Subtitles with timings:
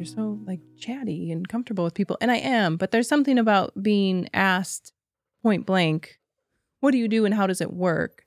[0.00, 2.16] you're so like chatty and comfortable with people.
[2.22, 4.92] And I am, but there's something about being asked
[5.42, 6.18] point blank,
[6.80, 8.24] what do you do and how does it work?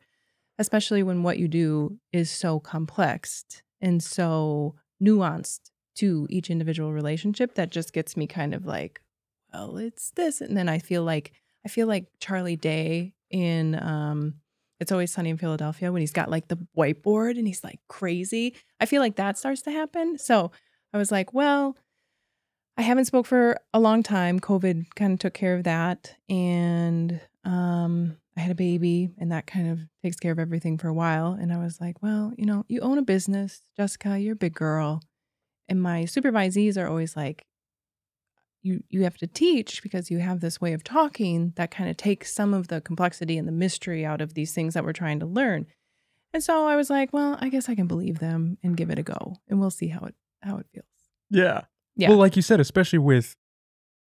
[0.60, 3.44] Especially when what you do is so complex
[3.82, 9.02] and so nuanced to each individual relationship that just gets me kind of like,
[9.52, 10.42] well, it's this.
[10.42, 11.34] And then I feel like
[11.66, 14.36] I feel like Charlie Day in um
[14.80, 18.56] It's Always Sunny in Philadelphia when he's got like the whiteboard and he's like crazy.
[18.80, 20.20] I feel like that starts to happen.
[20.20, 20.52] So
[20.94, 21.76] I was like, well,
[22.78, 24.40] I haven't spoke for a long time.
[24.40, 26.16] COVID kind of took care of that.
[26.30, 30.88] And um I had a baby and that kind of takes care of everything for
[30.88, 31.34] a while.
[31.34, 34.56] And I was like, well, you know, you own a business, Jessica, you're a big
[34.56, 35.04] girl.
[35.70, 37.46] And my supervisees are always like,
[38.64, 41.98] you you have to teach because you have this way of talking that kind of
[41.98, 45.20] takes some of the complexity and the mystery out of these things that we're trying
[45.20, 45.68] to learn.
[46.34, 48.98] And so I was like, well, I guess I can believe them and give it
[48.98, 50.86] a go and we'll see how it how it feels.
[51.30, 51.62] Yeah.
[51.96, 52.10] Yeah.
[52.10, 53.36] Well, like you said, especially with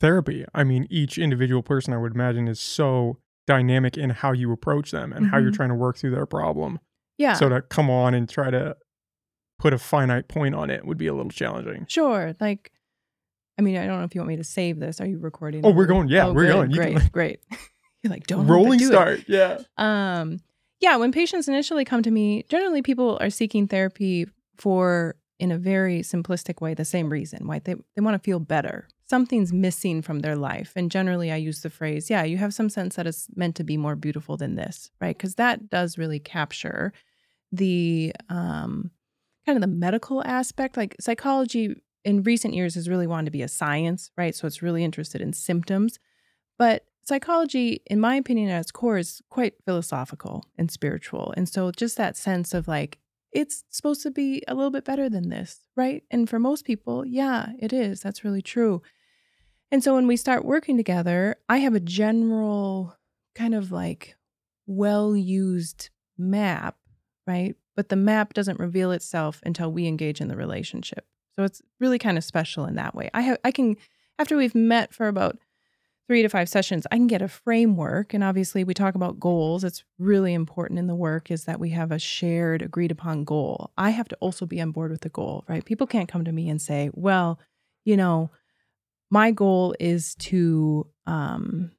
[0.01, 4.53] therapy, I mean, each individual person I would imagine is so dynamic in how you
[4.53, 5.56] approach them and how you're Mhm.
[5.56, 6.78] trying to work through their problem.
[7.19, 7.33] yeah.
[7.34, 8.77] So to come on and try to
[9.59, 11.87] put a finite point on it would be a little challenging.
[11.89, 12.34] Sure.
[12.41, 12.71] Like,
[13.59, 15.00] I mean, I don't know if you want me to save this.
[15.00, 15.65] Are you recording?
[15.65, 16.71] Oh, we're going- yeah, Oh, we're good, going.
[16.73, 17.41] You can, Great, like- great.
[18.03, 18.89] You're like, don't Rolling do it.
[18.89, 19.21] start.
[19.28, 19.61] Yeah.
[19.78, 20.41] Um,
[20.81, 24.27] yeah, when patients initially come to me, generally people are seeking therapy
[24.59, 28.41] for, in a very simplistic way, the same reason, why They they want to feel
[28.41, 28.89] better.
[29.09, 32.69] Something's missing from their life, and generally I use the phrase, "Yeah, you have some
[32.69, 35.17] sense that it's meant to be more beautiful than this," right?
[35.17, 36.93] Because that does really capture
[37.53, 38.91] the um,
[39.47, 40.77] kind of the medical aspect.
[40.77, 44.34] Like psychology in recent years has really wanted to be a science, right?
[44.34, 45.98] So it's really interested in symptoms.
[46.59, 51.33] But psychology, in my opinion, at its core, is quite philosophical and spiritual.
[51.37, 52.98] And so just that sense of like,
[53.32, 56.02] it's supposed to be a little bit better than this, right?
[56.10, 58.00] And for most people, yeah, it is.
[58.00, 58.82] That's really true.
[59.70, 62.97] And so when we start working together, I have a general
[63.34, 64.16] kind of like
[64.66, 66.76] well used map,
[67.26, 67.56] right?
[67.75, 71.06] But the map doesn't reveal itself until we engage in the relationship.
[71.36, 73.10] So it's really kind of special in that way.
[73.12, 73.76] I have I can
[74.19, 75.38] after we've met for about
[76.09, 78.15] three to five sessions, I can get a framework.
[78.15, 79.65] And obviously, we talk about goals.
[79.65, 83.72] It's really important in the work is that we have a shared, agreed upon goal.
[83.77, 85.65] I have to also be on board with the goal, right?
[85.65, 87.41] People can't come to me and say, well,
[87.84, 88.31] you know,
[89.11, 91.72] my goal is to, um,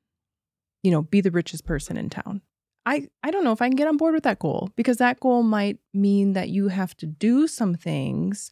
[0.83, 2.41] you know, be the richest person in town.
[2.85, 5.19] I, I don't know if I can get on board with that goal because that
[5.19, 8.49] goal might mean that you have to do some things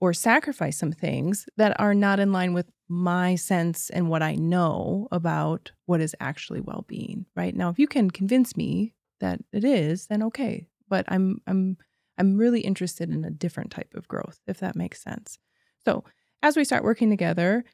[0.00, 4.34] or sacrifice some things that are not in line with my sense and what I
[4.34, 7.54] know about what is actually well-being, right?
[7.54, 10.66] Now, if you can convince me that it is, then okay.
[10.88, 11.78] But I'm I'm
[12.18, 15.38] I'm really interested in a different type of growth, if that makes sense.
[15.84, 16.04] So,
[16.42, 17.64] as we start working together,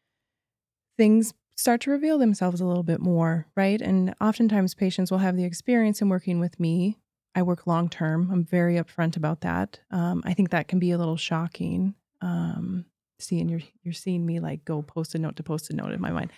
[0.97, 3.81] things start to reveal themselves a little bit more, right?
[3.81, 6.99] And oftentimes patients will have the experience in working with me.
[7.35, 8.31] I work long term.
[8.33, 9.81] I'm very upfront about that.
[9.91, 11.95] Um, I think that can be a little shocking.
[12.23, 12.87] Um,
[13.21, 16.31] seeing you're you're seeing me like go Post-it note to Post-it note in my mind.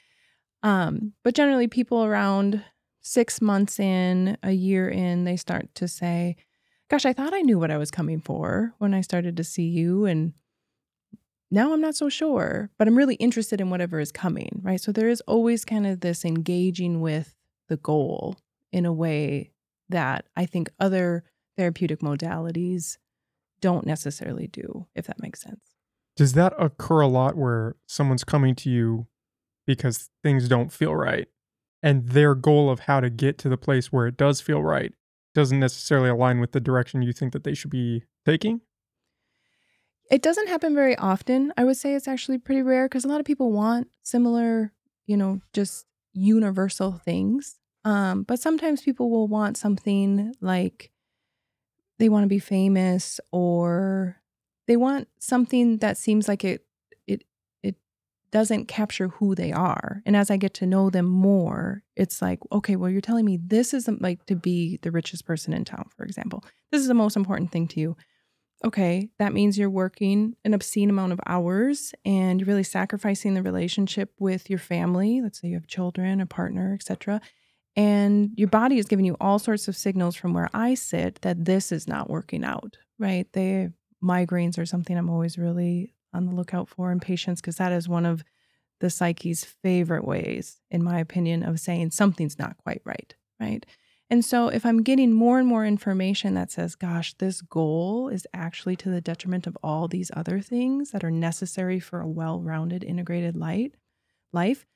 [0.63, 2.63] Um, but generally, people around
[3.01, 6.37] six months in, a year in, they start to say,
[6.89, 9.67] "Gosh, I thought I knew what I was coming for when I started to see
[9.67, 10.35] you, and
[11.51, 12.71] now I'm not so sure.
[12.79, 14.81] But I'm really interested in whatever is coming, right?
[14.81, 17.35] So there is always kind of this engaging with
[17.69, 18.37] the goal
[18.73, 19.53] in a way
[19.91, 21.25] that I think other
[21.57, 22.97] therapeutic modalities
[23.61, 25.72] don't necessarily do, if that makes sense.
[26.17, 29.07] Does that occur a lot where someone's coming to you
[29.67, 31.29] because things don't feel right
[31.83, 34.93] and their goal of how to get to the place where it does feel right
[35.35, 38.61] doesn't necessarily align with the direction you think that they should be taking?
[40.11, 41.53] It doesn't happen very often.
[41.57, 44.73] I would say it's actually pretty rare because a lot of people want similar,
[45.07, 47.59] you know, just universal things.
[47.85, 50.91] Um, but sometimes people will want something like
[51.99, 54.22] they want to be famous or
[54.73, 56.65] they want something that seems like it
[57.07, 57.25] it
[57.63, 57.77] it
[58.31, 60.01] doesn't capture who they are.
[60.07, 63.37] And as I get to know them more, it's like, okay, well, you're telling me
[63.37, 66.43] this isn't like to be the richest person in town, for example.
[66.71, 67.97] This is the most important thing to you
[68.65, 73.43] okay, that means you're working an obscene amount of hours and you're really sacrificing the
[73.43, 75.21] relationship with your family.
[75.21, 77.21] Let's say you have children, a partner, etc.
[77.75, 81.45] And your body is giving you all sorts of signals from where I sit that
[81.45, 83.27] this is not working out, right?
[83.33, 83.71] They
[84.03, 87.89] migraines are something I'm always really on the lookout for in patients because that is
[87.89, 88.25] one of
[88.81, 93.65] the psyche's favorite ways, in my opinion, of saying something's not quite right, right?
[94.11, 98.27] And so if I'm getting more and more information that says, gosh, this goal is
[98.35, 102.85] actually to the detriment of all these other things that are necessary for a well-rounded
[102.85, 103.75] integrated light
[104.33, 104.67] life,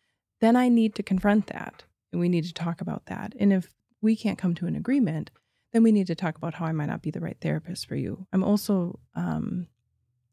[0.40, 1.84] then I need to confront that.
[2.12, 3.34] And we need to talk about that.
[3.38, 5.30] And if we can't come to an agreement,
[5.76, 7.96] then we need to talk about how I might not be the right therapist for
[7.96, 8.26] you.
[8.32, 9.66] I'm also, um,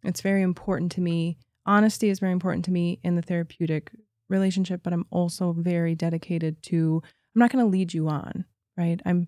[0.02, 1.38] it's very important to me.
[1.66, 3.92] Honesty is very important to me in the therapeutic
[4.30, 8.46] relationship, but I'm also very dedicated to, I'm not going to lead you on,
[8.78, 9.02] right?
[9.06, 9.28] I'm,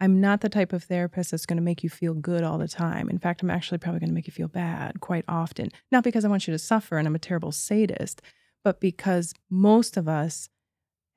[0.00, 2.66] I'm not the type of therapist that's going to make you feel good all the
[2.66, 3.08] time.
[3.08, 5.70] In fact, I'm actually probably going to make you feel bad quite often.
[5.92, 8.22] Not because I want you to suffer and I'm a terrible sadist,
[8.64, 10.48] but because most of us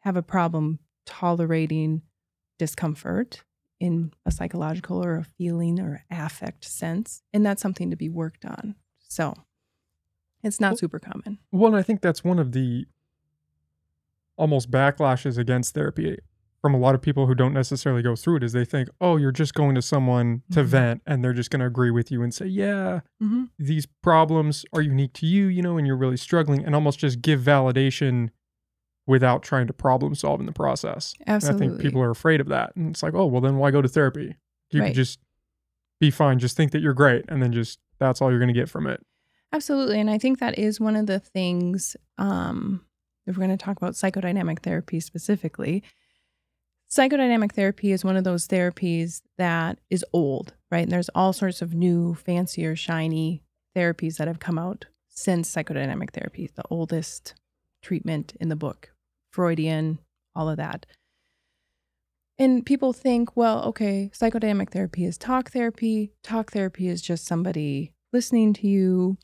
[0.01, 0.77] have a problem
[1.07, 2.03] tolerating
[2.59, 3.43] discomfort
[3.81, 7.23] in a psychological or a feeling or affect sense.
[7.33, 8.75] And that's something to be worked on.
[9.09, 9.33] So
[10.43, 11.39] it's not well, super common.
[11.51, 12.85] Well, and I think that's one of the
[14.37, 16.19] almost backlashes against therapy
[16.61, 19.17] from a lot of people who don't necessarily go through it is they think, oh,
[19.17, 20.69] you're just going to someone to mm-hmm.
[20.69, 23.45] vent and they're just going to agree with you and say, yeah, mm-hmm.
[23.57, 27.19] these problems are unique to you, you know, and you're really struggling and almost just
[27.19, 28.29] give validation
[29.07, 31.13] without trying to problem solve in the process.
[31.27, 31.65] Absolutely.
[31.65, 32.75] And I think people are afraid of that.
[32.75, 34.37] And it's like, oh, well, then why go to therapy?
[34.69, 34.87] You right.
[34.87, 35.19] could just
[35.99, 36.39] be fine.
[36.39, 37.25] Just think that you're great.
[37.27, 39.05] And then just that's all you're going to get from it.
[39.53, 39.99] Absolutely.
[39.99, 42.85] And I think that is one of the things, um,
[43.27, 45.83] if we're going to talk about psychodynamic therapy specifically,
[46.89, 50.83] psychodynamic therapy is one of those therapies that is old, right?
[50.83, 53.43] And there's all sorts of new, fancier, shiny
[53.75, 56.49] therapies that have come out since psychodynamic therapy.
[56.53, 57.33] The oldest
[57.81, 58.91] treatment in the book,
[59.31, 59.99] Freudian,
[60.35, 60.85] all of that.
[62.37, 66.11] And people think, well, okay, psychodynamic therapy is talk therapy.
[66.23, 69.17] Talk therapy is just somebody listening to you,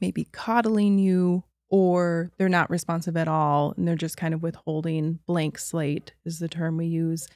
[0.00, 5.20] maybe coddling you, or they're not responsive at all and they're just kind of withholding
[5.26, 7.28] blank slate is the term we use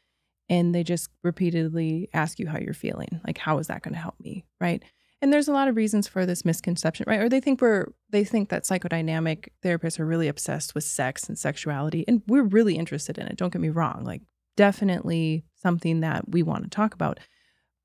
[0.48, 4.00] and they just repeatedly ask you how you're feeling like how is that going to
[4.00, 4.82] help me right
[5.22, 7.20] and there's a lot of reasons for this misconception right?
[7.20, 11.38] Or they think we're they think that psychodynamic therapists are really obsessed with sex and
[11.38, 14.22] sexuality and we're really interested in it don't get me wrong like
[14.56, 17.20] definitely something that we want to talk about.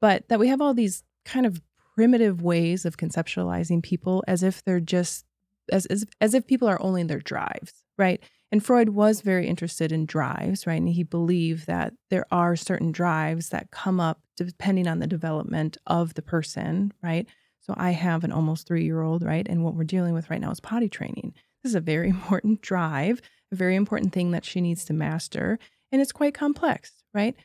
[0.02, 1.62] But that we have all these kind of
[1.96, 5.26] primitive ways of conceptualizing people as if they're just
[5.72, 9.48] as, as as if people are only in their drives right and Freud was very
[9.48, 10.80] interested in drives, right?
[10.82, 15.78] And he believed that there are certain drives that come up depending on the development
[15.86, 17.28] of the person, right?
[17.60, 19.48] So I have an almost three year old, right?
[19.48, 21.34] And what we're dealing with right now is potty training.
[21.64, 25.60] This is a very important drive, a very important thing that she needs to master.
[25.92, 27.36] And it's quite complex, right?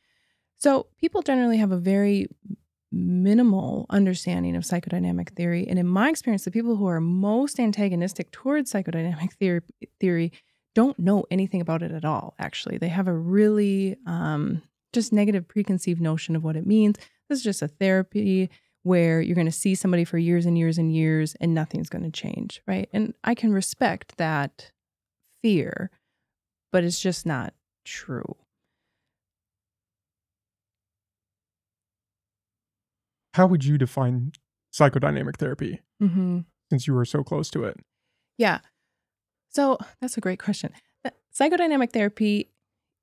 [0.57, 2.29] So people generally have a very
[2.91, 5.67] minimal understanding of psychodynamic theory.
[5.69, 9.61] And in my experience, the people who are most antagonistic towards psychodynamic theory,
[10.01, 10.33] theory
[10.75, 12.79] don't know anything about it at all, actually.
[12.79, 14.63] They have a really um,
[14.93, 16.97] just negative preconceived notion of what it means.
[17.29, 18.51] This is just a therapy
[18.83, 22.05] where you're going to see somebody for years and years and years and nothing's going
[22.05, 22.89] to change, right?
[22.93, 24.73] And I can respect that
[25.43, 25.91] fear,
[26.71, 27.55] but it's just not
[27.85, 28.37] true.
[33.33, 34.33] How would you define
[34.73, 36.41] psychodynamic therapy mm-hmm.
[36.71, 37.79] since you were so close to it?
[38.37, 38.61] Yeah.
[39.55, 40.73] So that's a great question.
[41.05, 42.51] Uh, psychodynamic therapy,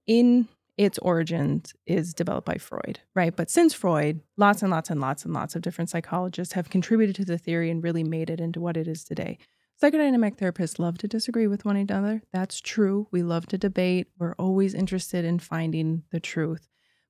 [0.05, 3.33] in its origins, is developed by Freud, right?
[3.33, 7.15] But since Freud, lots and lots and lots and lots of different psychologists have contributed
[7.17, 9.37] to the theory and really made it into what it is today.
[9.81, 12.21] Psychodynamic therapists love to disagree with one another.
[12.33, 13.07] That's true.
[13.11, 14.07] We love to debate.
[14.19, 16.67] We're always interested in finding the truth.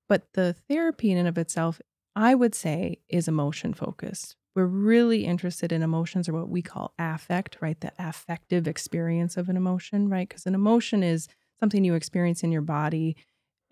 [0.08, 1.82] But the therapy in and of itself,
[2.16, 6.94] I would say, is emotion focused we're really interested in emotions or what we call
[7.00, 7.80] affect, right?
[7.80, 10.28] The affective experience of an emotion, right?
[10.28, 11.28] Because an emotion is
[11.60, 13.16] something you experience in your body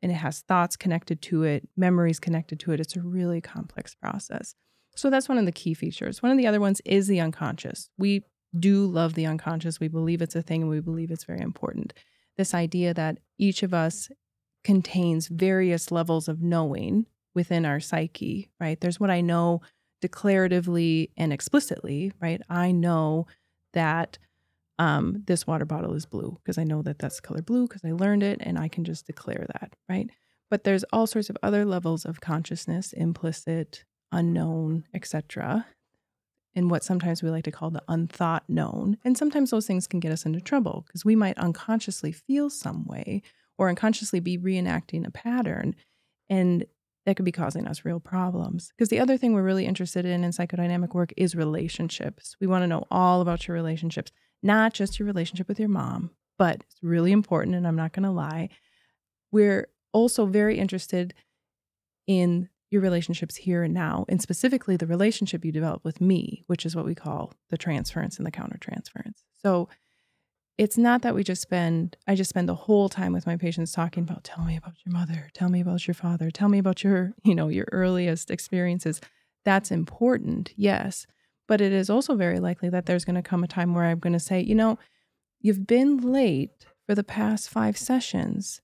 [0.02, 2.80] and it has thoughts connected to it, memories connected to it.
[2.80, 4.56] It's a really complex process.
[4.96, 6.24] So that's one of the key features.
[6.24, 7.90] One of the other ones is the unconscious.
[7.98, 8.24] We
[8.58, 9.80] do love the unconscious.
[9.80, 11.94] We believe it's a thing and we believe it's very important.
[12.38, 14.10] This idea that each of us
[14.64, 17.06] contains various levels of knowing
[17.36, 18.80] within our psyche, right?
[18.80, 19.62] There's what I know
[20.02, 22.42] declaratively and explicitly, right?
[22.50, 23.28] I know
[23.74, 24.18] that
[24.78, 27.92] um, this water bottle is blue because I know that that's color blue because I
[27.92, 30.10] learned it and I can just declare that, right?
[30.50, 35.68] But there's all sorts of other levels of consciousness, implicit, unknown, etc.
[36.56, 38.98] In what sometimes we like to call the unthought known.
[39.04, 42.86] And sometimes those things can get us into trouble because we might unconsciously feel some
[42.86, 43.22] way
[43.58, 45.76] or unconsciously be reenacting a pattern.
[46.30, 46.66] And
[47.06, 48.72] that could be causing us real problems.
[48.76, 52.36] Because the other thing we're really interested in in psychodynamic work is relationships.
[52.40, 54.12] We want to know all about your relationships,
[54.44, 57.56] not just your relationship with your mom, but it's really important.
[57.56, 58.50] And I'm not going to lie.
[59.32, 61.14] We're also very interested
[62.08, 66.66] in your relationships here and now, and specifically the relationship you develop with me, which
[66.66, 69.24] is what we call the transference and the countertransference.
[69.42, 69.70] So
[70.60, 73.72] it's not that we just spend, I just spend the whole time with my patients
[73.72, 76.84] talking about, tell me about your mother, tell me about your father, tell me about
[76.84, 79.00] your, you know, your earliest experiences.
[79.46, 81.08] That's important, yes.
[81.48, 84.00] But it is also very likely that there's going to come a time where I'm
[84.00, 84.78] going to say, you know,
[85.40, 88.60] you've been late for the past five sessions.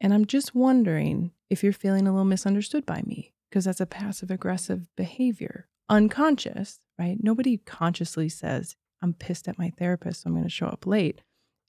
[0.00, 3.86] And I'm just wondering if you're feeling a little misunderstood by me because that's a
[3.86, 7.16] passive aggressive behavior, unconscious, right?
[7.22, 11.22] Nobody consciously says, I'm pissed at my therapist, so I'm going to show up late.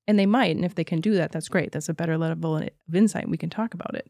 [0.10, 0.56] And they might.
[0.56, 1.72] And if they can do that, that's great.
[1.72, 3.30] That's a better level of insight.
[3.30, 4.10] We can talk about it.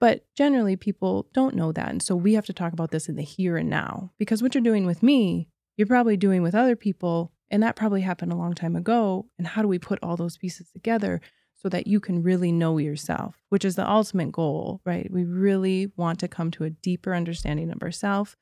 [0.00, 1.90] But generally, people don't know that.
[1.90, 4.54] And so we have to talk about this in the here and now because what
[4.54, 7.30] you're doing with me, you're probably doing with other people.
[7.50, 9.26] And that probably happened a long time ago.
[9.36, 11.20] And how do we put all those pieces together
[11.52, 15.10] so that you can really know yourself, which is the ultimate goal, right?
[15.10, 18.34] We really want to come to a deeper understanding of ourselves,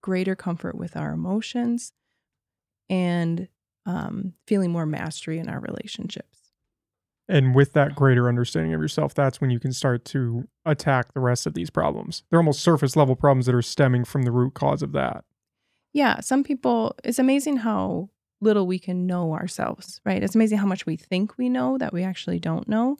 [0.00, 1.92] greater comfort with our emotions,
[2.88, 3.48] and
[3.88, 6.52] um, feeling more mastery in our relationships.
[7.26, 11.20] And with that greater understanding of yourself, that's when you can start to attack the
[11.20, 12.22] rest of these problems.
[12.30, 15.24] They're almost surface level problems that are stemming from the root cause of that.
[15.92, 16.20] Yeah.
[16.20, 20.22] Some people, it's amazing how little we can know ourselves, right?
[20.22, 22.98] It's amazing how much we think we know that we actually don't know.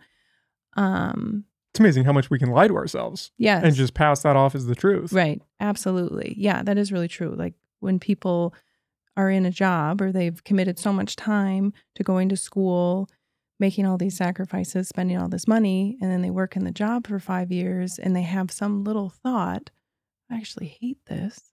[0.75, 3.31] Um, it's amazing how much we can lie to ourselves.
[3.37, 3.63] Yes.
[3.63, 5.13] And just pass that off as the truth.
[5.13, 5.41] Right.
[5.61, 6.35] Absolutely.
[6.37, 7.35] Yeah, that is really true.
[7.37, 8.55] Like when people
[9.19, 13.09] are in a job or they've committed so much time to going to school,
[13.59, 17.07] making all these sacrifices, spending all this money, and then they work in the job
[17.07, 19.71] for five years and they have some little thought,
[20.31, 21.53] I actually hate this.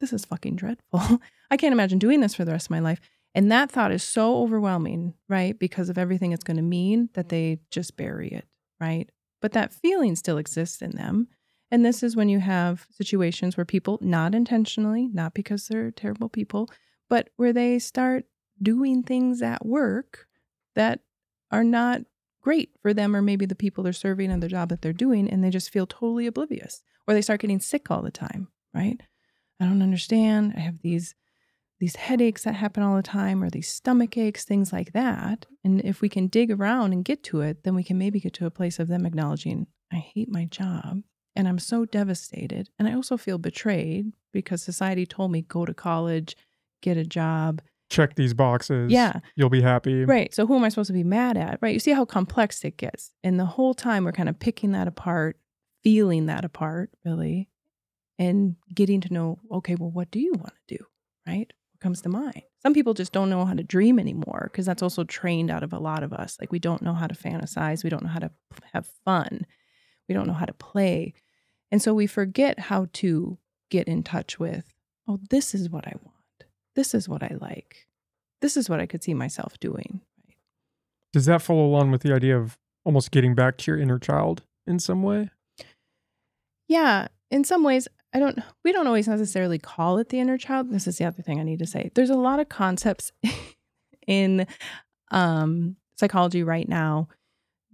[0.00, 1.20] This is fucking dreadful.
[1.50, 3.00] I can't imagine doing this for the rest of my life.
[3.36, 5.56] And that thought is so overwhelming, right?
[5.56, 8.46] Because of everything it's going to mean that they just bury it,
[8.80, 9.10] right?
[9.40, 11.28] But that feeling still exists in them.
[11.70, 16.28] And this is when you have situations where people, not intentionally, not because they're terrible
[16.28, 16.70] people,
[17.08, 18.24] but where they start
[18.60, 20.26] doing things at work
[20.74, 21.00] that
[21.50, 22.02] are not
[22.40, 25.28] great for them or maybe the people they're serving and the job that they're doing.
[25.28, 29.02] And they just feel totally oblivious or they start getting sick all the time, right?
[29.60, 30.54] I don't understand.
[30.56, 31.14] I have these
[31.78, 35.44] these headaches that happen all the time or these stomach aches, things like that.
[35.62, 38.32] And if we can dig around and get to it, then we can maybe get
[38.34, 41.02] to a place of them acknowledging, I hate my job
[41.34, 42.70] and I'm so devastated.
[42.78, 46.34] And I also feel betrayed because society told me go to college,
[46.82, 48.92] get a job, check these boxes.
[48.92, 49.20] Yeah.
[49.34, 50.04] You'll be happy.
[50.04, 50.34] Right.
[50.34, 51.58] So who am I supposed to be mad at?
[51.62, 51.74] Right.
[51.74, 53.12] You see how complex it gets.
[53.22, 55.38] And the whole time we're kind of picking that apart,
[55.82, 57.48] feeling that apart, really,
[58.18, 60.84] and getting to know, okay, well, what do you want to do?
[61.26, 62.42] Right What comes to mind.
[62.62, 65.72] Some people just don't know how to dream anymore because that's also trained out of
[65.72, 66.36] a lot of us.
[66.40, 68.30] Like we don't know how to fantasize, we don't know how to
[68.72, 69.46] have fun,
[70.08, 71.14] we don't know how to play.
[71.70, 73.38] And so we forget how to
[73.70, 74.72] get in touch with,
[75.08, 76.15] oh, this is what I want.
[76.76, 77.88] This is what I like.
[78.42, 80.02] This is what I could see myself doing.
[80.26, 80.36] Right?
[81.12, 84.44] Does that follow along with the idea of almost getting back to your inner child
[84.66, 85.30] in some way?
[86.68, 90.70] Yeah, in some ways, I don't we don't always necessarily call it the inner child.
[90.70, 91.90] This is the other thing I need to say.
[91.94, 93.12] There's a lot of concepts
[94.06, 94.46] in
[95.10, 97.08] um, psychology right now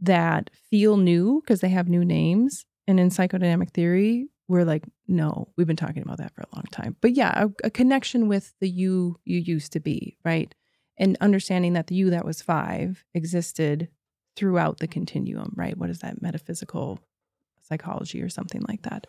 [0.01, 2.65] that feel new because they have new names.
[2.89, 6.65] And in psychodynamic theory, we're like, no, we've been talking about that for a long
[6.71, 6.95] time.
[7.01, 10.55] But yeah, a, a connection with the you you used to be, right?
[10.99, 13.89] And understanding that the you that was five existed
[14.37, 15.77] throughout the continuum, right?
[15.77, 17.01] What is that metaphysical
[17.63, 19.07] psychology or something like that?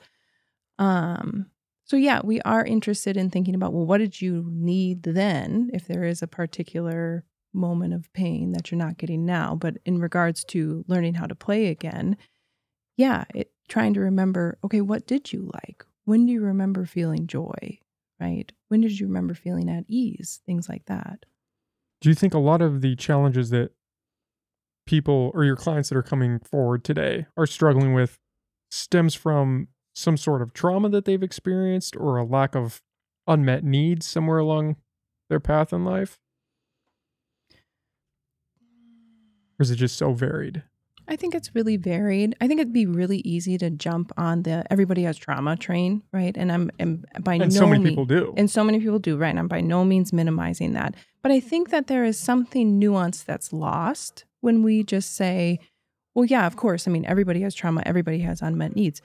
[0.80, 1.48] Um,
[1.84, 5.88] so yeah, we are interested in thinking about well, what did you need then if
[5.88, 9.56] there is a particular moment of pain that you're not getting now?
[9.56, 12.16] But in regards to learning how to play again,
[12.96, 15.86] yeah, it, trying to remember, okay, what did you like?
[16.06, 17.80] When do you remember feeling joy?
[18.20, 18.52] Right?
[18.70, 20.42] When did you remember feeling at ease?
[20.46, 21.26] Things like that.
[22.02, 23.72] Do you think a lot of the challenges that
[24.86, 28.20] people or your clients that are coming forward today are struggling with
[28.70, 32.82] stems from some sort of trauma that they've experienced or a lack of
[33.28, 34.76] unmet needs somewhere along
[35.30, 36.20] their path in life?
[39.60, 40.64] Or is it just so varied?
[41.08, 42.36] I think it's really varied.
[42.40, 46.36] I think it'd be really easy to jump on the everybody has trauma train, right?
[46.38, 48.34] And I'm, I'm by and no so many people do.
[48.38, 49.30] and so many people do, right?
[49.30, 53.26] And I'm by no means minimizing that, but I think that there is something nuanced
[53.26, 55.60] that's lost when we just say,
[56.16, 56.88] "Well, yeah, of course.
[56.88, 57.84] I mean, everybody has trauma.
[57.86, 59.02] Everybody has unmet needs."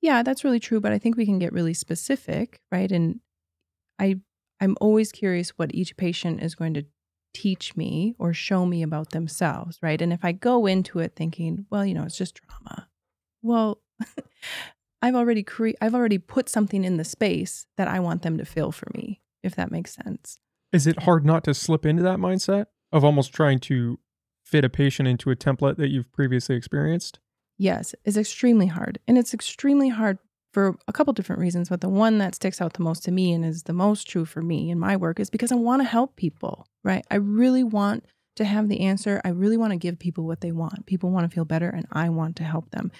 [0.00, 2.90] Yeah, that's really true, but I think we can get really specific, right?
[2.90, 3.20] And
[3.98, 4.20] I
[4.60, 6.84] I'm always curious what each patient is going to
[7.34, 10.00] teach me or show me about themselves, right?
[10.00, 12.88] And if I go into it thinking, well, you know, it's just drama.
[13.42, 13.80] Well,
[15.02, 18.44] I've already cre- I've already put something in the space that I want them to
[18.44, 20.38] fill for me, if that makes sense.
[20.72, 23.98] Is it hard not to slip into that mindset of almost trying to
[24.44, 27.18] fit a patient into a template that you've previously experienced?
[27.58, 28.98] Yes, it's extremely hard.
[29.06, 30.18] And it's extremely hard
[30.52, 33.32] for a couple different reasons, but the one that sticks out the most to me
[33.32, 35.88] and is the most true for me in my work is because I want to
[35.88, 37.04] help people, right?
[37.10, 38.04] I really want
[38.36, 39.20] to have the answer.
[39.24, 40.86] I really want to give people what they want.
[40.86, 42.92] People want to feel better and I want to help them.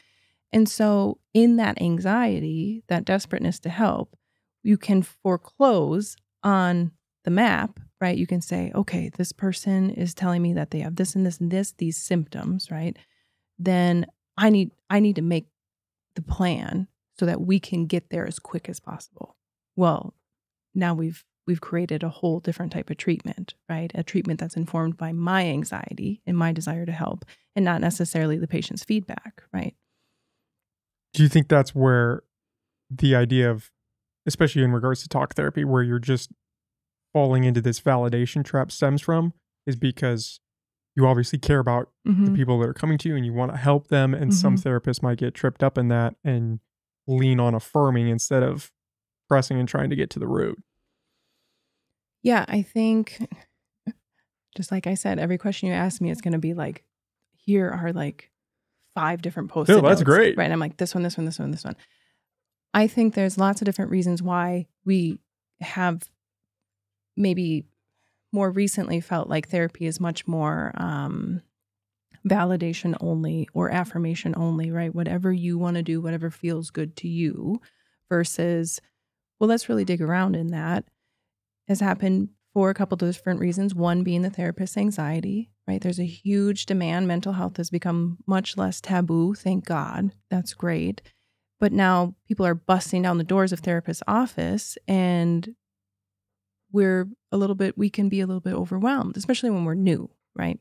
[0.53, 4.17] And so, in that anxiety, that desperateness to help,
[4.63, 6.93] you can foreclose on
[7.25, 8.17] the map, right?
[8.17, 11.39] You can say, okay, this person is telling me that they have this and this
[11.41, 12.97] and this, these symptoms, right?
[13.59, 14.07] Then
[14.37, 15.47] I need I need to make
[16.15, 16.89] the plan
[17.23, 19.37] so that we can get there as quick as possible.
[19.77, 20.13] Well,
[20.75, 23.93] now we've we've created a whole different type of treatment, right?
[23.95, 27.25] A treatment that's informed by my anxiety and my desire to help
[27.55, 29.77] and not necessarily the patient's feedback, right?
[31.15, 32.25] Do you think that's where
[32.91, 33.71] the idea of
[34.27, 36.33] especially in regards to talk therapy where you're just
[37.13, 39.33] falling into this validation trap stems from
[39.65, 40.41] is because
[40.97, 42.25] you obviously care about Mm-hmm.
[42.25, 44.57] the people that are coming to you and you want to help them and some
[44.57, 46.59] therapists might get tripped up in that and
[47.07, 48.71] lean on affirming instead of
[49.29, 50.59] pressing and trying to get to the root
[52.23, 53.19] Yeah, I think
[54.57, 56.85] just like I said, every question you ask me is going to be like,
[57.35, 58.31] here are like
[58.95, 59.73] five different posts.
[59.73, 60.37] Oh, that's great.
[60.37, 60.45] Right.
[60.45, 61.77] And I'm like, this one, this one, this one, this one.
[62.75, 65.19] I think there's lots of different reasons why we
[65.61, 66.03] have
[67.17, 67.65] maybe
[68.33, 71.43] more recently felt like therapy is much more um,
[72.29, 74.95] validation only or affirmation only, right?
[74.95, 77.61] Whatever you want to do, whatever feels good to you,
[78.09, 78.79] versus,
[79.41, 80.85] well, let's really dig around in that
[81.67, 83.75] has happened for a couple of different reasons.
[83.75, 85.81] One being the therapist's anxiety, right?
[85.81, 87.09] There's a huge demand.
[87.09, 90.13] Mental health has become much less taboo, thank God.
[90.31, 91.01] That's great.
[91.59, 95.55] But now people are busting down the doors of therapist's office and
[96.71, 100.11] we're a little bit, we can be a little bit overwhelmed, especially when we're new,
[100.35, 100.59] right?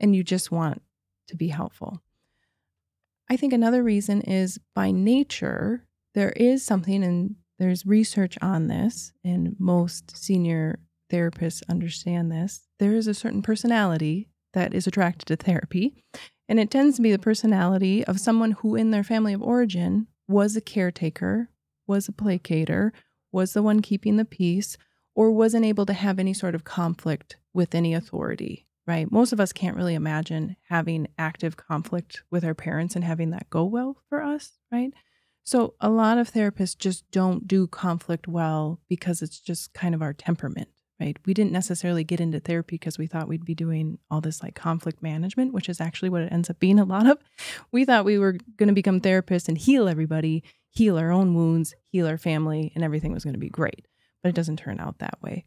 [0.00, 0.82] And you just want
[1.28, 2.00] to be helpful.
[3.28, 5.84] I think another reason is by nature,
[6.14, 10.78] there is something, and there's research on this, and most senior
[11.10, 12.68] therapists understand this.
[12.78, 16.04] There is a certain personality that is attracted to therapy,
[16.48, 20.06] and it tends to be the personality of someone who, in their family of origin,
[20.26, 21.50] was a caretaker,
[21.86, 22.92] was a placater,
[23.32, 24.78] was the one keeping the peace,
[25.14, 29.12] or wasn't able to have any sort of conflict with any authority, right?
[29.12, 33.50] Most of us can't really imagine having active conflict with our parents and having that
[33.50, 34.94] go well for us, right?
[35.44, 40.00] So a lot of therapists just don't do conflict well because it's just kind of
[40.00, 41.18] our temperament, right?
[41.26, 44.54] We didn't necessarily get into therapy because we thought we'd be doing all this like
[44.54, 47.18] conflict management, which is actually what it ends up being a lot of.
[47.70, 51.74] We thought we were going to become therapists and heal everybody, heal our own wounds,
[51.88, 53.86] heal our family, and everything was going to be great.
[54.22, 55.44] But it doesn't turn out that way.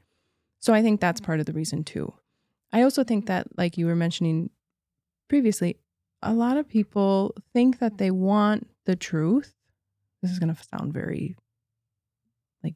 [0.59, 1.25] So I think that's mm.
[1.25, 2.13] part of the reason too.
[2.73, 4.49] I also think that, like you were mentioning
[5.27, 5.77] previously,
[6.21, 9.53] a lot of people think that they want the truth.
[10.21, 11.35] This is going to sound very
[12.63, 12.75] like,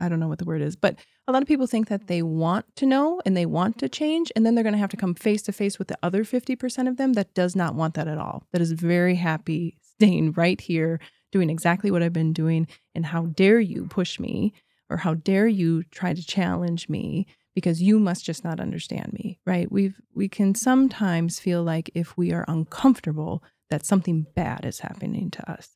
[0.00, 2.22] I don't know what the word is, but a lot of people think that they
[2.22, 4.30] want to know and they want to change.
[4.36, 6.88] And then they're going to have to come face to face with the other 50%
[6.88, 10.60] of them that does not want that at all, that is very happy staying right
[10.60, 11.00] here,
[11.32, 12.68] doing exactly what I've been doing.
[12.94, 14.52] And how dare you push me
[14.88, 17.26] or how dare you try to challenge me
[17.56, 19.72] because you must just not understand me right?
[19.72, 25.28] We've we can sometimes feel like if we are uncomfortable that something bad is happening
[25.32, 25.70] to us.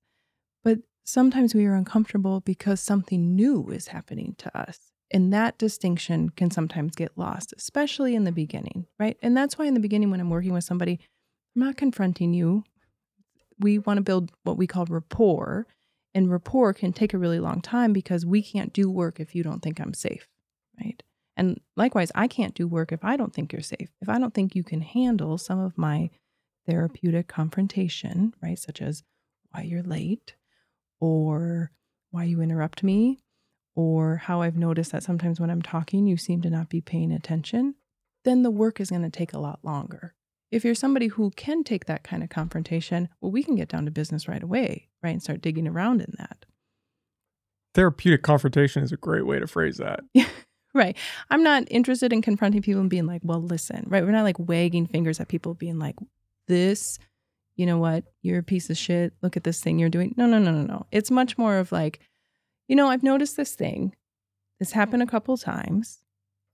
[0.63, 6.29] But sometimes we are uncomfortable because something new is happening to us and that distinction
[6.29, 9.17] can sometimes get lost especially in the beginning right?
[9.23, 11.01] And that's why in the beginning when i'm working with somebody
[11.57, 12.63] i'm not confronting you.
[13.59, 15.67] We want to build what we call rapport
[16.15, 19.43] and rapport can take a really long time because we can't do work if you
[19.43, 20.29] don't think I'm safe,
[20.83, 21.03] right?
[21.37, 23.89] And likewise, I can't do work if I don't think you're safe.
[24.01, 26.11] If I don't think you can handle some of my
[26.67, 28.59] therapeutic confrontation, right?
[28.59, 29.03] Such as
[29.51, 30.35] why you're late
[31.01, 31.71] or
[32.11, 33.21] why you interrupt me
[33.75, 37.13] or how I've noticed that sometimes when I'm talking, you seem to not be paying
[37.13, 37.77] attention,
[38.25, 40.15] then the work is going to take a lot longer.
[40.51, 43.85] If you're somebody who can take that kind of confrontation, well, we can get down
[43.87, 45.11] to business right away, right?
[45.11, 46.45] And start digging around in that.
[47.75, 50.01] therapeutic confrontation is a great way to phrase that
[50.73, 50.97] Right.
[51.31, 54.05] I'm not interested in confronting people and being like, well, listen, right?
[54.05, 55.97] We're not like wagging fingers at people being like,
[56.47, 56.99] this,
[57.57, 59.13] you know what, you're a piece of shit.
[59.23, 60.15] Look at this thing you're doing.
[60.17, 60.87] No, no, no, no, no.
[60.93, 62.01] It's much more of like,
[62.69, 63.95] you know, I've noticed this thing.
[64.59, 66.03] This happened a couple times.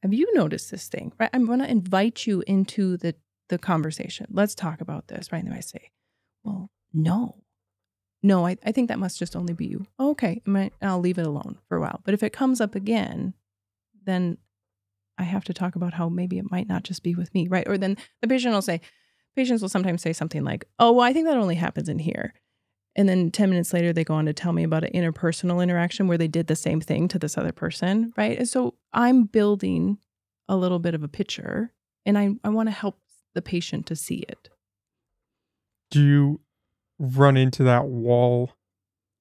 [0.03, 1.13] Have you noticed this thing?
[1.19, 1.31] Right.
[1.33, 3.15] I'm going to invite you into the
[3.49, 4.27] the conversation.
[4.31, 5.31] Let's talk about this.
[5.31, 5.39] Right.
[5.39, 5.91] And then I say,
[6.43, 7.37] well, no,
[8.23, 9.87] no, I, I think that must just only be you.
[10.01, 12.01] Okay, and I'll leave it alone for a while.
[12.05, 13.35] But if it comes up again,
[14.07, 14.39] then
[15.19, 17.67] I have to talk about how maybe it might not just be with me, right?
[17.69, 18.81] Or then the patient will say,
[19.35, 22.35] patients will sometimes say something like, oh, well, I think that only happens in here.
[22.97, 26.09] And then 10 minutes later, they go on to tell me about an interpersonal interaction
[26.09, 28.39] where they did the same thing to this other person, right?
[28.39, 29.99] And so I'm building
[30.49, 31.73] a little bit of a picture
[32.07, 32.99] and I, I want to help
[33.35, 34.49] the patient to see it.
[35.91, 36.41] Do you
[36.99, 38.53] run into that wall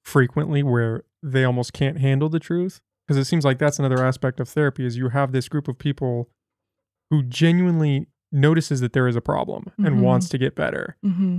[0.04, 2.80] frequently where they almost can't handle the truth?
[3.08, 5.78] Because it seems like that's another aspect of therapy is you have this group of
[5.78, 6.30] people
[7.12, 9.86] who genuinely notices that there is a problem mm-hmm.
[9.86, 10.98] and wants to get better.
[11.06, 11.38] Mm-hmm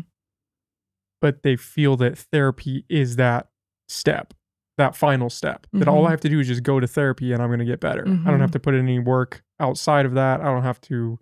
[1.20, 3.48] but they feel that therapy is that
[3.88, 4.34] step,
[4.78, 5.66] that final step.
[5.66, 5.80] Mm-hmm.
[5.80, 6.10] That all I mm-hmm.
[6.12, 8.02] have to do is just go to therapy and I'm going to get better.
[8.02, 8.50] I don't have mm-hmm.
[8.50, 10.40] to put in any work outside of that.
[10.40, 11.18] I don't have to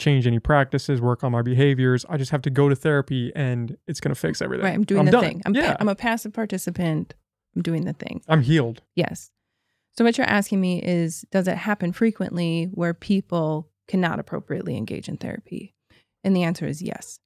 [0.00, 2.04] change any practices, work on my behaviors.
[2.08, 4.64] I just have to go to therapy and it's going to fix everything.
[4.64, 4.74] Right.
[4.74, 5.22] I'm doing I'm the done.
[5.22, 5.42] thing.
[5.46, 5.72] I'm, yeah.
[5.72, 7.14] Pa- I'm a passive participant.
[7.54, 8.22] I'm doing the thing.
[8.28, 8.82] I'm healed.
[8.96, 9.30] Yes.
[9.96, 15.08] So, what you're asking me is Does it happen frequently where people cannot appropriately engage
[15.08, 15.74] in therapy?
[16.22, 17.20] And the answer is yes.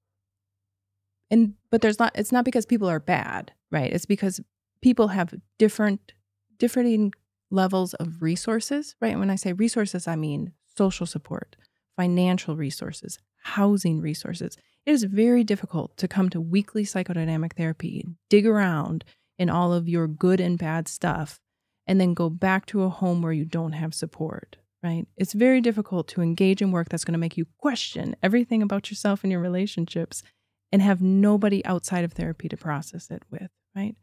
[1.30, 3.92] And but there's not it's not because people are bad right?
[3.92, 4.40] It's because
[4.80, 6.12] people have different
[6.58, 7.12] differing
[7.50, 9.12] levels of resources right?
[9.12, 11.56] And when i say resources i mean social support
[11.96, 14.56] financial resources housing resources.
[14.84, 19.04] It is very difficult to come to weekly psychodynamic therapy dig around
[19.38, 21.40] in all of your good and bad stuff
[21.88, 25.60] and then go back to a home where you don't have support right it's very
[25.60, 29.32] difficult to engage in work that's going to make you question everything about yourself and
[29.32, 30.22] your relationships
[30.72, 33.94] and have nobody outside of therapy to process it with, right?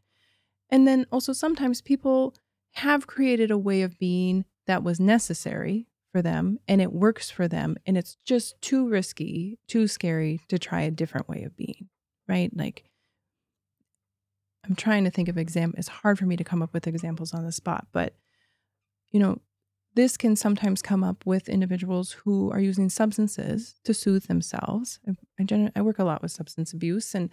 [0.70, 2.34] And then also sometimes people
[2.74, 7.46] have created a way of being that was necessary for them and it works for
[7.46, 11.88] them and it's just too risky, too scary to try a different way of being,
[12.28, 12.50] right?
[12.54, 12.84] Like
[14.66, 15.78] I'm trying to think of examples.
[15.78, 18.14] It's hard for me to come up with examples on the spot, but
[19.12, 19.40] you know,
[19.94, 25.00] this can sometimes come up with individuals who are using substances to soothe themselves.
[25.08, 27.30] I, I, I work a lot with substance abuse, and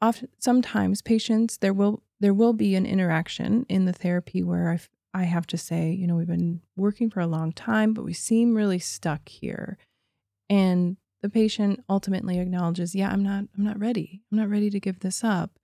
[0.00, 4.80] often sometimes patients there will there will be an interaction in the therapy where I
[5.16, 8.12] I have to say, you know, we've been working for a long time, but we
[8.12, 9.78] seem really stuck here,
[10.50, 14.22] and the patient ultimately acknowledges, yeah, I'm not I'm not ready.
[14.30, 15.58] I'm not ready to give this up,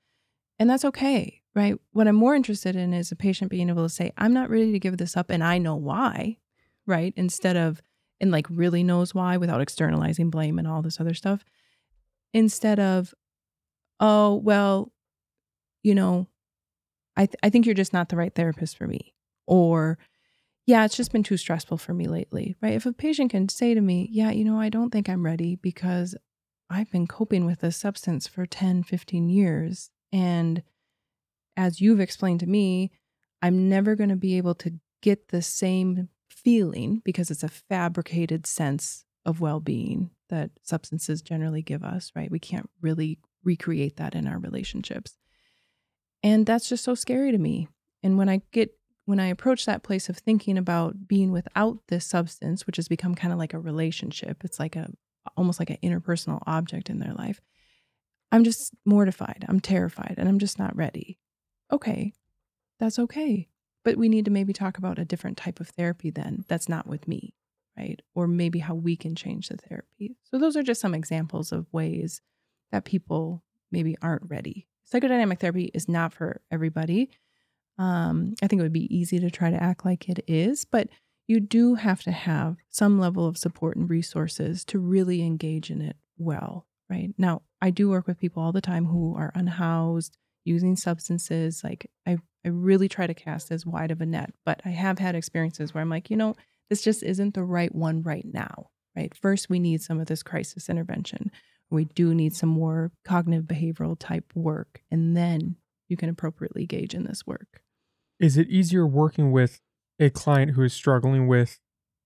[0.58, 1.74] and that's okay right?
[1.92, 4.72] What I'm more interested in is a patient being able to say, I'm not ready
[4.72, 6.38] to give this up and I know why,
[6.86, 7.12] right?
[7.16, 7.82] Instead of,
[8.20, 11.44] and like really knows why without externalizing blame and all this other stuff.
[12.32, 13.14] Instead of,
[13.98, 14.92] oh, well,
[15.82, 16.28] you know,
[17.16, 19.14] I, th- I think you're just not the right therapist for me.
[19.46, 19.98] Or,
[20.70, 22.74] yeah, it's just been too stressful for me lately, right?
[22.74, 25.56] If a patient can say to me, yeah, you know, I don't think I'm ready
[25.56, 26.14] because
[26.70, 30.62] I've been coping with this substance for 10, 15 years and
[31.56, 32.92] as you've explained to me,
[33.42, 38.46] I'm never going to be able to get the same feeling because it's a fabricated
[38.46, 42.30] sense of well being that substances generally give us, right?
[42.30, 45.16] We can't really recreate that in our relationships.
[46.22, 47.68] And that's just so scary to me.
[48.04, 48.70] And when I get,
[49.10, 53.14] when I approach that place of thinking about being without this substance, which has become
[53.14, 54.90] kind of like a relationship, it's like a,
[55.36, 57.40] almost like an interpersonal object in their life,
[58.32, 59.44] I'm just mortified.
[59.48, 61.18] I'm terrified and I'm just not ready
[61.72, 62.12] okay,
[62.78, 63.48] that's okay.
[63.84, 66.86] But we need to maybe talk about a different type of therapy then that's not
[66.86, 67.34] with me,
[67.76, 68.00] right?
[68.14, 70.16] Or maybe how we can change the therapy.
[70.24, 72.20] So, those are just some examples of ways
[72.72, 74.66] that people maybe aren't ready.
[74.92, 77.10] Psychodynamic therapy is not for everybody.
[77.80, 80.88] Um, I think it would be easy to try to act like it is, but
[81.26, 85.80] you do have to have some level of support and resources to really engage in
[85.80, 87.14] it well, right?
[87.16, 91.62] Now, I do work with people all the time who are unhoused, using substances.
[91.64, 94.98] Like I, I really try to cast as wide of a net, but I have
[94.98, 96.34] had experiences where I'm like, you know,
[96.68, 99.16] this just isn't the right one right now, right?
[99.16, 101.30] First, we need some of this crisis intervention.
[101.70, 105.56] We do need some more cognitive behavioral type work, and then
[105.88, 107.62] you can appropriately gauge in this work.
[108.20, 109.60] Is it easier working with
[109.98, 111.58] a client who is struggling with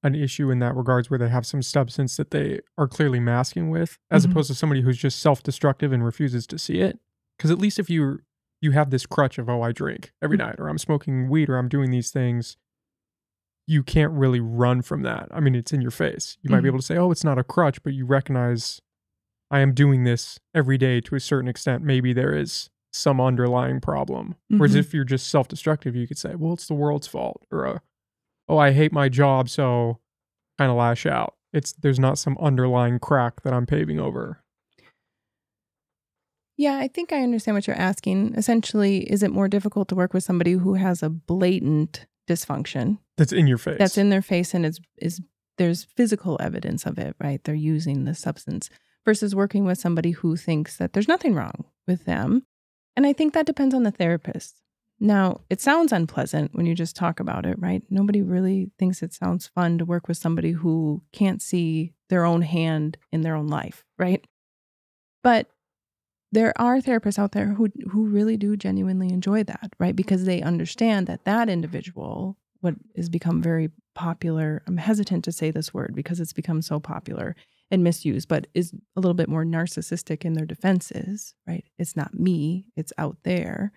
[0.02, 3.70] an issue in that regards where they have some substance that they are clearly masking
[3.70, 4.32] with as mm-hmm.
[4.32, 6.98] opposed to somebody who's just self-destructive and refuses to see it
[7.38, 8.20] because at least if you
[8.60, 10.40] you have this crutch of oh I drink every mm.
[10.40, 12.56] night or I'm smoking weed or I'm doing these things,
[13.66, 15.28] you can't really run from that.
[15.30, 16.38] I mean, it's in your face.
[16.40, 16.54] You mm-hmm.
[16.54, 16.68] might be mm-hmm.
[16.68, 18.80] able to say, "Oh, it's not a crutch," but you recognize
[19.50, 21.82] I am doing this every day to a certain extent.
[21.82, 24.36] Maybe there is some underlying problem.
[24.50, 24.58] Mm-hmm.
[24.58, 27.78] Whereas if you're just self-destructive, you could say, "Well, it's the world's fault," or uh,
[28.48, 29.98] "Oh, I hate my job, so
[30.58, 34.42] kind of lash out." It's there's not some underlying crack that I'm paving over.
[36.56, 38.34] Yeah, I think I understand what you're asking.
[38.36, 43.32] Essentially, is it more difficult to work with somebody who has a blatant dysfunction That's
[43.32, 43.76] in your face.
[43.78, 45.20] that's in their face and is is
[45.58, 47.42] there's physical evidence of it, right?
[47.44, 48.70] They're using the substance
[49.04, 52.44] versus working with somebody who thinks that there's nothing wrong with them.
[52.96, 54.60] And I think that depends on the therapist.
[55.00, 57.82] Now, it sounds unpleasant when you just talk about it, right?
[57.90, 62.42] Nobody really thinks it sounds fun to work with somebody who can't see their own
[62.42, 64.24] hand in their own life, right?
[65.22, 65.48] But
[66.30, 69.94] there are therapists out there who who really do genuinely enjoy that, right?
[69.94, 74.62] Because they understand that that individual what has become very popular.
[74.66, 77.36] I'm hesitant to say this word because it's become so popular
[77.74, 81.64] and misused, but is a little bit more narcissistic in their defenses, right?
[81.78, 83.72] It's not me, it's out there.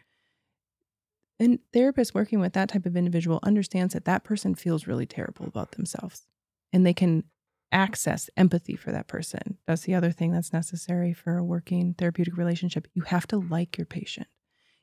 [1.40, 5.46] And therapist working with that type of individual understands that that person feels really terrible
[5.46, 6.28] about themselves
[6.72, 7.24] and they can
[7.72, 9.58] access empathy for that person.
[9.66, 12.88] That's the other thing that's necessary for a working therapeutic relationship.
[12.94, 14.28] You have to like your patient.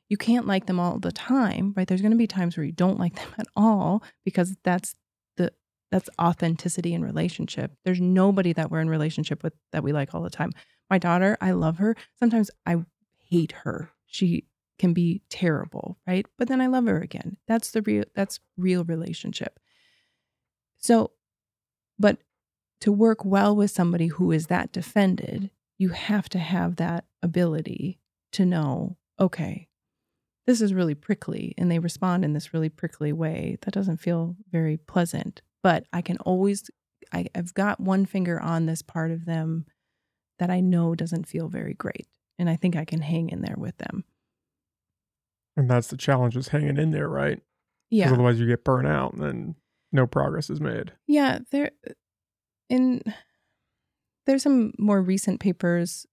[0.07, 1.87] You can't like them all the time, right?
[1.87, 4.95] There's going to be times where you don't like them at all because that's
[5.91, 7.71] that's authenticity in relationship.
[7.83, 10.51] There's nobody that we're in relationship with that we like all the time.
[10.89, 11.95] My daughter, I love her.
[12.19, 12.77] Sometimes I
[13.17, 13.91] hate her.
[14.05, 14.45] She
[14.77, 16.25] can be terrible, right?
[16.37, 17.37] But then I love her again.
[17.47, 19.59] That's the real that's real relationship.
[20.77, 21.11] So
[21.97, 22.17] but
[22.81, 27.99] to work well with somebody who is that defended, you have to have that ability
[28.33, 29.69] to know, okay,
[30.45, 33.57] this is really prickly and they respond in this really prickly way.
[33.61, 36.69] That doesn't feel very pleasant, but I can always
[37.11, 39.65] I, I've got one finger on this part of them
[40.37, 42.05] that I know doesn't feel very great.
[42.37, 44.03] And I think I can hang in there with them.
[45.57, 47.41] and that's the challenge is hanging in there, right?
[47.89, 48.11] Yeah.
[48.11, 49.55] Otherwise, you get burnt out and then
[49.91, 50.91] no progress is made.
[51.07, 51.71] Yeah, there
[52.69, 53.01] in
[54.27, 56.05] there's some more recent papers,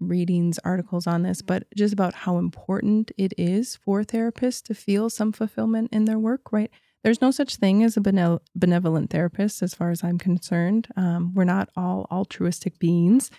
[0.00, 5.10] readings, articles on this, but just about how important it is for therapists to feel
[5.10, 6.72] some fulfillment in their work, right?
[7.02, 10.88] There's no such thing as a benevolent therapist, as far as I'm concerned.
[10.96, 13.30] Um, we're not all altruistic beings.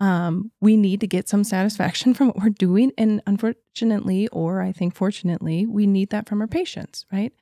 [0.00, 2.92] Um, we need to get some satisfaction from what we're doing.
[2.96, 7.32] And unfortunately, or I think fortunately, we need that from our patients, right?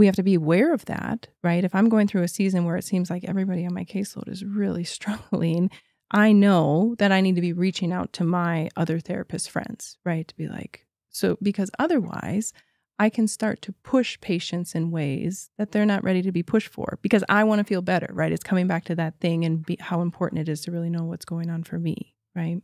[0.00, 1.62] we have to be aware of that, right?
[1.62, 4.42] If I'm going through a season where it seems like everybody on my caseload is
[4.42, 5.70] really struggling,
[6.10, 10.26] I know that I need to be reaching out to my other therapist friends, right?
[10.26, 12.54] To be like, so because otherwise,
[13.00, 16.68] I can start to push patients in ways that they're not ready to be pushed
[16.68, 18.30] for because I want to feel better, right?
[18.30, 21.04] It's coming back to that thing and be, how important it is to really know
[21.04, 22.60] what's going on for me, right?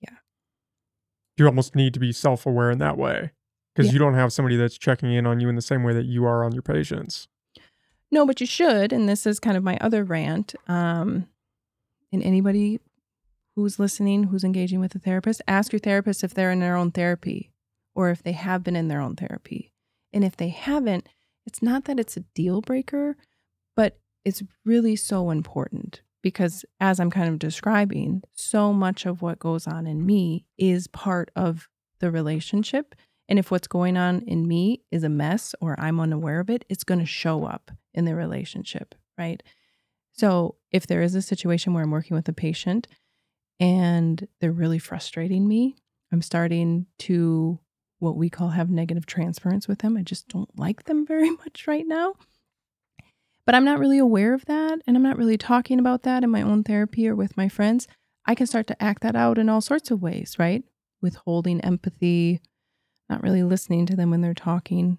[0.00, 0.18] Yeah.
[1.36, 3.32] You almost need to be self aware in that way
[3.74, 3.94] because Yeah.
[3.94, 6.24] you don't have somebody that's checking in on you in the same way that you
[6.26, 7.26] are on your patients.
[8.12, 8.92] No, but you should.
[8.92, 10.54] And this is kind of my other rant.
[10.68, 11.26] Um,
[12.12, 12.78] and anybody
[13.56, 16.90] who's listening, who's engaging with a therapist, ask your therapist if they're in their own
[16.90, 17.50] therapy
[17.94, 19.72] or if they have been in their own therapy.
[20.12, 21.08] And if they haven't,
[21.46, 23.16] it's not that it's a deal breaker,
[23.76, 29.38] but it's really so important because as I'm kind of describing, so much of what
[29.38, 31.68] goes on in me is part of
[32.00, 32.94] the relationship.
[33.28, 36.64] And if what's going on in me is a mess or I'm unaware of it,
[36.68, 39.42] it's going to show up in the relationship, right?
[40.12, 42.86] So if there is a situation where I'm working with a patient
[43.60, 45.76] and they're really frustrating me,
[46.10, 47.60] I'm starting to
[47.98, 49.96] what we call have negative transference with them.
[49.96, 52.14] I just don't like them very much right now.
[53.46, 54.80] But I'm not really aware of that.
[54.86, 57.86] And I'm not really talking about that in my own therapy or with my friends.
[58.26, 60.62] I can start to act that out in all sorts of ways, right?
[61.00, 62.40] Withholding empathy,
[63.08, 64.98] not really listening to them when they're talking,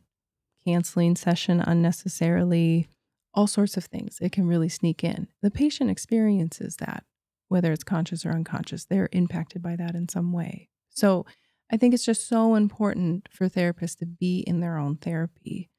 [0.65, 2.87] canceling session unnecessarily,
[3.33, 4.17] all sorts of things.
[4.21, 5.27] It can really sneak in.
[5.41, 7.05] The patient experiences that,
[7.51, 10.69] whether it's conscious or unconscious, they're impacted by that in some way.
[10.89, 11.25] So
[11.69, 15.69] I think it's just so important for therapists to be in their own therapy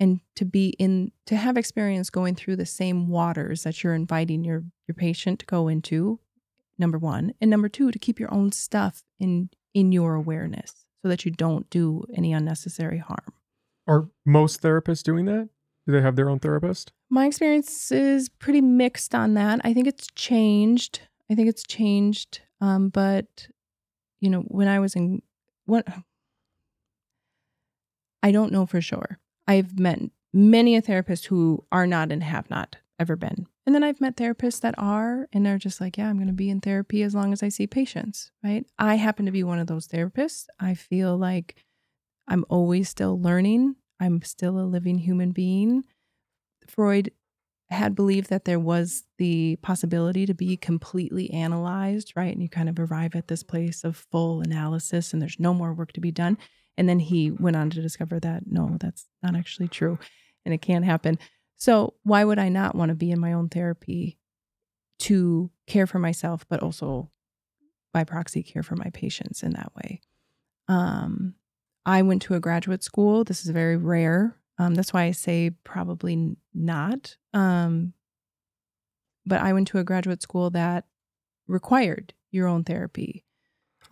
[0.00, 4.44] and to be in to have experience going through the same waters that you're inviting
[4.44, 6.20] your your patient to go into
[6.78, 11.08] number 1 and number 2 to keep your own stuff in in your awareness so
[11.08, 13.34] that you don't do any unnecessary harm
[13.86, 15.50] Are most therapists doing that?
[15.86, 16.92] Do they have their own therapist?
[17.10, 19.60] my experience is pretty mixed on that.
[19.62, 21.00] I think it's changed.
[21.30, 23.48] I think it's changed um, but
[24.20, 25.20] you know when i was in
[25.66, 25.86] what
[28.22, 29.18] i don't know for sure.
[29.46, 30.00] I've met
[30.32, 33.46] many a therapist who are not and have not ever been.
[33.66, 36.32] And then i've met therapists that are and they're just like yeah i'm going to
[36.32, 38.64] be in therapy as long as i see patients right?
[38.78, 40.46] I happen to be one of those therapists.
[40.58, 41.56] I feel like
[42.28, 45.84] i'm always still learning i'm still a living human being
[46.66, 47.10] freud
[47.70, 52.32] had believed that there was the possibility to be completely analyzed, right?
[52.32, 55.72] And you kind of arrive at this place of full analysis and there's no more
[55.72, 56.38] work to be done.
[56.76, 59.98] And then he went on to discover that no, that's not actually true
[60.44, 61.18] and it can't happen.
[61.56, 64.18] So, why would I not want to be in my own therapy
[65.00, 67.10] to care for myself, but also
[67.92, 70.00] by proxy care for my patients in that way?
[70.68, 71.34] Um,
[71.86, 73.24] I went to a graduate school.
[73.24, 74.36] This is very rare.
[74.58, 77.16] Um, that's why I say probably not.
[77.32, 77.92] Um,
[79.26, 80.84] but I went to a graduate school that
[81.46, 83.24] required your own therapy,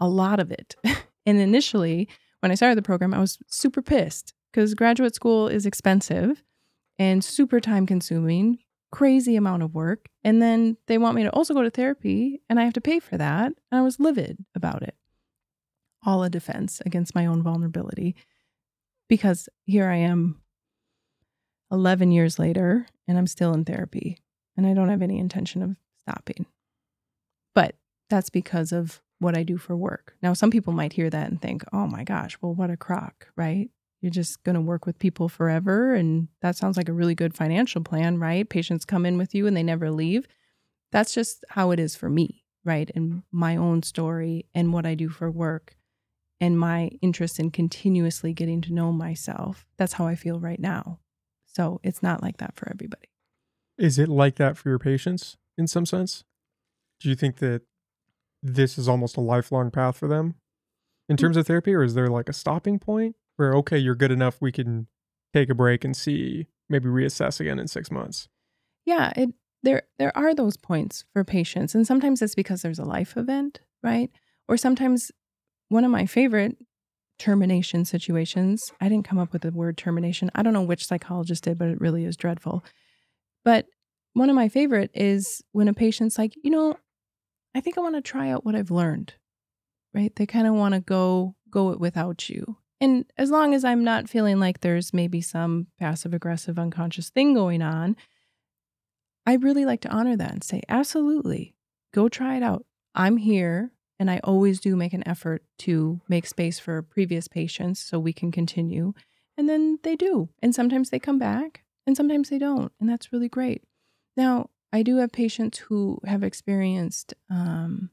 [0.00, 0.76] a lot of it.
[1.26, 2.08] and initially,
[2.40, 6.42] when I started the program, I was super pissed because graduate school is expensive
[6.98, 8.58] and super time consuming,
[8.90, 10.08] crazy amount of work.
[10.22, 13.00] And then they want me to also go to therapy and I have to pay
[13.00, 13.46] for that.
[13.46, 14.94] And I was livid about it.
[16.04, 18.16] All a defense against my own vulnerability
[19.08, 20.40] because here I am
[21.70, 24.18] 11 years later and I'm still in therapy
[24.56, 26.46] and I don't have any intention of stopping.
[27.54, 27.76] But
[28.10, 30.16] that's because of what I do for work.
[30.22, 33.28] Now, some people might hear that and think, oh my gosh, well, what a crock,
[33.36, 33.70] right?
[34.00, 35.94] You're just going to work with people forever.
[35.94, 38.48] And that sounds like a really good financial plan, right?
[38.48, 40.26] Patients come in with you and they never leave.
[40.90, 42.90] That's just how it is for me, right?
[42.94, 45.76] And my own story and what I do for work
[46.42, 49.64] and my interest in continuously getting to know myself.
[49.78, 50.98] That's how I feel right now.
[51.46, 53.10] So it's not like that for everybody.
[53.78, 56.24] Is it like that for your patients in some sense?
[56.98, 57.62] Do you think that
[58.42, 60.34] this is almost a lifelong path for them
[61.08, 64.10] in terms of therapy, or is there like a stopping point where, okay, you're good
[64.10, 64.88] enough, we can
[65.32, 68.28] take a break and see, maybe reassess again in six months?
[68.84, 69.30] Yeah, it,
[69.62, 73.60] there there are those points for patients, and sometimes it's because there's a life event,
[73.80, 74.10] right?
[74.48, 75.12] Or sometimes
[75.72, 76.56] one of my favorite
[77.18, 78.60] termination situations.
[78.80, 80.30] I didn't come up with the word termination.
[80.34, 82.64] I don't know which psychologist did, but it really is dreadful.
[83.44, 83.66] But
[84.12, 86.76] one of my favorite is when a patient's like, you know,
[87.54, 89.14] I think I want to try out what I've learned.
[89.94, 90.14] Right?
[90.14, 92.56] They kind of want to go go it without you.
[92.80, 97.34] And as long as I'm not feeling like there's maybe some passive aggressive unconscious thing
[97.34, 97.94] going on,
[99.24, 101.54] I really like to honor that and say, absolutely,
[101.94, 102.64] go try it out.
[102.94, 103.70] I'm here.
[104.02, 108.12] And I always do make an effort to make space for previous patients so we
[108.12, 108.94] can continue.
[109.36, 110.28] And then they do.
[110.42, 112.72] And sometimes they come back and sometimes they don't.
[112.80, 113.62] And that's really great.
[114.16, 117.90] Now, I do have patients who have experienced um,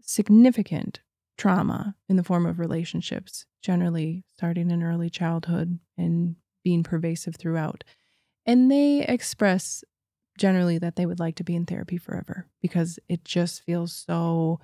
[0.00, 1.00] significant
[1.36, 7.84] trauma in the form of relationships, generally starting in early childhood and being pervasive throughout.
[8.46, 9.84] And they express
[10.38, 14.58] generally that they would like to be in therapy forever because it just feels so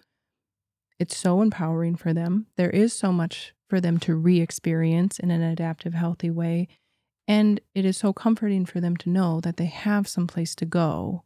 [1.03, 2.47] it's so empowering for them.
[2.57, 6.69] There is so much for them to re experience in an adaptive, healthy way.
[7.27, 10.65] And it is so comforting for them to know that they have some place to
[10.65, 11.25] go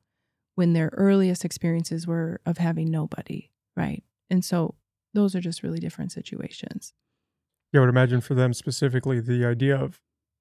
[0.54, 4.02] when their earliest experiences were of having nobody, right?
[4.30, 4.76] And so
[5.12, 6.94] those are just really different situations.
[7.70, 10.00] Yeah, I would imagine for them specifically the idea of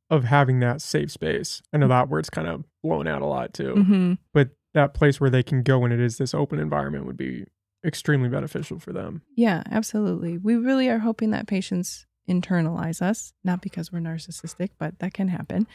[0.10, 1.62] of having that safe space.
[1.74, 1.90] I know mm-hmm.
[1.90, 3.74] that word's kind of blown out a lot too.
[3.76, 4.14] Mm-hmm.
[4.34, 7.46] But that place where they can go when it is this open environment would be
[7.86, 9.22] extremely beneficial for them.
[9.36, 10.38] Yeah, absolutely.
[10.38, 15.28] We really are hoping that patients internalize us, not because we're narcissistic, but that can
[15.28, 15.68] happen.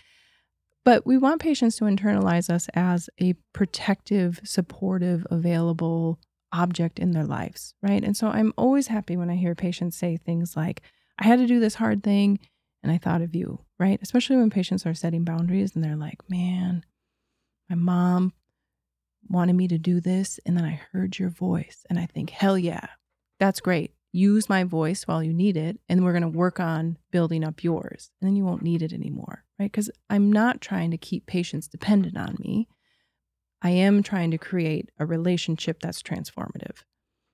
[0.84, 6.18] But we want patients to internalize us as a protective, supportive, available
[6.52, 8.02] object in their lives, right?
[8.02, 10.82] And so I'm always happy when I hear patients say things like,
[11.18, 12.40] I had to do this hard thing
[12.82, 14.00] and I thought of you, right?
[14.02, 16.84] Especially when patients are setting boundaries and they're like, man,
[17.68, 18.32] my mom
[19.28, 20.40] wanted me to do this.
[20.44, 22.86] And then I heard your voice and I think, hell yeah,
[23.38, 23.92] that's great.
[24.12, 25.78] Use my voice while you need it.
[25.88, 28.10] And we're going to work on building up yours.
[28.20, 29.70] And then you won't need it anymore, right?
[29.70, 32.68] Because I'm not trying to keep patients dependent on me.
[33.62, 36.82] I am trying to create a relationship that's transformative.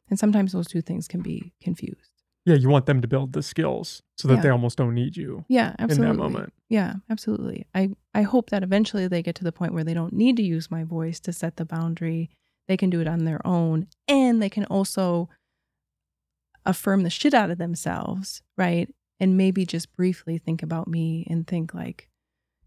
[0.08, 2.15] And sometimes those two things can be confused.
[2.46, 4.40] Yeah, you want them to build the skills so that yeah.
[4.40, 5.44] they almost don't need you.
[5.48, 6.10] Yeah, absolutely.
[6.10, 6.52] In that moment.
[6.68, 7.66] Yeah, absolutely.
[7.74, 10.44] I I hope that eventually they get to the point where they don't need to
[10.44, 12.30] use my voice to set the boundary.
[12.68, 15.28] They can do it on their own and they can also
[16.64, 18.88] affirm the shit out of themselves, right?
[19.18, 22.08] And maybe just briefly think about me and think like,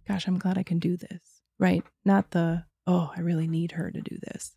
[0.07, 1.83] gosh, I'm glad I can do this, right?
[2.03, 4.55] Not the, oh, I really need her to do this.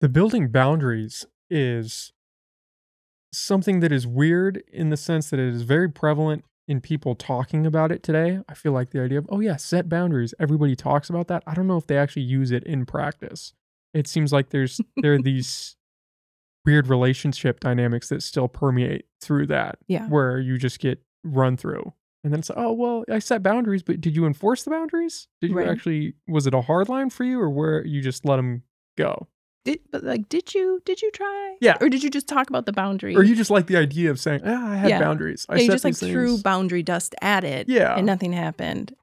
[0.00, 2.12] The building boundaries is
[3.36, 7.66] something that is weird in the sense that it is very prevalent in people talking
[7.66, 8.40] about it today.
[8.48, 10.32] I feel like the idea of, oh, yeah, set boundaries.
[10.40, 11.42] Everybody talks about that.
[11.46, 13.52] I don't know if they actually use it in practice.
[13.92, 15.76] It seems like there's there are these
[16.64, 19.78] weird relationship dynamics that still permeate through that.
[19.86, 20.08] Yeah.
[20.08, 24.00] Where you just get run through And then it's oh well, I set boundaries, but
[24.00, 25.28] did you enforce the boundaries?
[25.40, 25.68] Did you Right.
[25.68, 28.62] actually was it a hard line for you or where you just let them
[28.96, 29.28] go?
[29.64, 31.56] Did, but like, did you did you try?
[31.60, 31.76] Yeah.
[31.80, 33.16] Or did you just talk about the boundary?
[33.16, 34.98] Or you just like the idea of saying, ah, I had Yeah.
[35.00, 35.46] boundaries.
[35.48, 37.68] I yeah, you just like these threw boundary dust at it.
[37.68, 37.96] Yeah.
[37.96, 38.94] And nothing happened.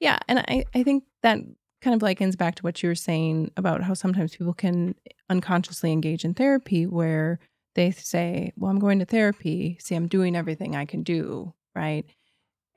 [0.00, 0.18] Yeah.
[0.28, 1.38] And I, I think that
[1.82, 4.94] kind of likens back to what you were saying about how sometimes people can
[5.28, 7.38] unconsciously engage in therapy where
[7.74, 9.76] they say, Well, I'm going to therapy.
[9.80, 11.52] See, I'm doing everything I can do.
[11.74, 12.06] Right.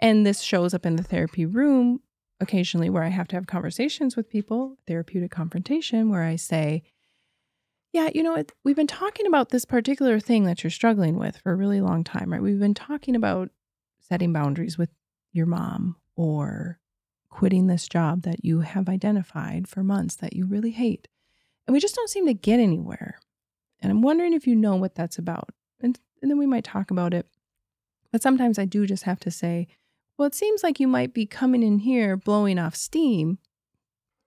[0.01, 2.01] And this shows up in the therapy room
[2.41, 6.83] occasionally where I have to have conversations with people, therapeutic confrontation, where I say,
[7.91, 11.51] yeah, you know, we've been talking about this particular thing that you're struggling with for
[11.51, 12.41] a really long time, right?
[12.41, 13.49] We've been talking about
[13.99, 14.89] setting boundaries with
[15.31, 16.79] your mom or
[17.29, 21.07] quitting this job that you have identified for months that you really hate.
[21.65, 23.19] And we just don't seem to get anywhere.
[23.81, 25.49] And I'm wondering if you know what that's about.
[25.79, 27.27] And, and then we might talk about it.
[28.11, 29.67] But sometimes I do just have to say,
[30.17, 33.37] well, it seems like you might be coming in here blowing off steam,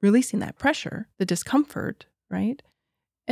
[0.01, 2.63] releasing that pressure, the discomfort, right?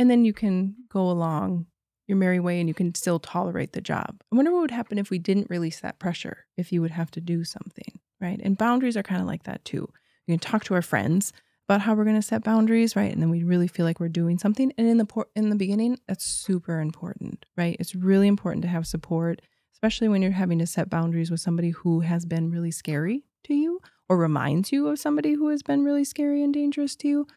[0.01, 1.67] And then you can go along
[2.07, 4.23] your merry way and you can still tolerate the job.
[4.31, 7.11] I wonder what would happen if we didn't release that pressure, if you would have
[7.11, 8.41] to do something, right?
[8.41, 9.87] And boundaries are kind of like that too.
[10.27, 11.33] We can talk to our friends
[11.69, 13.13] about how we're going to set boundaries, right?
[13.13, 14.73] And then we really feel like we're doing something.
[14.75, 17.77] And in the por- in the beginning, that's super important, right?
[17.79, 21.69] It's really important to have support, especially when you're having to set boundaries with somebody
[21.69, 23.79] who has been really scary to you
[24.09, 27.27] or reminds you of somebody who has been really scary and dangerous to you.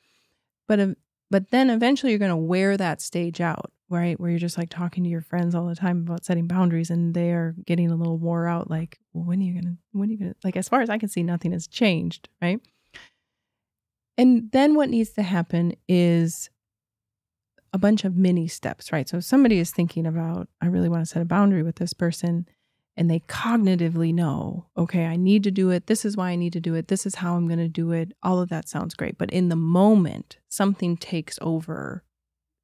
[0.67, 0.97] But ev-
[1.35, 4.21] but then eventually you're going to wear that stage out, right?
[4.21, 7.13] Where you're just like talking to your friends all the time about setting boundaries and
[7.13, 10.11] they are getting a little wore out like, well, when are you going to when
[10.11, 12.61] are you going to like as far as I can see nothing has changed, right?
[14.17, 16.51] And then what needs to happen is
[17.73, 19.09] a bunch of mini steps, right?
[19.09, 21.95] So if somebody is thinking about, I really want to set a boundary with this
[21.95, 22.47] person,
[22.97, 25.87] and they cognitively know, okay, I need to do it.
[25.87, 26.89] This is why I need to do it.
[26.89, 28.13] This is how I'm going to do it.
[28.23, 29.19] All of that sounds great.
[29.19, 32.05] But in the moment, something takes over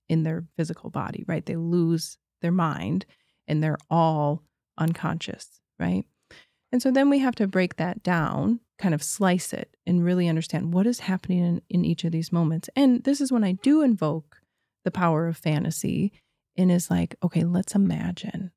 [0.08, 1.44] in their physical body, right?
[1.44, 3.06] They lose their mind
[3.48, 4.44] and they're all
[4.78, 6.04] unconscious, right?
[6.72, 10.28] And so then we have to break that down, kind of slice it, and really
[10.28, 12.70] understand what is happening in, in each of these moments.
[12.76, 14.40] And this is when I do invoke
[14.84, 16.12] the power of fantasy
[16.56, 18.52] and is like, okay, let's imagine,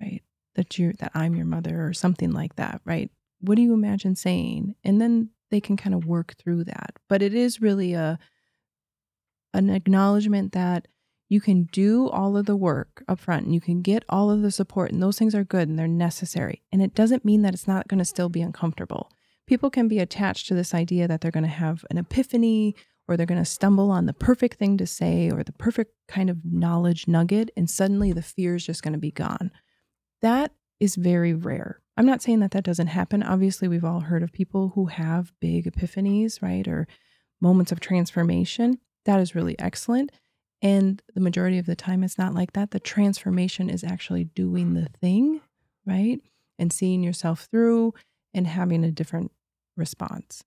[0.00, 0.22] right?
[0.56, 3.10] That you're that I'm your mother or something like that, right?
[3.40, 4.74] What do you imagine saying?
[4.84, 6.94] And then they can kind of work through that.
[7.08, 8.18] But it is really a
[9.52, 10.88] an acknowledgement that
[11.28, 14.42] you can do all of the work up front and you can get all of
[14.42, 16.62] the support and those things are good and they're necessary.
[16.72, 19.10] And it doesn't mean that it's not going to still be uncomfortable.
[19.46, 22.74] People can be attached to this idea that they're going to have an epiphany
[23.06, 26.30] or they're going to stumble on the perfect thing to say or the perfect kind
[26.30, 29.50] of knowledge nugget and suddenly the fear is just going to be gone.
[30.24, 31.82] That is very rare.
[31.98, 33.22] I'm not saying that that doesn't happen.
[33.22, 36.66] Obviously, we've all heard of people who have big epiphanies, right?
[36.66, 36.88] Or
[37.42, 38.78] moments of transformation.
[39.04, 40.12] That is really excellent.
[40.62, 42.70] And the majority of the time, it's not like that.
[42.70, 45.42] The transformation is actually doing the thing,
[45.84, 46.20] right?
[46.58, 47.92] And seeing yourself through
[48.32, 49.30] and having a different
[49.76, 50.42] response.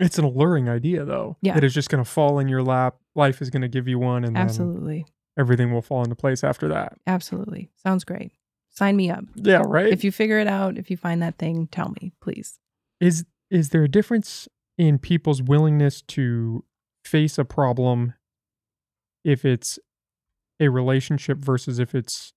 [0.00, 1.36] It's an alluring idea though.
[1.40, 1.54] Yeah.
[1.54, 2.96] That is just going to fall in your lap.
[3.14, 5.06] Life is going to give you one and then Absolutely.
[5.38, 6.94] everything will fall into place after that.
[7.06, 7.70] Absolutely.
[7.76, 8.32] Sounds great.
[8.80, 9.24] Sign me up.
[9.34, 9.92] Yeah, right?
[9.92, 12.58] If you figure it out, if you find that thing, tell me, please.
[12.98, 16.64] is is there a difference in people's willingness to
[17.04, 18.14] face a problem
[19.22, 19.78] if it's
[20.58, 22.32] a relationship versus if it's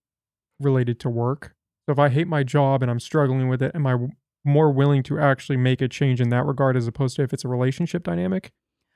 [0.60, 1.54] related to work
[1.86, 3.96] so if i hate my job and i'm struggling with it am I
[4.44, 7.46] more willing to actually make a change in that regard as opposed to if it's
[7.46, 8.52] a relationship dynamic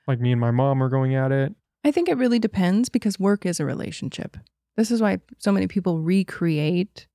[0.06, 3.18] like me and my mom are going at it I think it really depends because
[3.18, 4.36] work is a relationship.
[4.76, 7.06] This is why so many people recreate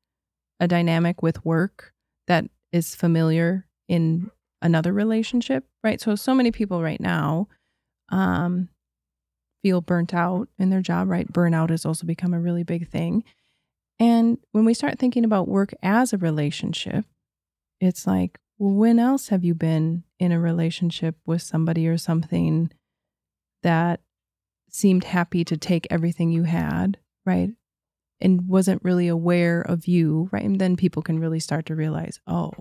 [0.59, 1.93] a dynamic with work
[2.27, 4.31] that is familiar in
[4.61, 5.99] another relationship, right?
[5.99, 7.47] So so many people right now
[8.09, 8.69] um
[9.63, 11.31] feel burnt out in their job, right?
[11.31, 13.23] Burnout has also become a really big thing.
[13.99, 17.05] And when we start thinking about work as a relationship,
[17.79, 22.71] it's like, well, when else have you been in a relationship with somebody or something
[23.61, 24.01] that
[24.69, 27.51] seemed happy to take everything you had, right?
[28.23, 30.43] And wasn't really aware of you, right?
[30.43, 32.51] And then people can really start to realize, oh,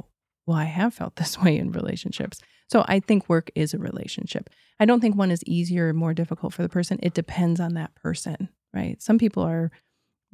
[0.47, 2.41] well, I have felt this way in relationships.
[2.71, 4.51] So I think work is a relationship.
[4.81, 6.99] I don't think one is easier or more difficult for the person.
[7.03, 9.01] It depends on that person, right?
[9.01, 9.71] Some people are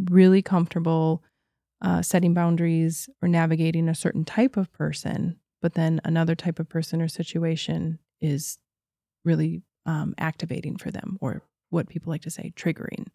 [0.09, 1.23] really comfortable
[1.83, 6.69] uh, setting boundaries or navigating a certain type of person, but then another type of
[6.69, 8.59] person or situation is
[9.25, 13.07] really um, activating for them or what people like to say triggering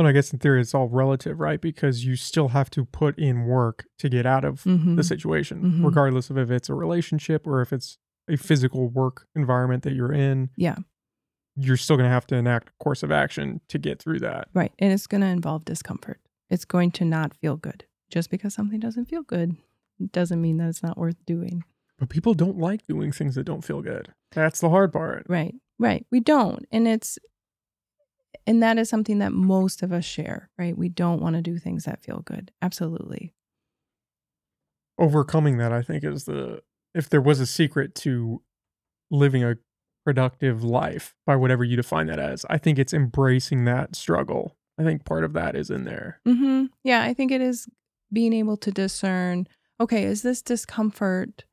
[0.00, 1.60] Well, I guess in theory it's all relative, right?
[1.60, 4.96] Because you still have to put in work to get out of Mhm.
[4.96, 5.84] the situation, Mhm.
[5.84, 10.10] regardless of if it's a relationship or if it's a physical work environment that you're
[10.12, 10.48] in.
[10.56, 10.76] Yeah.
[11.54, 14.48] You're still going to have to enact a course of action to get through that.
[14.54, 14.72] Right.
[14.78, 16.18] And it's going to involve discomfort.
[16.48, 17.84] It's going to not feel good.
[18.08, 19.54] Just because something doesn't feel good
[20.12, 21.62] doesn't mean that it's not worth doing.
[21.98, 24.14] But people don't like doing things that don't feel good.
[24.32, 25.26] That's the hard part.
[25.28, 25.56] Right.
[25.78, 26.06] Right.
[26.10, 26.64] We don't.
[26.72, 27.18] And it's,
[28.46, 30.76] and that is something that most of us share, right?
[30.76, 32.50] We don't want to do things that feel good.
[32.62, 33.34] Absolutely.
[34.98, 36.62] Overcoming that, I think, is the
[36.94, 38.42] if there was a secret to
[39.10, 39.56] living a
[40.04, 44.56] productive life by whatever you define that as, I think it's embracing that struggle.
[44.78, 46.20] I think part of that is in there.
[46.24, 47.02] hmm Yeah.
[47.02, 47.68] I think it is
[48.12, 49.46] being able to discern
[49.80, 51.44] okay, is this discomfort?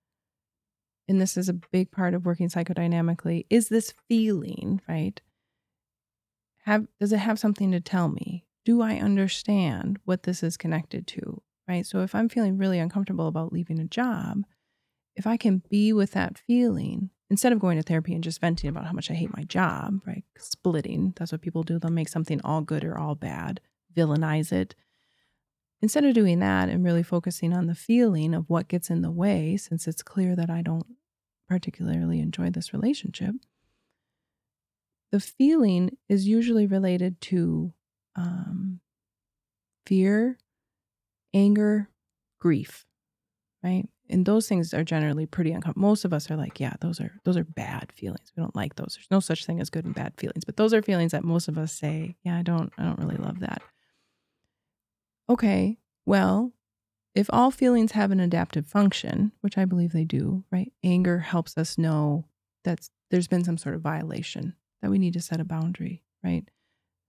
[1.08, 3.46] And this is a big part of working psychodynamically.
[3.50, 5.22] Is this feeling, right?
[6.68, 8.44] Have does it have something to tell me?
[8.66, 11.42] Do I understand what this is connected to?
[11.66, 11.86] Right.
[11.86, 14.44] So if I'm feeling really uncomfortable about leaving a job,
[15.16, 18.70] if I can be with that feeling instead of going to therapy and just venting
[18.70, 20.26] about how much I hate my job, right?
[20.38, 21.14] Splitting.
[21.16, 21.80] That's what people do.
[21.80, 23.62] They'll make something all good or all bad,
[23.96, 24.76] villainize it.
[25.82, 29.12] Instead of doing that and really focusing on the feeling of what gets in the
[29.12, 30.98] way, since it's clear that I don't
[31.48, 33.36] particularly enjoy this relationship,
[35.12, 37.74] the feeling is usually related to
[38.16, 38.80] um,
[39.86, 40.38] fear,
[41.34, 41.90] anger,
[42.40, 42.86] grief,
[43.64, 43.88] right?
[44.10, 45.88] And those things are generally pretty uncomfortable.
[45.90, 48.32] Most of us are like, yeah, those are those are bad feelings.
[48.36, 48.96] We don't like those.
[48.96, 51.48] There's no such thing as good and bad feelings, but those are feelings that most
[51.48, 53.62] of us say, yeah, I don't I don't really love that.
[55.30, 56.54] Okay, well,
[57.14, 60.72] if all feelings have an adaptive function, which I believe they do, right?
[60.84, 62.26] Anger helps us know
[62.64, 66.50] that there's been some sort of violation, that we need to set a boundary, right?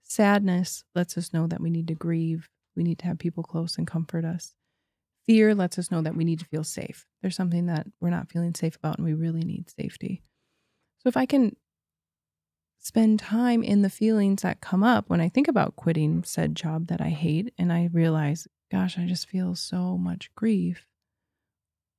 [0.02, 3.76] Sadness lets us know that we need to grieve, we need to have people close
[3.76, 4.54] and comfort us.
[5.26, 7.06] Fear lets us know that we need to feel safe.
[7.20, 10.22] There's something that we're not feeling safe about and we really need safety.
[11.00, 11.56] So if I can
[12.78, 16.86] spend time in the feelings that come up when I think about quitting said job
[16.86, 20.86] that I hate and I realize, gosh, I just feel so much grief.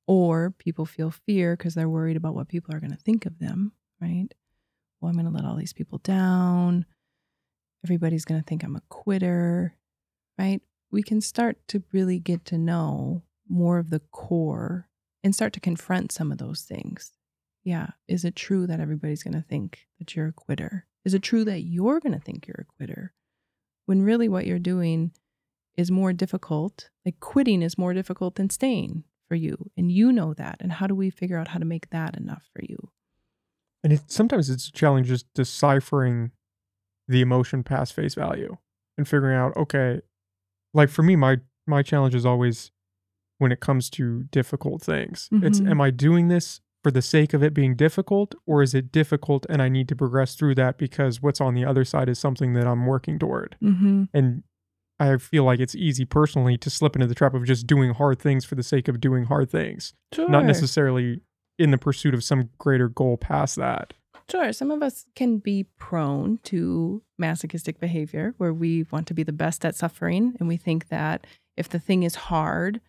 [0.06, 3.38] Or people feel fear because they're worried about what people are going to think of
[3.38, 4.28] them, right?
[5.00, 6.84] Well, I'm going to let all these people down.
[7.84, 9.76] Everybody's going to think I'm a quitter,
[10.38, 10.60] right?
[10.90, 14.88] We can start to really get to know more of the core
[15.24, 17.12] and start to confront some of those things.
[17.64, 17.88] Yeah.
[18.08, 20.86] Is it true that everybody's going to think that you're a quitter?
[21.04, 23.12] Is it true that you're going to think you're a quitter?
[23.86, 25.12] When really what you're doing
[25.76, 26.90] is more difficult.
[27.04, 29.70] Like quitting is more difficult than staying for you.
[29.76, 30.56] And you know that.
[30.60, 32.90] And how do we figure out how to make that enough for you?
[33.82, 36.32] And it, sometimes it's a challenge just deciphering
[37.08, 38.56] the emotion past face value
[38.98, 40.00] and figuring out, okay,
[40.74, 42.70] like for me, my my challenge is always
[43.38, 45.28] when it comes to difficult things.
[45.32, 45.70] It's Mhm.
[45.70, 49.46] am I doing this for the sake of it being difficult, or is it difficult
[49.48, 52.52] and I need to progress through that because what's on the other side is something
[52.54, 53.56] that I'm working toward?
[53.62, 54.04] Mm-hmm.
[54.14, 54.42] And
[54.98, 58.18] I feel like it's easy personally to slip into the trap of just doing hard
[58.18, 60.28] things for the sake of doing hard things, Sure.
[60.28, 61.20] not necessarily
[61.60, 63.92] in the pursuit of some greater goal past that.
[64.30, 64.52] Sure.
[64.52, 69.32] Some of us can be prone to masochistic behavior where we want to be the
[69.32, 70.34] best at suffering.
[70.38, 72.80] And we think that if the thing is hard,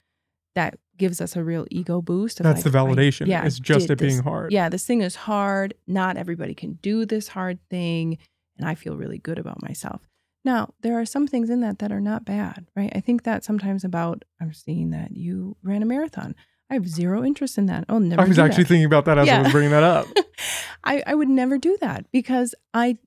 [0.56, 2.38] that gives us a real ego boost.
[2.44, 3.28] That's like, the I- validation.
[3.28, 4.52] yeah, it's just it being this- hard.
[4.52, 5.74] Yeah, this thing is hard.
[5.88, 8.18] Not everybody can do this hard thing.
[8.58, 10.02] And I feel really good about myself.
[10.46, 12.92] Now, there are some things in that that are not bad, right?
[12.96, 16.36] I think that sometimes about, I'm seeing that you ran a marathon.
[16.72, 17.84] I have zero interest in that.
[17.90, 18.22] Oh, never.
[18.22, 18.70] I was actually that.
[18.70, 20.08] thinking about that as I was bringing that up.
[20.86, 22.98] I, I would never do that because I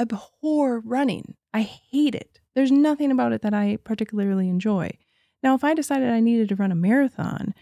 [0.00, 1.34] abhor running.
[1.52, 2.40] I hate it.
[2.54, 4.92] There's nothing about it that I particularly enjoy.
[5.42, 7.54] Now, if I decided I needed to run a marathon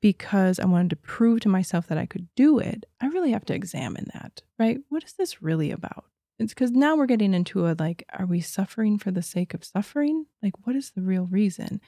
[0.00, 3.44] because I wanted to prove to myself that I could do it, I really have
[3.46, 4.78] to examine that, right?
[4.90, 6.04] What is this really about?
[6.38, 9.64] It's because now we're getting into a like, are we suffering for the sake of
[9.64, 10.26] suffering?
[10.40, 11.80] Like, what is the real reason?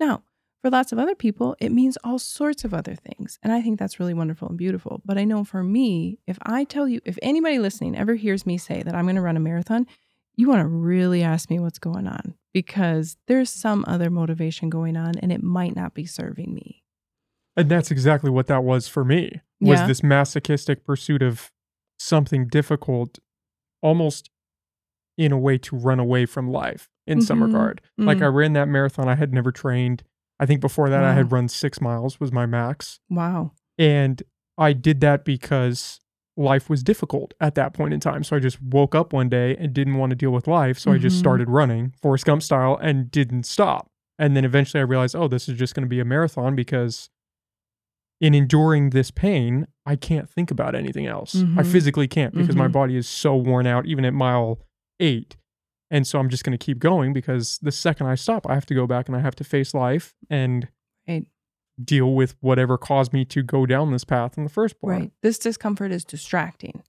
[0.00, 0.22] Now,
[0.62, 3.38] for lots of other people, it means all sorts of other things.
[3.42, 5.00] And I think that's really wonderful and beautiful.
[5.04, 8.58] But I know for me, if I tell you, if anybody listening ever hears me
[8.58, 9.86] say that I'm going to run a marathon,
[10.36, 14.96] you want to really ask me what's going on because there's some other motivation going
[14.96, 16.82] on and it might not be serving me.
[17.56, 19.40] And that's exactly what that was for me.
[19.60, 19.86] Was Yeah.
[19.86, 21.50] this masochistic pursuit of
[21.98, 23.18] something difficult
[23.82, 24.30] almost
[25.18, 27.46] in a way to run away from life in some Mhm.
[27.46, 27.80] regard.
[27.98, 28.22] Like Mm.
[28.22, 30.02] I ran that marathon I had never trained.
[30.40, 32.98] I think before that I had run 6 miles was my max.
[33.10, 33.52] Wow.
[33.78, 34.22] And
[34.58, 36.00] I did that because
[36.36, 38.24] life was difficult at that point in time.
[38.24, 40.78] So I just woke up one day and didn't want to deal with life.
[40.78, 41.20] So I just Mhm.
[41.20, 43.90] started running Forrest Gump style and didn't stop.
[44.18, 47.10] And then eventually I realized, oh, this is just going to be a marathon because
[48.20, 51.36] in enduring this pain, I can't think about anything else.
[51.36, 51.66] I Mhm.
[51.66, 52.72] physically can't because my Mhm.
[52.72, 54.60] body is so worn out, even at mile
[55.00, 55.36] eight.
[55.90, 58.66] And so I'm just going to keep going because the second I stop, I have
[58.66, 60.68] to go back and I have to face life and
[61.08, 61.26] Right.
[61.82, 65.00] deal with whatever caused me to go down this path in the first place.
[65.00, 65.12] Right.
[65.22, 66.82] This discomfort is distracting.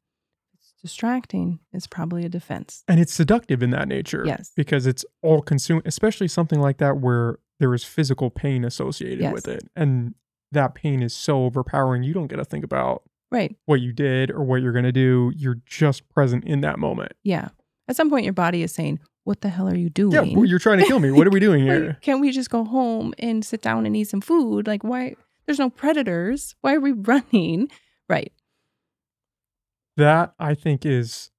[0.53, 1.59] It's distracting.
[1.73, 2.83] It's probably a defense.
[2.87, 4.23] And it's seductive in that nature.
[4.25, 4.51] Yes.
[4.55, 9.33] Because it's all consuming, especially something like that where there is physical pain associated Yes.
[9.33, 9.63] with it.
[9.75, 10.13] And
[10.51, 13.55] that pain is so overpowering, you don't get to think about Right.
[13.65, 15.31] what you did or what you're going to do.
[15.35, 17.13] You're just present in that moment.
[17.23, 17.49] Yeah.
[17.91, 20.13] At some point, your body is saying, What the hell are you doing?
[20.13, 21.11] Yeah, well, you're trying to kill me.
[21.11, 21.97] What are we doing Like, here?
[21.99, 24.65] Can't we just go home and sit down and eat some food?
[24.65, 25.15] Like, why?
[25.45, 26.55] There's no predators.
[26.61, 27.69] Why are we running?
[28.07, 28.31] Right.
[29.97, 31.31] That I think is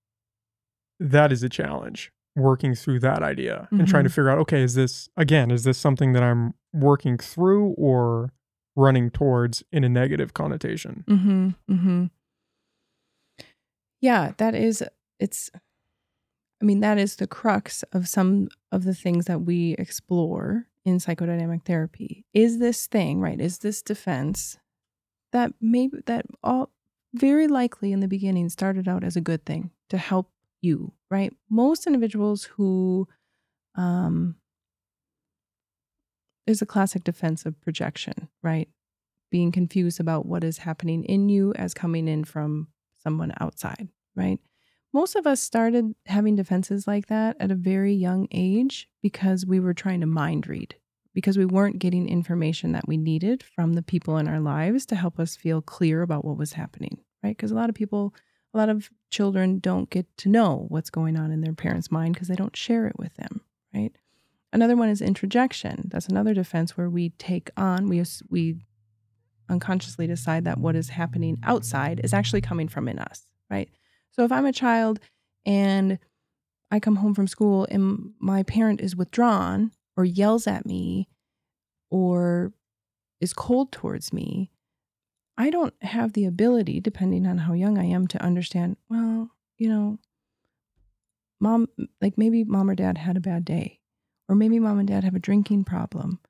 [1.00, 4.14] that is a challenge working through that idea and trying to Mm-hmm.
[4.14, 8.32] figure out okay is this again is this something that i'm working through or
[8.76, 11.48] running towards in a negative connotation Mm-hmm.
[11.70, 12.04] Mm-hmm.
[14.00, 14.82] Yeah, that is
[15.20, 15.50] it's
[16.62, 20.98] I mean, that is the crux of some of the things that we explore in
[20.98, 22.24] psychodynamic therapy.
[22.32, 23.40] Is this thing, right?
[23.40, 24.58] Is this defense
[25.32, 26.70] that maybe that all
[27.14, 31.34] very likely in the beginning started out as a good thing to help you, right?
[31.50, 33.08] Most individuals who
[33.74, 34.36] um
[36.46, 38.68] there's a classic defense of projection, right?
[39.30, 42.68] Being confused about what is happening in you as coming in from
[43.02, 44.38] someone outside, right?
[44.92, 49.58] Most of us started having defenses like that at a very young age because we
[49.58, 50.74] were trying to mind read,
[51.14, 54.94] because we weren't getting information that we needed from the people in our lives to
[54.94, 57.34] help us feel clear about what was happening, right?
[57.34, 58.14] Because a lot of people,
[58.52, 62.12] a lot of children don't get to know what's going on in their parents' mind
[62.12, 63.40] because they don't share it with them,
[63.74, 63.92] right?
[64.52, 65.88] Another one is introjection.
[65.90, 68.56] That's another defense where we take on, we, we
[69.48, 73.70] unconsciously decide that what is happening outside is actually coming from in us, right?
[74.12, 75.00] So if I'm a child
[75.44, 75.98] and
[76.70, 81.08] I come home from school and my parent is withdrawn or yells at me
[81.90, 82.52] or
[83.20, 84.50] is cold towards me,
[85.36, 89.68] I don't have the ability, depending on how young I am, to understand, well, you
[89.68, 89.98] know,
[91.40, 91.68] mom,
[92.00, 93.80] like maybe mom or dad had a bad day,
[94.28, 96.20] or maybe mom and dad have a drinking problem,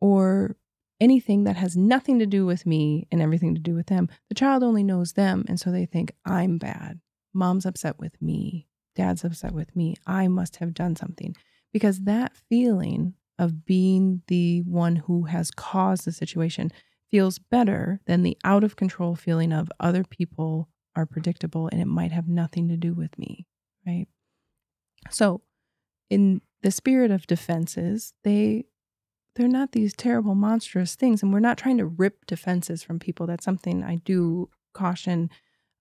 [0.00, 0.56] or
[0.98, 4.08] anything that has nothing to do with me and everything to do with them.
[4.28, 5.44] The child only knows them.
[5.48, 7.00] And so they think, I'm bad.
[7.34, 8.68] Mom's upset with me.
[8.94, 9.96] Dad's upset with me.
[10.06, 11.34] I must have done something.
[11.72, 16.70] Because that feeling of being the one who has caused the situation
[17.10, 21.86] feels better than the out of control feeling of other people are predictable and it
[21.86, 23.46] might have nothing to do with me.
[23.86, 24.06] Right.
[25.10, 25.40] So,
[26.10, 28.66] in the spirit of defenses, they
[29.34, 33.26] they're not these terrible monstrous things and we're not trying to rip defenses from people
[33.26, 35.30] that's something i do caution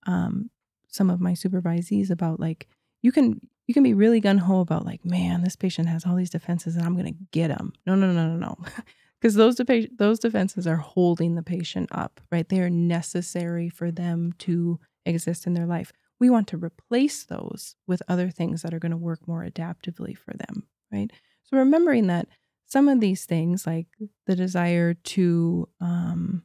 [0.07, 0.49] um,
[0.91, 2.67] some of my supervisees about like
[3.01, 6.29] you can you can be really gun-ho about like man this patient has all these
[6.29, 8.57] defenses and i'm to get them no no no no no.
[9.19, 12.47] Because those de- those defenses are holding the patient up right?
[12.47, 15.93] They are necessary for them to exist in their life.
[16.19, 20.17] We want to replace those with other things that are going to work more adaptively
[20.17, 21.11] for them right?
[21.43, 22.27] So remembering that
[22.71, 23.87] some of these things, like
[24.27, 26.43] the desire to um,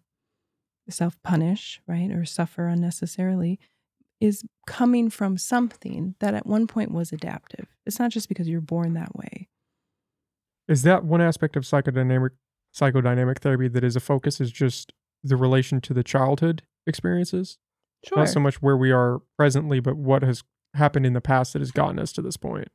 [0.89, 3.61] self punish, right, or suffer unnecessarily,
[4.21, 7.67] is coming from something that at one point was adaptive.
[7.85, 9.49] It's not just because you're born that way.
[10.69, 12.31] Is that one aspect of psychodynamic
[12.75, 14.93] psychodynamic therapy that is a focus is just
[15.23, 17.59] the relation to the childhood experiences?
[18.05, 18.19] Sure.
[18.19, 20.43] Not so much where we are presently, but what has
[20.75, 22.69] happened in the past that has gotten us to this point.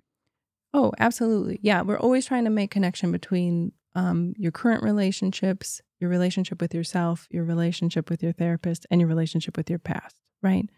[0.74, 1.60] Oh, absolutely.
[1.62, 6.74] Yeah, we're always trying to make connection between um, your current relationships, your relationship with
[6.74, 10.70] yourself, your relationship with your therapist, and your relationship with your past, right?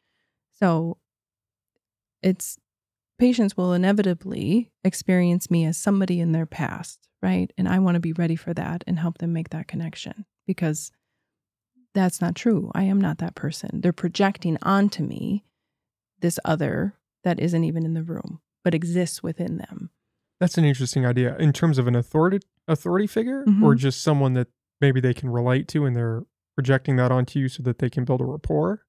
[0.64, 0.98] So
[2.22, 2.58] it's
[3.20, 7.52] patients will inevitably experience me as somebody in their past, right?
[7.58, 10.90] And I want to be ready for that and help them make that connection because
[11.94, 12.72] that's not true.
[12.74, 13.82] I am not that person.
[13.82, 15.44] They're projecting onto me
[16.20, 16.94] this other
[17.26, 19.90] that isn't even in the room but exists within them.
[20.40, 22.40] That's an interesting idea in terms of an authority
[22.70, 23.78] authority figure or Mhm.
[23.80, 24.48] just someone that
[24.80, 26.24] maybe they can relate to and they're
[26.56, 28.86] projecting that onto you so that they can build a rapport.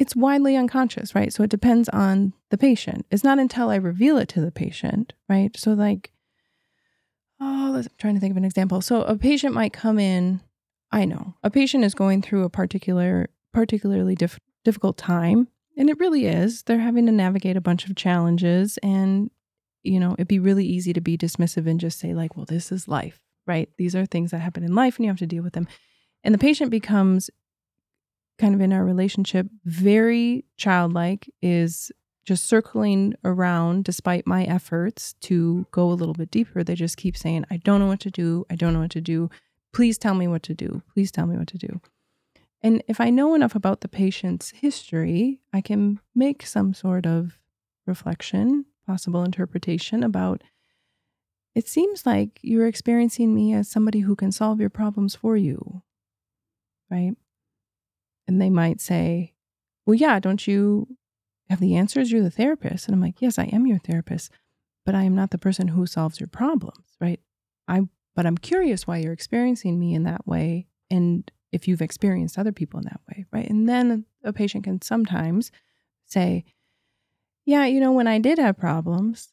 [0.00, 1.30] It's widely unconscious, right?
[1.30, 3.04] So it depends on the patient.
[3.10, 5.54] It's not until I reveal it to the patient, right?
[5.58, 6.10] So, like,
[7.38, 8.80] oh, I'm trying to think of an example.
[8.80, 10.40] So, a patient might come in,
[10.90, 15.48] I know, a patient is going through a particular particularly diff- difficult time.
[15.76, 16.62] And it really is.
[16.62, 18.78] They're having to navigate a bunch of challenges.
[18.82, 19.30] And,
[19.82, 22.72] you know, it'd be really easy to be dismissive and just say, like, well, this
[22.72, 23.68] is life, right?
[23.76, 25.68] These are things that happen in life and you have to deal with them.
[26.24, 27.28] And the patient becomes
[28.40, 31.92] kind of in our relationship very childlike, is
[32.24, 36.64] just circling around despite my efforts to go a little bit deeper.
[36.64, 38.46] They just keep saying, I don't know what to do.
[38.50, 39.30] I don't know what to do.
[39.72, 40.82] Please tell me what to do.
[40.94, 41.80] Please tell me what to do.
[42.62, 47.38] And if I know enough about the patient's history, I can make some sort of
[47.86, 50.42] reflection, possible interpretation about
[51.54, 55.82] it seems like you're experiencing me as somebody who can solve your problems for you.
[56.90, 57.14] Right?
[58.30, 59.34] And they might say,
[59.84, 60.86] Well, yeah, don't you
[61.48, 62.12] have the answers?
[62.12, 62.86] You're the therapist.
[62.86, 64.30] And I'm like, Yes, I am your therapist,
[64.86, 66.86] but I am not the person who solves your problems.
[67.00, 67.18] Right?
[67.66, 70.68] I but I'm curious why you're experiencing me in that way.
[70.90, 73.50] And if you've experienced other people in that way, right?
[73.50, 75.50] And then a patient can sometimes
[76.06, 76.44] say,
[77.44, 79.32] "Yeah, you know, when I did have problems,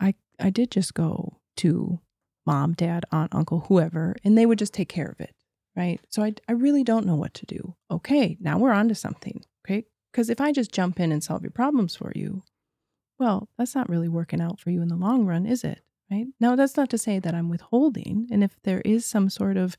[0.00, 2.00] I I did just go to
[2.46, 5.34] mom, dad, aunt, uncle, whoever, and they would just take care of it."
[5.78, 6.00] Right?
[6.10, 7.76] So I I really don't know what to do.
[7.90, 9.86] Okay, now we're on to something, okay?
[10.12, 12.42] Because if I just jump in and solve your problems for you,
[13.18, 15.82] well, that's not really working out for you in the long run, is it?
[16.10, 16.26] Right?
[16.40, 18.28] Now, that's not to say that I'm withholding.
[18.30, 19.76] And if there is some sort of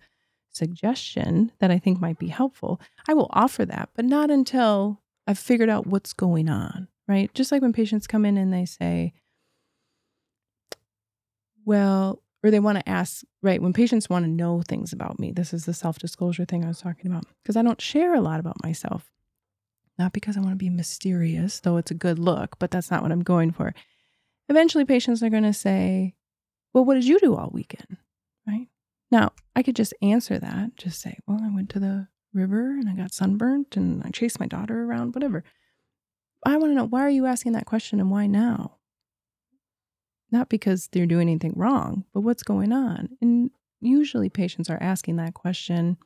[0.51, 5.39] suggestion that I think might be helpful, I will offer that, but not until I've
[5.39, 7.33] figured out what's going on, right?
[7.33, 9.13] Just like when patients come in and they say,
[11.65, 13.61] well, or they want to ask, right?
[13.61, 16.69] When patients want to know things about me, this is the self disclosure thing I
[16.69, 19.11] was talking about, because I don't share a lot about myself.
[19.97, 23.03] Not because I want to be mysterious, though it's a good look, but that's not
[23.03, 23.73] what I'm going for.
[24.47, 26.15] Eventually, patients are going to say,
[26.73, 27.97] Well, what did you do all weekend?
[28.47, 28.67] Right?
[29.11, 32.87] Now, I could just answer that, just say, well, I went to the river and
[32.87, 35.43] I got sunburnt and I chased my daughter around, whatever.
[36.45, 38.77] I want to know why are you asking that question and why now?
[40.31, 43.09] Not because they're doing anything wrong, but what's going on?
[43.21, 43.51] And
[43.81, 45.97] usually patients are asking that question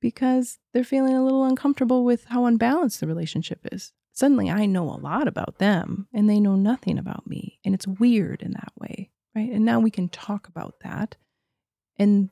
[0.00, 3.92] because they're feeling a little uncomfortable with how unbalanced the relationship is.
[4.12, 7.58] Suddenly I know a lot about them and they know nothing about me.
[7.64, 9.50] And it's weird in that way, right?
[9.50, 11.16] And now we can talk about that
[11.98, 12.30] and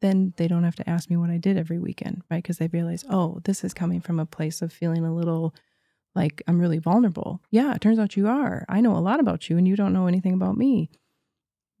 [0.00, 2.42] then they don't have to ask me what I did every weekend, right?
[2.42, 5.54] Because they realize, oh, this is coming from a place of feeling a little
[6.14, 7.40] like I'm really vulnerable.
[7.50, 8.64] Yeah, it turns out you are.
[8.68, 10.90] I know a lot about you and you don't know anything about me.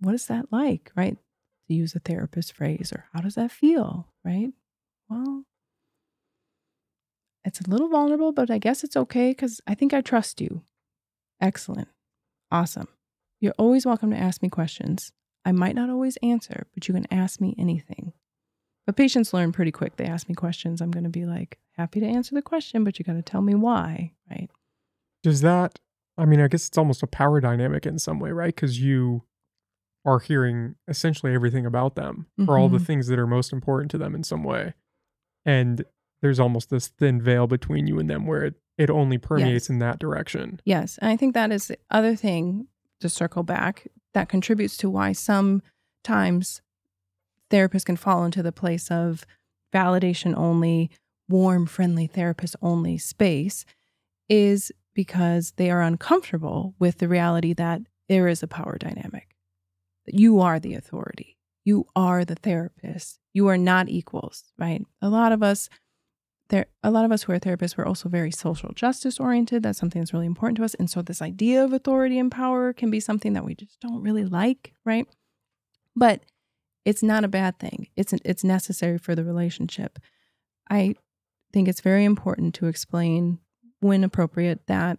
[0.00, 1.16] What is that like, right?
[1.68, 4.48] To use a therapist phrase, or how does that feel, right?
[5.08, 5.44] Well,
[7.44, 10.62] it's a little vulnerable, but I guess it's okay because I think I trust you.
[11.40, 11.88] Excellent.
[12.50, 12.88] Awesome.
[13.40, 15.12] You're always welcome to ask me questions.
[15.44, 18.12] I might not always answer, but you can ask me anything.
[18.90, 19.98] But patients learn pretty quick.
[19.98, 20.80] They ask me questions.
[20.80, 23.40] I'm going to be like, happy to answer the question, but you got to tell
[23.40, 24.50] me why, right?
[25.22, 25.78] Does that,
[26.18, 28.52] I mean, I guess it's almost a power dynamic in some way, right?
[28.52, 29.22] Because you
[30.04, 32.50] are hearing essentially everything about them mm-hmm.
[32.50, 32.84] or all the mm-hmm.
[32.86, 34.74] things that are most important to them in some way.
[35.46, 35.84] And
[36.20, 39.70] there's almost this thin veil between you and them where it, it only permeates yes.
[39.70, 40.60] in that direction.
[40.64, 40.98] Yes.
[41.00, 42.66] And I think that is the other thing
[42.98, 46.60] to circle back that contributes to why sometimes
[47.50, 49.26] therapists can fall into the place of
[49.74, 50.90] validation only,
[51.28, 53.64] warm, friendly therapist only space
[54.28, 59.36] is because they are uncomfortable with the reality that there is a power dynamic.
[60.06, 61.36] You are the authority.
[61.64, 63.18] You are the therapist.
[63.32, 64.82] You are not equals, right?
[65.00, 65.68] A lot of us
[66.50, 69.78] there a lot of us who are therapists we're also very social justice oriented that's
[69.78, 72.90] something that's really important to us and so this idea of authority and power can
[72.90, 75.06] be something that we just don't really like right
[75.96, 76.22] but
[76.84, 77.88] it's not a bad thing.
[77.96, 79.98] It's it's necessary for the relationship.
[80.70, 80.94] I
[81.52, 83.38] think it's very important to explain
[83.80, 84.98] when appropriate that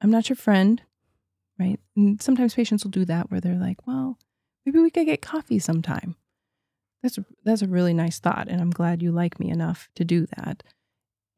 [0.00, 0.82] i'm not your friend
[1.60, 1.78] right?
[1.96, 4.18] And sometimes patients will do that where they're like well
[4.64, 6.16] maybe we could get coffee sometime.
[7.02, 10.26] That's that's a really nice thought and i'm glad you like me enough to do
[10.36, 10.62] that.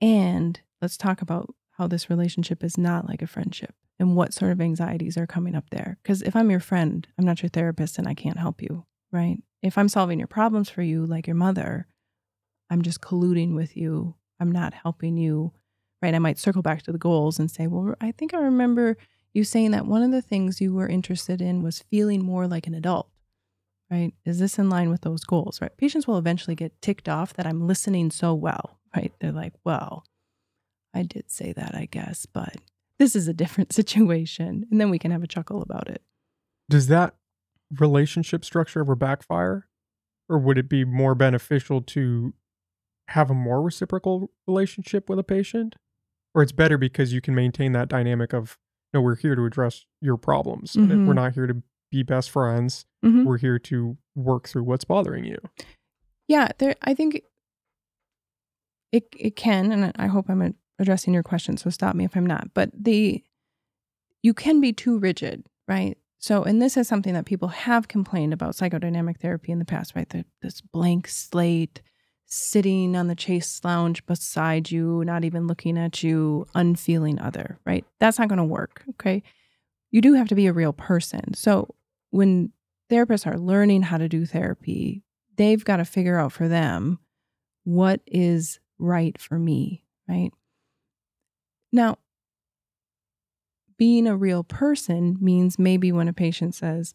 [0.01, 4.53] And let's talk about how this relationship is not like a friendship and what sort
[4.53, 5.99] of anxieties are coming up there.
[6.03, 9.39] Because if I'm your friend, I'm not your therapist and I can't help you, right?
[9.65, 11.87] If I'm solving your problems for you, like your mother,
[12.69, 14.15] I'm just colluding with you.
[14.39, 15.53] I'm not helping you,
[16.03, 16.15] right?
[16.15, 18.99] I might circle back to the goals and say, well, I think I remember
[19.33, 22.67] you saying that one of the things you were interested in was feeling more like
[22.67, 23.09] an adult,
[23.91, 24.13] right?
[24.27, 25.75] Is this in line with those goals, right?
[25.79, 29.15] Patients will eventually get ticked off that I'm listening so well, right?
[29.19, 30.05] They're like, well,
[30.93, 32.57] I did say that, I guess, but
[32.99, 34.67] this is a different situation.
[34.71, 36.03] And then we can have a chuckle about it.
[36.69, 37.15] Does that
[37.79, 39.69] relationship structure ever backfire?
[40.29, 42.33] Or would it be more beneficial to
[43.09, 45.77] have a more reciprocal relationship with a patient?
[46.35, 48.59] Or it's better because you can maintain that dynamic of,
[48.93, 50.75] no, we're here to address your problems.
[50.77, 51.07] And Mhm.
[51.07, 52.87] we're not here to be best friends.
[53.05, 53.25] Mhm.
[53.25, 55.39] We're here to work through what's bothering you.
[56.27, 56.75] Yeah, there.
[56.83, 57.23] I think
[58.93, 61.57] it it can, and I hope I'm addressing your question.
[61.57, 62.55] So stop me if I'm not.
[62.55, 63.23] But the
[64.23, 65.99] you can be too rigid, right?
[66.25, 69.95] So, and this is something that people have complained about psychodynamic therapy in the past,
[69.95, 70.09] right?
[70.09, 71.83] The, this blank slate,
[72.25, 77.85] sitting on the chase lounge beside you, not even looking at you, unfeeling other, right?
[78.01, 78.85] That's not going to work.
[78.93, 79.23] Okay.
[79.91, 81.35] You do have to be a real person.
[81.35, 81.75] So,
[82.09, 82.53] when
[82.91, 85.03] therapists are learning how to do therapy,
[85.37, 87.01] they've got to figure out for them
[87.65, 90.31] what is right for me, right?
[91.71, 91.99] Now,
[93.77, 96.95] being a real person means maybe when a patient says,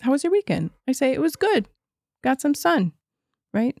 [0.00, 0.70] How was your weekend?
[0.88, 1.68] I say, It was good.
[2.22, 2.92] Got some sun,
[3.52, 3.76] right?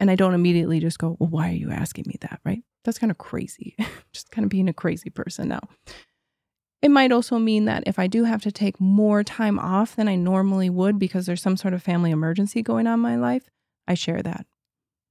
[0.00, 2.62] And I don't immediately just go, Well, why are you asking me that, right?
[2.84, 3.76] That's kind of crazy.
[4.12, 5.60] just kind of being a crazy person now.
[6.82, 10.08] It might also mean that if I do have to take more time off than
[10.08, 13.48] I normally would because there's some sort of family emergency going on in my life,
[13.86, 14.46] I share that.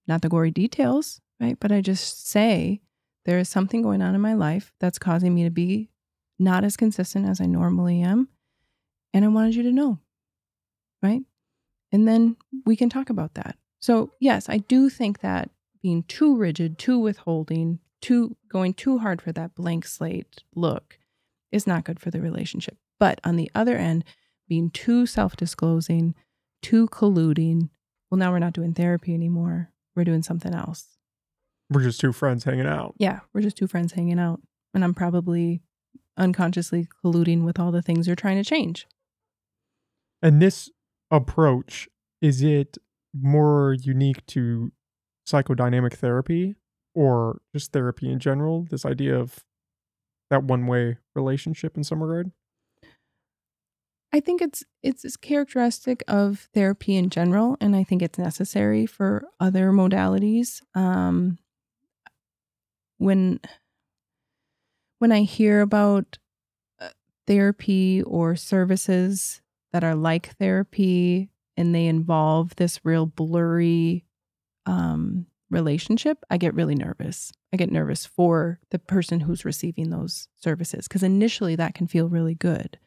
[0.05, 1.57] Not the gory details, right?
[1.57, 2.81] But I just say
[3.25, 5.89] there is something going on in my life that's causing me to be
[6.39, 8.29] not as consistent as I normally am.
[9.13, 9.99] And I wanted you to know,
[11.03, 11.21] right?
[11.91, 13.57] And then we can talk about that.
[13.79, 15.49] So, yes, I do think that
[15.81, 20.97] being too rigid, too withholding, too going too hard for that blank slate look
[21.51, 22.77] is not good for the relationship.
[22.99, 24.03] But on the other end,
[24.47, 26.15] being too self disclosing,
[26.61, 27.69] too colluding,
[28.09, 29.71] well, now we're not doing therapy anymore.
[29.95, 30.97] We're doing something else.
[31.71, 32.95] We're just two friends hanging out.
[32.97, 34.41] Yeah, we're just two friends hanging out.
[34.73, 35.61] And I'm probably
[36.17, 38.87] unconsciously colluding with all the things you're trying to change.
[40.21, 40.69] And this
[41.09, 41.87] approach,
[42.21, 42.77] is it
[43.13, 44.71] more unique to
[45.27, 46.55] psychodynamic therapy
[46.93, 48.67] or just therapy in general?
[48.69, 49.43] This idea of
[50.29, 52.31] that one way relationship in some regard?
[54.13, 58.85] I think it's it's it's characteristic of therapy in general, and I think it's necessary
[58.85, 60.61] for other modalities.
[60.75, 61.37] Um,
[63.01, 63.39] when
[64.99, 66.17] when I hear about
[66.79, 66.89] uh,
[67.25, 69.41] therapy or services
[69.71, 74.05] that are like therapy and they involve this real blurry
[74.65, 77.31] um, relationship, I get really nervous.
[77.51, 82.07] I get nervous for the person who's receiving those services because initially that can feel
[82.07, 82.77] really good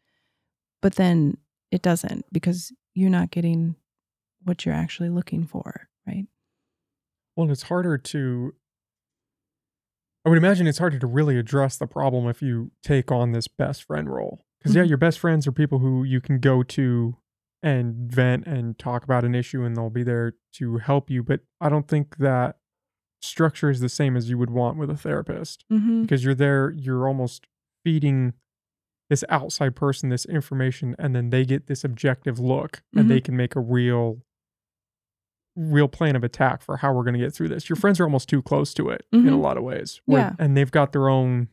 [0.85, 1.39] but then
[1.71, 3.75] it doesn't because you're not getting
[4.43, 6.27] what you're actually looking for, right?
[7.35, 8.55] Well, it's harder to.
[10.25, 13.47] I would imagine it's harder to really address the problem if you take on this
[13.49, 14.45] best friend role.
[14.59, 14.89] Because, yeah, Mhm.
[14.89, 17.16] your best friends are people who you can go to
[17.62, 21.22] and vent and talk about an issue and they'll be there to help you.
[21.22, 22.59] But I don't think that
[23.22, 26.03] structure is the same as you would want with a therapist Mm-hmm.
[26.03, 27.47] because you're there, you're almost
[27.85, 28.35] feeding
[29.11, 33.37] this outside person this information and then they get this objective look and they can
[33.37, 34.22] make a real
[35.57, 38.05] real plan of attack for how we're going to get through this your friends are
[38.05, 39.40] almost too close to it in a Mhm.
[39.40, 40.32] lot of ways where- Yeah.
[40.38, 41.48] and they've got their own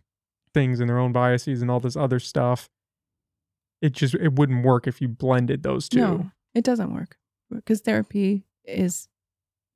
[0.53, 2.69] things and their own biases and all this other stuff
[3.81, 7.17] it just it wouldn't work if you blended those two No, it doesn't work
[7.49, 9.07] because therapy is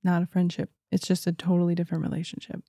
[0.03, 0.71] not a friendship.
[0.91, 2.61] It's just a totally different relationship.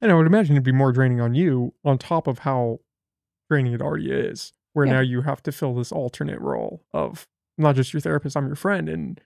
[0.00, 2.80] and i would imagine it'd be more draining on you on top of how
[3.48, 4.92] draining it already is where Yeah.
[4.94, 8.46] now you have to fill this alternate role of I'm not just your therapist i'm
[8.46, 9.20] your friend and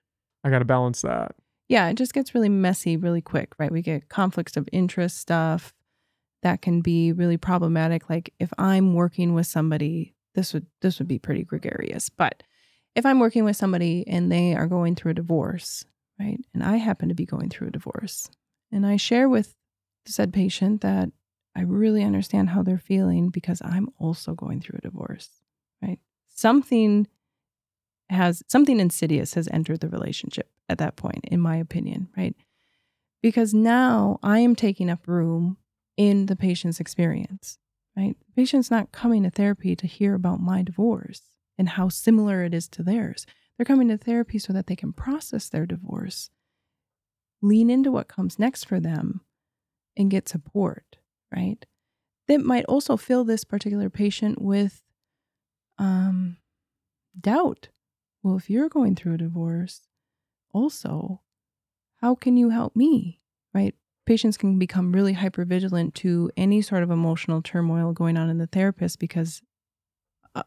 [0.47, 1.35] i got to balance that
[1.69, 3.73] Yeah, it just gets really messy really quick, right?
[3.73, 5.75] We get conflicts of interest stuff
[6.43, 8.09] that can be really problematic.
[8.09, 12.43] Like if I'm working with somebody, this would this would be pretty gregarious, but
[12.95, 15.85] if I'm working with somebody and they are going through a divorce,
[16.21, 16.39] right?
[16.55, 18.31] And I happen to be going through a divorce,
[18.71, 19.55] and I share with
[20.07, 21.11] said patient that
[21.57, 25.31] I really understand how they're feeling because I'm also going through a divorce,
[25.83, 25.99] right?
[26.29, 27.09] Something
[28.11, 32.35] has something insidious has entered the relationship at that point, in my opinion, right?
[33.23, 35.57] Because now I am taking up room
[35.97, 37.59] in the patient's experience,
[37.97, 38.17] right?
[38.19, 41.23] The patient's not coming to therapy to hear about my divorce
[41.59, 43.27] and how similar it is to theirs.
[43.57, 46.31] They're coming to therapy so that they can process their divorce,
[47.43, 49.23] lean into what comes next for them,
[49.97, 50.99] and get support,
[51.35, 51.65] right?
[52.29, 54.83] That might also fill this particular patient with
[55.79, 56.37] um,
[57.19, 57.69] doubt.
[58.27, 59.83] Well, if you're going through a divorce,
[60.53, 61.23] also,
[61.99, 63.21] how can you help me?
[63.55, 63.73] Right?
[64.05, 68.49] Patients can become really hypervigilant to any sort of emotional turmoil going on in the
[68.49, 69.43] therapist because
[70.35, 70.43] uh,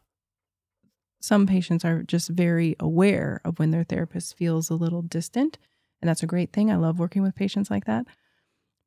[1.21, 5.57] some patients are just very aware of when their therapist feels a little distant
[6.01, 6.69] And that's a great thing.
[6.69, 8.05] I love working with patients like that.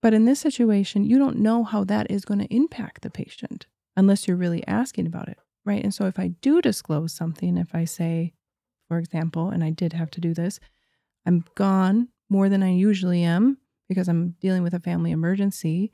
[0.02, 3.66] But in this situation, you don't know how that is going to impact the patient
[3.96, 5.38] unless you're really asking about it.
[5.64, 5.82] Right.
[5.82, 8.34] And so if I do disclose something, if I say,
[8.92, 10.60] for example, and I did have to do this,
[11.24, 13.56] I'm gone more than I usually am
[13.88, 15.92] because I'm dealing with a family emergency.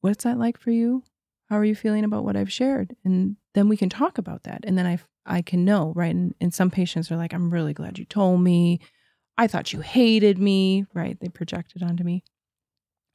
[0.00, 1.04] What's that like for you?
[1.48, 2.96] How are you feeling about what I've shared?
[3.04, 4.64] And then we can talk about that.
[4.64, 6.12] And then I I can know, right?
[6.12, 8.80] And, and some patients are like, I'm really glad you told me.
[9.38, 11.16] I thought you hated me, right?
[11.20, 12.24] They projected onto me.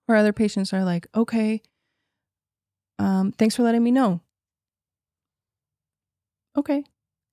[0.08, 1.62] Or other patients are like, okay,
[2.98, 4.22] um, thanks for letting me know.
[6.56, 6.86] Okay,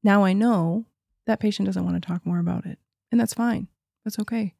[0.02, 0.86] now I know
[1.26, 2.78] that patient doesn't want to talk more about it.
[3.10, 3.68] And that's fine.
[4.04, 4.54] That's okay.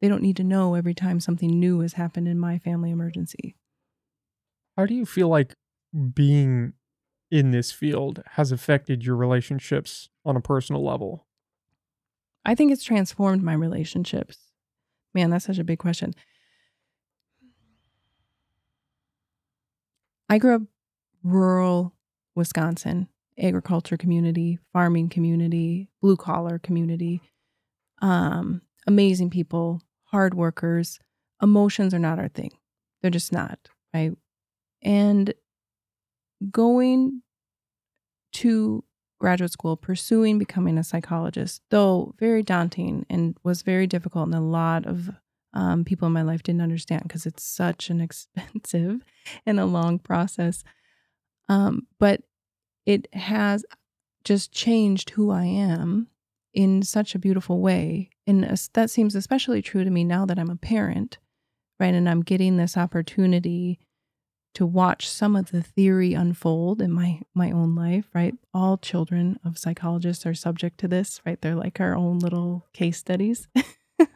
[0.00, 3.56] They don't need to know every time something new has happened in my family emergency.
[4.76, 5.54] How do you feel like
[6.12, 6.74] being
[7.30, 11.26] in this field has affected your relationships on a personal level?
[12.44, 14.38] I think it's transformed my relationships.
[15.14, 16.14] Man, that's such a big question.
[20.28, 20.62] I grew up
[21.22, 21.94] rural
[22.34, 23.08] Wisconsin,
[23.38, 27.20] agriculture community, farming community, blue collar community.
[28.02, 30.98] Um, amazing people, hard workers.
[31.42, 32.52] Emotions are not our thing.
[33.02, 33.58] They're just not,
[33.92, 34.12] right?
[34.82, 35.34] And
[36.50, 37.22] going
[38.34, 38.84] to
[39.18, 44.40] graduate school, pursuing becoming a psychologist, though very daunting and was very difficult, and a
[44.40, 45.10] lot of
[45.54, 49.02] um, people in my life didn't understand because it's such an expensive
[49.46, 50.62] and a long process.
[51.48, 52.22] Um, but
[52.86, 53.64] it has
[54.24, 56.08] just changed who I am
[56.54, 58.10] in such a beautiful way.
[58.26, 61.18] And that seems especially true to me now that I'm a parent,
[61.78, 61.94] right?
[61.94, 63.78] And I'm getting this opportunity
[64.56, 69.38] to watch some of the theory unfold in my my own life right all children
[69.44, 73.48] of psychologists are subject to this right they're like our own little case studies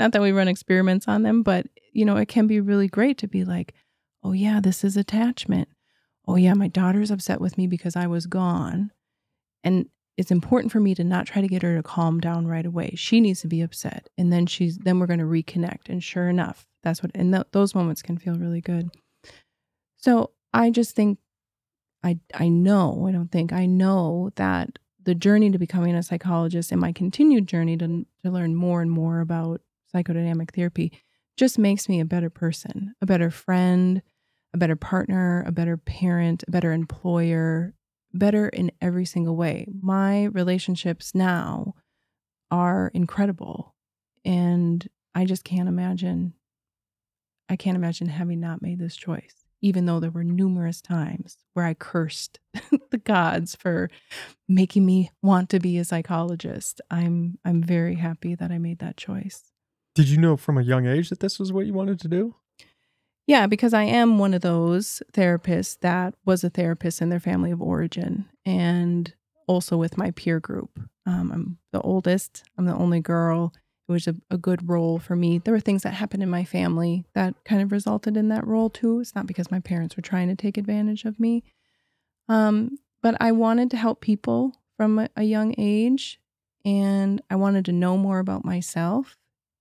[0.00, 3.16] not that we run experiments on them but you know it can be really great
[3.16, 3.72] to be like
[4.24, 5.68] oh yeah this is attachment
[6.26, 8.90] oh yeah my daughter's upset with me because i was gone.
[9.62, 12.66] And it's important for me to not try to get her to calm down right
[12.66, 12.92] away.
[12.94, 16.28] She needs to be upset and then she's then we're going to reconnect and sure
[16.28, 18.90] enough that's what and th- those moments can feel really good.
[19.96, 21.18] So I just think
[22.02, 26.70] I I know, I don't think I know that the journey to becoming a psychologist
[26.70, 29.62] and my continued journey to to learn more and more about
[29.94, 30.92] psychodynamic therapy
[31.36, 34.02] just makes me a better person, a better friend,
[34.52, 37.74] a better partner, a better parent, a better employer,
[38.12, 39.66] better in every single way.
[39.80, 41.74] My relationships now
[42.50, 43.74] are incredible
[44.24, 46.34] and I just can't imagine
[47.48, 51.66] I can't imagine having not made this choice even though there were numerous times where
[51.66, 52.40] I cursed
[52.90, 53.90] the gods for
[54.48, 56.80] making me want to be a psychologist.
[56.90, 59.52] I'm I'm very happy that I made that choice.
[59.94, 62.36] Did you know from a young age that this was what you wanted to do?
[63.30, 67.52] Yeah, because I am one of those therapists that was a therapist in their family
[67.52, 69.14] of origin and
[69.46, 70.80] also with my peer group.
[71.06, 73.52] Um, I'm the oldest, I'm the only girl
[73.88, 75.38] it was a, a good role for me.
[75.38, 78.68] There were things that happened in my family that kind of resulted in that role
[78.68, 78.98] too.
[78.98, 81.44] It's not because my parents were trying to take advantage of me.
[82.28, 86.20] Um, but I wanted to help people from a, a young age
[86.64, 89.16] and I wanted to know more about myself.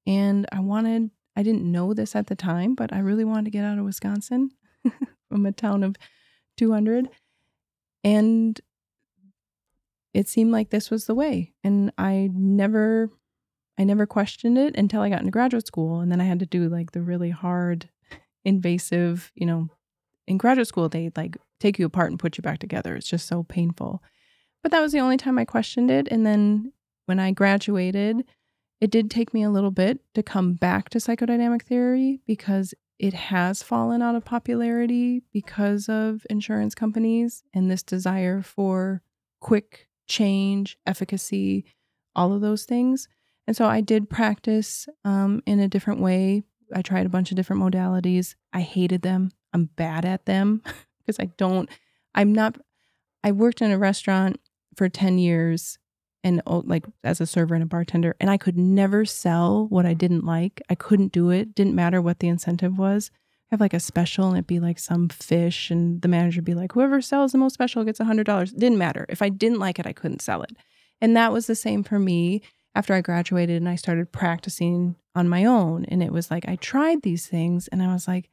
[0.07, 3.51] And I wanted, I didn't know this at the time, but I really wanted to
[3.51, 4.51] get out of Wisconsin
[5.29, 5.95] from a town of
[6.57, 7.09] 200.
[8.03, 8.59] And
[10.13, 11.53] it seemed like this was the way.
[11.63, 13.09] And I never
[13.77, 16.01] I never questioned it until I got into graduate school.
[16.01, 17.87] And then I had to do like the really hard,
[18.43, 19.69] invasive, you know,
[20.27, 22.95] in graduate school, they like take you apart and put you back together.
[22.95, 24.03] It's just so painful.
[24.61, 26.09] But that was the only time I questioned it.
[26.11, 26.73] And then
[27.05, 28.25] when I graduated,
[28.81, 33.13] it did take me a little bit to come back to psychodynamic theory because it
[33.13, 39.01] has fallen out of popularity because of insurance companies and this desire for
[39.39, 41.65] quick change, efficacy,
[42.15, 43.07] all of those things.
[43.47, 46.43] And so I did practice um, in a different way.
[46.73, 48.35] I tried a bunch of different modalities.
[48.53, 49.31] I hated them.
[49.53, 50.61] I'm bad at them
[50.99, 51.69] because I don't,
[52.13, 52.57] I'm not,
[53.23, 54.39] I worked in a restaurant
[54.75, 55.78] for 10 years
[56.23, 59.93] and like as a server and a bartender, and I could never sell what I
[59.93, 60.61] didn't like.
[60.69, 61.55] I couldn't do it.
[61.55, 63.11] Didn't matter what the incentive was.
[63.51, 66.45] I have like a special and it'd be like some fish, and the manager would
[66.45, 68.51] be like, whoever sells the most special gets a hundred dollars.
[68.51, 69.05] Didn't matter.
[69.09, 70.51] If I didn't like it, I couldn't sell it.
[71.01, 72.41] And that was the same for me
[72.75, 75.85] after I graduated and I started practicing on my own.
[75.85, 78.29] And it was like, I tried these things and I was like,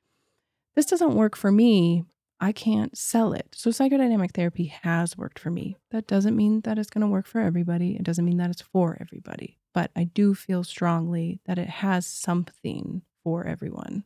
[0.75, 2.05] this doesn't work for me.
[2.41, 3.49] I can't sell it.
[3.55, 5.77] So, psychodynamic therapy has worked for me.
[5.91, 7.97] That doesn't mean that it's going to work for everybody.
[7.97, 12.07] It doesn't mean that it's for everybody, but I do feel strongly that it has
[12.07, 14.05] something for everyone.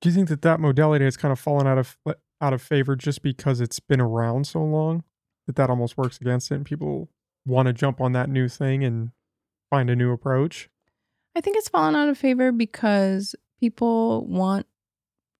[0.00, 2.60] Do you think that that modality has kind of fallen out of uh, out of
[2.60, 5.04] favor just because it's been around so long
[5.46, 7.08] that that almost works against it and people
[7.46, 9.12] want to jump on that new thing and
[9.70, 10.68] find a new approach?
[11.34, 14.66] I think it's fallen out of favor because people want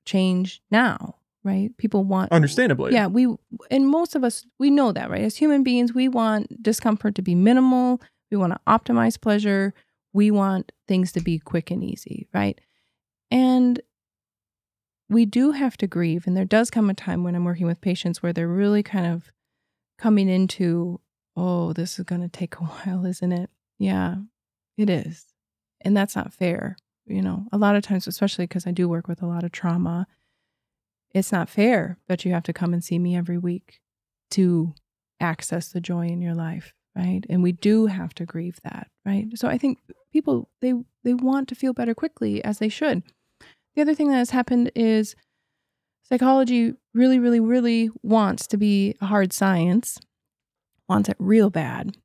[0.05, 1.17] change now,
[1.47, 1.71] right?
[1.79, 2.93] People want Understandably.
[2.93, 3.35] Yeah, we
[3.71, 5.23] and most of us we know that, right?
[5.23, 8.03] As human beings, we want discomfort to be minimal.
[8.31, 9.73] We want to optimize pleasure.
[10.13, 12.61] We want things to be quick and easy, right?
[13.31, 13.81] And
[15.09, 16.27] we do have to grieve.
[16.27, 19.07] And there does come a time when I'm working with patients where they're really kind
[19.07, 19.31] of
[19.99, 21.01] coming into,
[21.37, 23.51] oh, this is going to take a while, isn't it?
[23.79, 24.17] Yeah,
[24.77, 25.27] it is.
[25.83, 26.77] And that's not fair.
[27.07, 29.53] You know, a lot of times, especially because I do work with a lot of
[29.53, 30.09] trauma,
[31.17, 33.81] it's not fair that you have to come and see me every week
[34.31, 34.75] to
[35.21, 39.27] access the joy in your life right and we do have to grieve that right
[39.35, 39.79] so i think
[40.13, 43.03] people they they want to feel better quickly as they should
[43.77, 45.15] the other thing that has happened is
[46.03, 49.99] psychology really, really, really wants to be a hard science,
[50.89, 51.97] wants it real bad.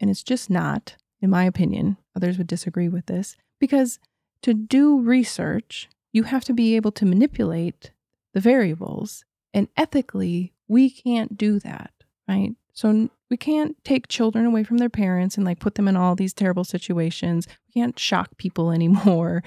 [0.00, 1.96] And it's just not, in my opinion.
[2.16, 4.00] Others would disagree with this because
[4.42, 7.92] to do research, you have to be able to manipulate
[8.34, 9.24] the variables.
[9.54, 11.92] And ethically, we can't do that,
[12.28, 12.54] right?
[12.72, 16.14] So we can't take children away from their parents and like put them in all
[16.14, 17.46] these terrible situations.
[17.68, 19.42] We can't shock people anymore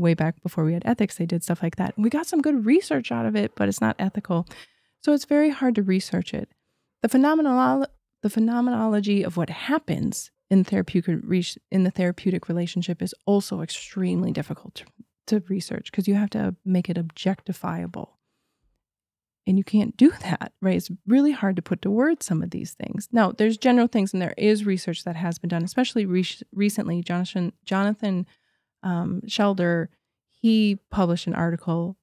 [0.00, 1.94] way back before we had ethics, they did stuff like that.
[1.96, 4.46] We got some good research out of it, but it's not ethical.
[5.02, 6.48] So it's very hard to research it.
[7.02, 7.86] The phenomenolo-
[8.22, 11.24] the phenomenology of what happens in therapeutic
[11.70, 14.84] in the therapeutic relationship is also extremely difficult to,
[15.26, 18.08] to research because you have to make it objectifiable.
[19.46, 20.76] And you can't do that, right?
[20.76, 23.08] It's really hard to put to words some of these things.
[23.12, 27.02] Now, there's general things, and there is research that has been done, especially re- recently.
[27.02, 28.26] Jonathan Jonathan
[28.82, 29.88] um, Shedler,
[30.28, 31.96] he published an article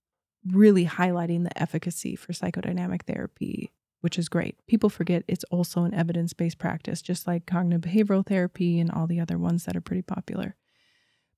[0.52, 3.72] really highlighting the efficacy for psychodynamic therapy,
[4.02, 4.56] which is great.
[4.68, 9.08] People forget it's also an evidence based practice, just like cognitive behavioral therapy and all
[9.08, 10.56] the other ones that are pretty popular.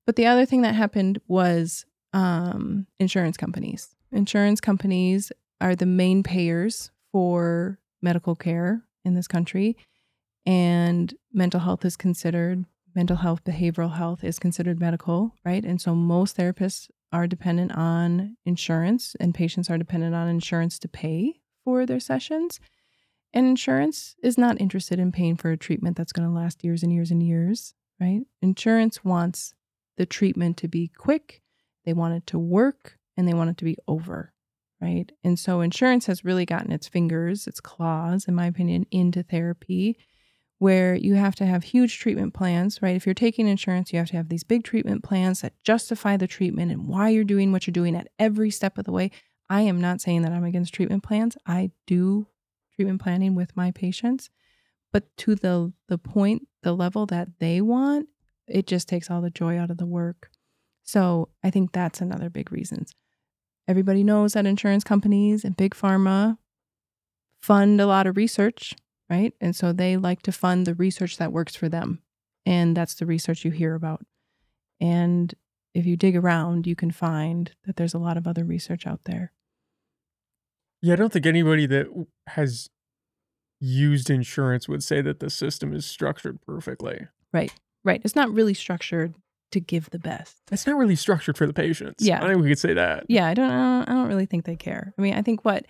[0.06, 3.94] But the other thing that happened was um, insurance companies.
[4.12, 5.30] Insurance companies
[5.60, 9.76] are the main payers for medical care in this country,
[10.46, 15.64] and mental health is considered mental health, behavioral health is considered medical, right?
[15.64, 20.88] And so most therapists are dependent on insurance, and patients are dependent on insurance to
[20.88, 22.60] pay for their sessions.
[23.32, 26.82] And insurance is not interested in paying for a treatment that's going to last years
[26.82, 28.22] and years and years, right?
[28.42, 29.54] Insurance wants
[29.96, 31.42] the treatment to be quick,
[31.84, 34.32] they want it to work, and they want it to be over,
[34.80, 35.10] right?
[35.22, 39.96] And so insurance has really gotten its fingers, its claws, in my opinion, into therapy
[40.60, 42.94] where you have to have huge treatment plans, right?
[42.94, 46.26] If you're taking insurance, you have to have these big treatment plans that justify the
[46.26, 49.10] treatment and why you're doing what you're doing at every step of the way.
[49.48, 51.38] I am not saying that I'm against treatment plans.
[51.46, 52.26] I do
[52.76, 54.28] treatment planning with my patients,
[54.92, 58.08] but to the the point, the level that they want,
[58.46, 60.30] it just takes all the joy out of the work.
[60.82, 62.84] So, I think that's another big reason.
[63.70, 66.36] Everybody knows that insurance companies and big pharma
[67.40, 68.74] fund a lot of research
[69.10, 69.34] right?
[69.40, 72.00] And so they like to fund the research that works for them.
[72.46, 74.06] And that's the research you hear about.
[74.80, 75.34] And
[75.74, 79.00] if you dig around, you can find that there's a lot of other research out
[79.04, 79.32] there.
[80.80, 82.70] Yeah, I don't think anybody that has
[83.60, 87.08] used insurance would say that the system is structured perfectly.
[87.32, 87.52] Right,
[87.84, 88.00] right.
[88.02, 89.14] It's not really structured
[89.52, 90.36] to give the best.
[90.50, 92.04] It's not really structured for the patients.
[92.04, 93.04] Yeah, I think we could say that.
[93.08, 93.50] Yeah, I don't.
[93.50, 94.94] I don't really think they care.
[94.98, 95.66] I mean, I think what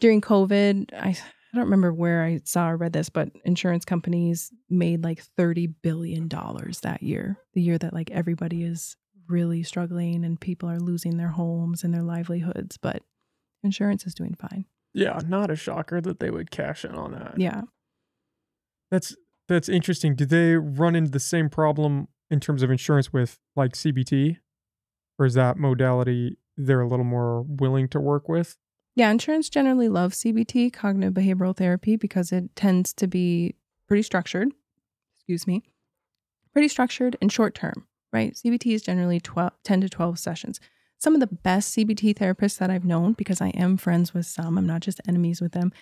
[0.00, 1.16] during COVID, I
[1.54, 5.72] I don't remember where I saw or read this, but insurance companies made like $30
[5.82, 8.96] billion that year, the year that like everybody is
[9.28, 12.76] really struggling and people are losing their homes and their livelihoods.
[12.76, 13.04] But
[13.62, 14.64] insurance is doing fine.
[14.94, 17.34] Yeah, not a shocker that they would cash in on that.
[17.36, 17.62] Yeah.
[18.90, 19.14] That's
[19.46, 20.16] that's interesting.
[20.16, 24.38] Do they run into the same problem in terms of insurance with like CBT?
[25.18, 28.56] Or is that modality they're a little more willing to work with?
[28.96, 33.56] Yeah, insurance generally loves CBT, cognitive behavioral therapy, because it tends to be
[33.88, 34.52] pretty structured.
[35.16, 35.64] Excuse me.
[36.52, 38.34] Pretty structured and short term, right?
[38.34, 40.60] CBT is generally 12, 10 to 12 sessions.
[40.98, 44.56] Some of the best CBT therapists that I've known, because I am friends with some,
[44.56, 45.72] I'm not just enemies with them,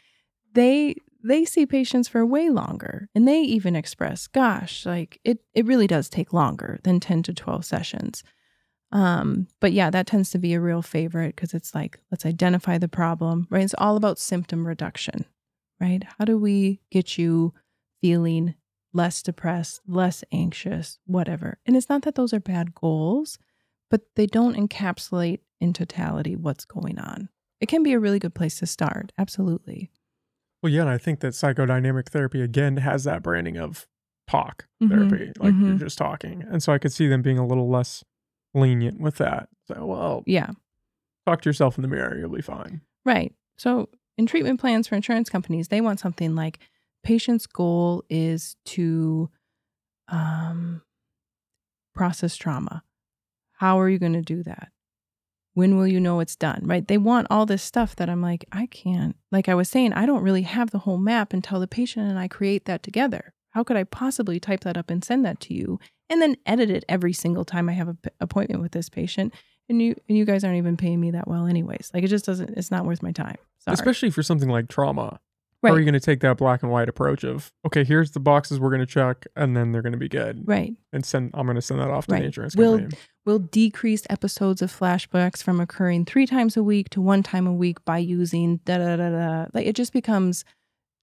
[0.54, 5.66] they they see patients for way longer and they even express gosh like it it
[5.66, 8.22] really does take longer than 10 to 12 sessions
[8.92, 12.76] um, but yeah, that tends to be a real favorite because it's like, let's identify
[12.76, 13.64] the problem, right?
[13.64, 15.24] It's all about symptom reduction,
[15.80, 16.04] right?
[16.18, 17.54] How do we get you
[18.02, 18.54] feeling
[18.92, 21.58] less depressed, less anxious, whatever.
[21.64, 23.38] And it's not that those are bad goals,
[23.90, 27.30] but they don't encapsulate in totality what's going on.
[27.60, 29.12] It can be a really good place to start.
[29.16, 29.90] Absolutely.
[30.62, 33.86] Well, yeah, and I think that psychodynamic therapy again has that branding of
[34.28, 35.80] talk Mhm, therapy, like you're mhm.
[35.80, 38.04] just talking, and so I could see them being a little less
[38.54, 39.48] lenient with that.
[39.66, 40.50] So, well, Yeah.
[41.26, 42.82] talk to yourself in the mirror, you'll be fine.
[43.04, 43.34] Right.
[43.56, 46.58] So, in treatment plans for insurance companies, they want something like
[47.02, 49.30] patient's goal is to
[50.08, 50.82] um,
[51.94, 52.84] process trauma.
[53.52, 54.70] How are you going to do that?
[55.54, 56.62] When will you know it's done?
[56.64, 56.86] Right.
[56.86, 59.16] They want all this stuff that I'm like, I can't.
[59.30, 62.18] Like I was saying, I don't really have the whole map until the patient and
[62.18, 63.34] I create that together.
[63.50, 66.70] How could I possibly type that up and send that to you and then edit
[66.70, 69.34] it every single time I have an appointment with this patient?
[69.68, 71.90] And you and you guys aren't even paying me that well, anyways.
[71.92, 72.56] Like it just doesn't.
[72.56, 73.36] It's not worth my time.
[73.58, 73.74] Sorry.
[73.74, 75.20] Especially for something like trauma.
[75.62, 78.18] How are you going to take that black and white approach of, okay, here's the
[78.18, 80.72] boxes we're going to check, and then they're going to be good, right.
[80.92, 82.18] and send I'm going to send that off to Right.
[82.18, 82.98] the insurance Will- company.
[83.24, 87.52] We'll decrease episodes of flashbacks from occurring three times a week to one time a
[87.52, 89.46] week by using da da da da.
[89.54, 90.44] Like it just becomes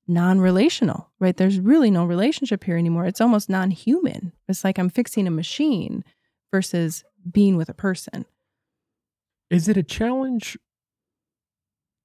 [0.07, 1.37] non-relational, right?
[1.37, 3.05] There's really no relationship here anymore.
[3.05, 4.33] It's almost non-human.
[4.47, 6.03] It's like I'm fixing a machine
[6.51, 8.25] versus being with a person.
[9.49, 10.57] Is it a challenge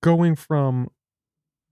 [0.02, 0.90] going from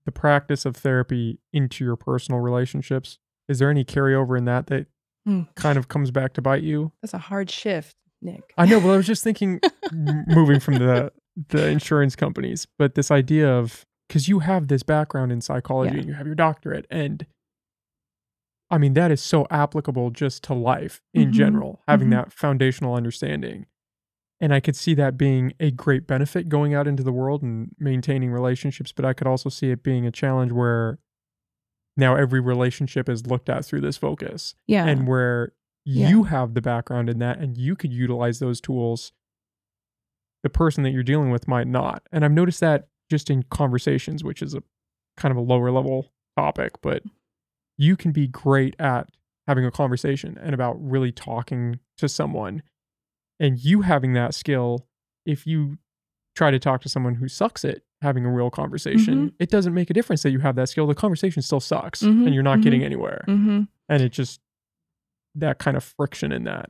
[0.05, 3.19] the practice of therapy into your personal relationships?
[3.47, 4.87] Is there any carryover in that that
[5.25, 5.43] Hmm.
[5.55, 6.91] kind of comes back to bite you?
[7.01, 8.53] That's a hard shift, Nick.
[8.57, 9.59] I know, but I was just thinking,
[9.91, 11.11] moving from the
[11.49, 15.99] the insurance companies, but this idea of because you have this background in psychology Yeah.
[16.01, 17.25] and you have your doctorate, and
[18.69, 22.11] I mean that is so applicable just to life in Mhm, general, having mhm.
[22.11, 23.65] that foundational understanding.
[24.41, 27.69] And I could see that being a great benefit going out into the world and
[27.79, 30.99] maintaining relationships, but I could also see it being a challenge where
[31.95, 34.85] now every relationship is looked at through this focus Yeah.
[34.85, 35.53] and where
[35.85, 36.09] Yeah.
[36.09, 39.11] you have the background in that and you could utilize those tools.
[40.43, 42.03] The person that you're dealing with might not.
[42.11, 44.63] And i've noticed that just in conversations which is a
[45.17, 47.03] kind of a lower level topic but
[47.77, 49.09] you can be great at
[49.47, 52.63] having a conversation and about really talking to someone.
[53.39, 54.87] And you having that skill
[55.25, 55.77] if you
[56.35, 59.89] try to talk to someone who sucks at having a real conversation it doesn't make
[59.89, 60.87] a difference that you have that skill.
[60.87, 62.63] The conversation still sucks Mhm, and you're not mhm.
[62.63, 63.23] getting anywhere.
[63.27, 63.61] Mm-hmm.
[63.89, 64.39] and it just
[65.35, 66.69] that kind of friction in that.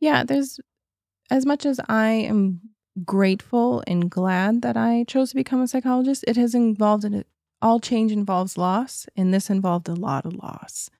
[0.00, 0.60] Yeah, there's
[1.30, 2.60] as much as I am
[3.04, 7.26] grateful and glad that I chose to become a psychologist, it has involved in it.
[7.62, 10.90] All change involves loss, and this involved a lot of loss.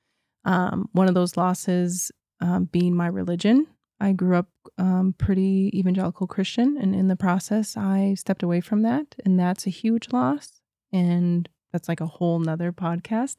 [0.45, 2.11] Um, one of those losses
[2.41, 3.67] um, being my religion.
[4.01, 4.49] I grew up
[4.79, 9.67] um, pretty evangelical Christian, and in the process, I stepped away from that, and that's
[9.67, 10.61] a huge loss.
[10.93, 13.37] And that's like a whole nother podcast.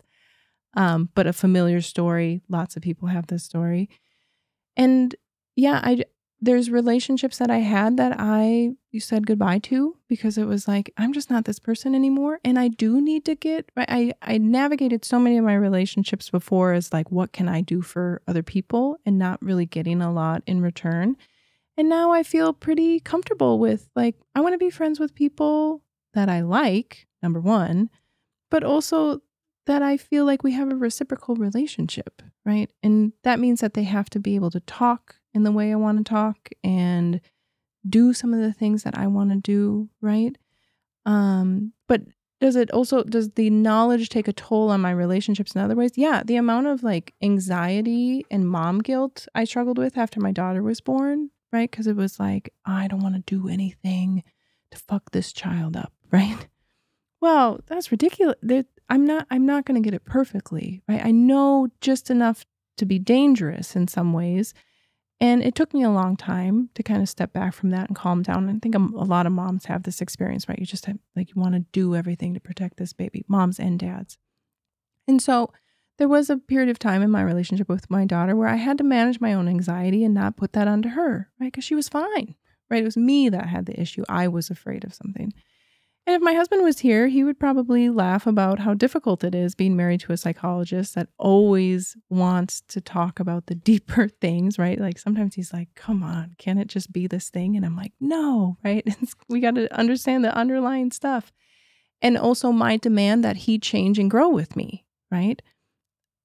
[0.77, 2.41] Um, but a familiar story.
[2.47, 3.89] Lots of people have this story.
[4.77, 5.13] And
[5.55, 6.05] yeah, I
[6.39, 10.93] there's relationships that I had that I you said goodbye to because it was like
[10.95, 15.03] I'm just not this person anymore and I do need to get I I navigated
[15.03, 18.97] so many of my relationships before as like what can I do for other people
[19.03, 21.17] and not really getting a lot in return.
[21.75, 25.81] And now I feel pretty comfortable with like I want to be friends with people
[26.13, 27.89] that I like, number 1,
[28.51, 29.21] but also
[29.67, 32.69] that I feel like we have a reciprocal relationship, right?
[32.81, 35.75] And that means that they have to be able to talk in the way I
[35.75, 37.21] want to talk and
[37.87, 40.35] do some of the things that I want to do, right?
[41.05, 42.01] Um, but
[42.39, 45.91] does it also does the knowledge take a toll on my relationships in other ways?
[45.95, 50.61] Yeah, the amount of like anxiety and mom guilt I struggled with after my daughter
[50.61, 51.69] was born, right?
[51.69, 54.23] Because it was like I don't want to do anything
[54.71, 56.47] to fuck this child up, right?
[57.21, 58.35] Well, that's ridiculous.
[58.89, 61.03] I'm not I'm not going to get it perfectly, right?
[61.03, 62.45] I know just enough
[62.77, 64.53] to be dangerous in some ways.
[65.19, 67.95] And it took me a long time to kind of step back from that and
[67.95, 68.47] calm down.
[68.49, 70.59] I think a, a lot of moms have this experience, right?
[70.59, 73.79] You just have, like you want to do everything to protect this baby, moms and
[73.79, 74.19] dads.
[75.07, 75.51] And so
[75.97, 78.77] there was a period of time in my relationship with my daughter where I had
[78.77, 81.47] to manage my own anxiety and not put that onto her, right?
[81.47, 82.35] Because she was fine,
[82.69, 82.81] right?
[82.81, 84.03] It was me that had the issue.
[84.07, 85.33] I was afraid of something.
[86.07, 89.55] And if my husband was here, he would probably laugh about how difficult it is
[89.55, 94.79] being married to a psychologist that always wants to talk about the deeper things, right?
[94.79, 97.57] Like sometimes he's like, come on, can it just be this thing?
[97.57, 98.83] And I'm like, no, right?
[98.85, 101.33] It's, we got to understand the underlying stuff.
[102.01, 105.41] And also my demand that he change and grow with me, right?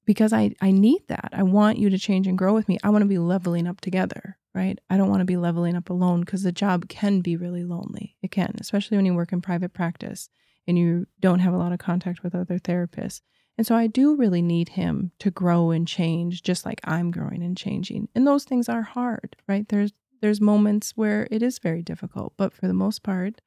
[0.06, 1.30] Because I, I need that.
[1.32, 2.78] I want you to change and grow with me.
[2.84, 4.79] I want to be leveling up together, right?
[4.91, 8.16] I don't want to be leveling up alone because the job can be really lonely.
[8.23, 10.29] It can, especially when you work in private practice
[10.66, 13.23] and you don't have a lot of contact with other therapists.
[13.59, 17.43] And so I do really need him to grow and change just like I'm growing
[17.43, 18.09] and changing.
[18.15, 19.69] And those things are hard, right?
[19.69, 23.41] There's there's moments where it is very difficult, but for the most part,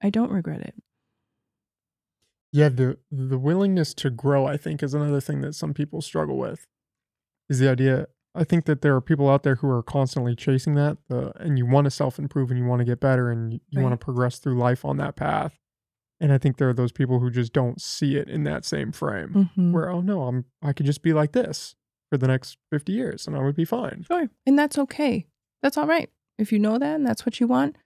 [0.00, 0.74] I don't regret it.
[2.52, 6.38] Yeah, the the willingness to grow, I think, is another thing that some people struggle
[6.38, 6.66] with.
[7.48, 10.74] Is the idea I think that there are people out there who are constantly chasing
[10.74, 13.52] that, uh, and you want to self improve and you want to get better and
[13.54, 15.58] you, you want to progress through life on that path.
[16.20, 18.92] And I think there are those people who just don't see it in that same
[18.92, 19.72] frame, Mhm.
[19.72, 21.74] where oh no, I'm I could just be like this
[22.10, 24.04] for the next fifty years and I would be fine.
[24.04, 24.28] Sure.
[24.46, 25.26] And that's okay.
[25.62, 26.10] That's all right.
[26.38, 27.76] If you know that and that's what you want,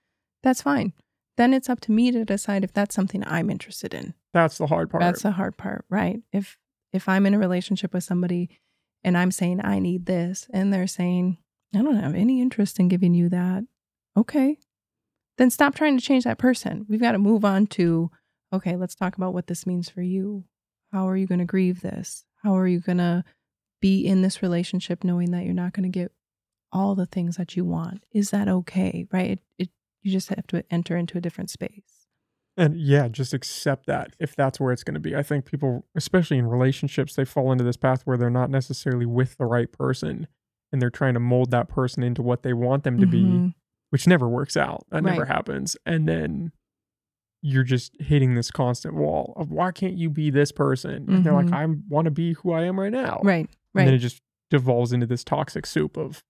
[0.42, 0.92] that's fine.
[1.36, 4.14] Then it's up to me to decide if that's something I'm interested in.
[4.32, 5.02] That's the hard part.
[5.02, 6.22] That's the hard part, right?
[6.32, 6.56] If
[6.92, 8.48] if I'm in a relationship with somebody
[9.06, 11.38] and I'm saying I need this and they're saying
[11.74, 13.64] I don't have any interest in giving you that,
[14.16, 14.58] okay.
[15.38, 16.86] Then stop trying to change that person.
[16.88, 18.10] We've got to move on to
[18.52, 20.44] okay, let's talk about what this means for you.
[20.92, 22.24] How are you going to grieve this?
[22.42, 23.24] How are you going to
[23.80, 26.12] be in this relationship knowing that you're not going to get
[26.72, 28.04] all the things that you want?
[28.12, 29.06] Is that okay?
[29.12, 29.32] Right?
[29.32, 29.68] It, it
[30.02, 31.95] you just have to enter into a different space.
[32.56, 35.14] And yeah, just accept that if that's where it's going to be.
[35.14, 39.04] I think people, especially in relationships, they fall into this path where they're not necessarily
[39.06, 40.26] with the right person
[40.72, 43.54] and they're trying to mold that person into what they want them to be, Mhm.
[43.90, 44.86] which never works out.
[44.90, 45.76] That never happens.
[45.84, 46.52] And then
[47.42, 51.04] you're just hitting this constant wall of why can't you be this person?
[51.08, 51.52] And they're like, Mhm.
[51.52, 53.20] I want to be who I am right now.
[53.22, 53.48] Right.
[53.74, 53.82] Right.
[53.82, 56.24] And then it just devolves into this toxic soup of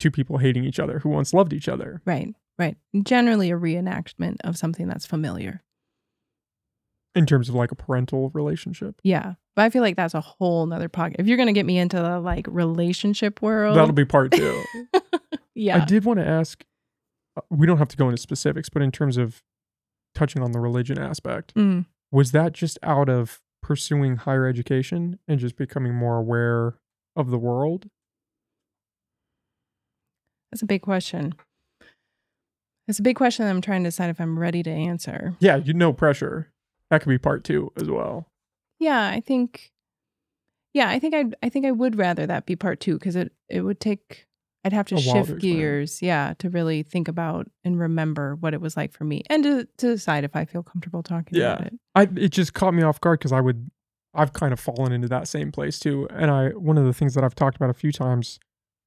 [0.00, 2.00] two people hating each other who once loved each other.
[2.06, 2.76] Right, right.
[3.02, 5.62] Generally, a reenactment of something that's familiar.
[7.14, 9.00] In terms of like a parental relationship.
[9.02, 11.16] Yeah, but I feel like that's a whole nother pocket.
[11.18, 14.64] If you're gonna get me into the like relationship world, That'll be part two.
[15.54, 15.82] yeah.
[15.82, 16.62] I did want to ask.
[17.36, 19.42] uh, We don't have to go into specifics, but in terms of
[20.14, 21.86] touching on the religion aspect, Mm.
[22.10, 26.76] was that just out of pursuing higher education and just becoming more aware
[27.16, 27.88] of the world?
[30.52, 31.34] That's a big question.
[32.88, 35.34] It's a big question that I'm trying to decide if I'm ready to answer.
[35.40, 36.52] Yeah, you no pressure.
[36.90, 38.28] That could be part two as well.
[38.78, 39.72] Yeah, I think.
[40.72, 43.32] Yeah, I think I I think I would rather that be part two because it
[43.48, 44.26] it would take
[44.64, 48.60] I'd have to A shift gears, yeah, to really think about and remember what it
[48.60, 51.74] was like for me, and to to decide if I feel comfortable talking about it.
[51.94, 53.70] I it just caught me off guard because I would
[54.12, 56.08] I've kind of fallen into that same place too.
[56.10, 58.38] And I one of the things that I've talked about a few times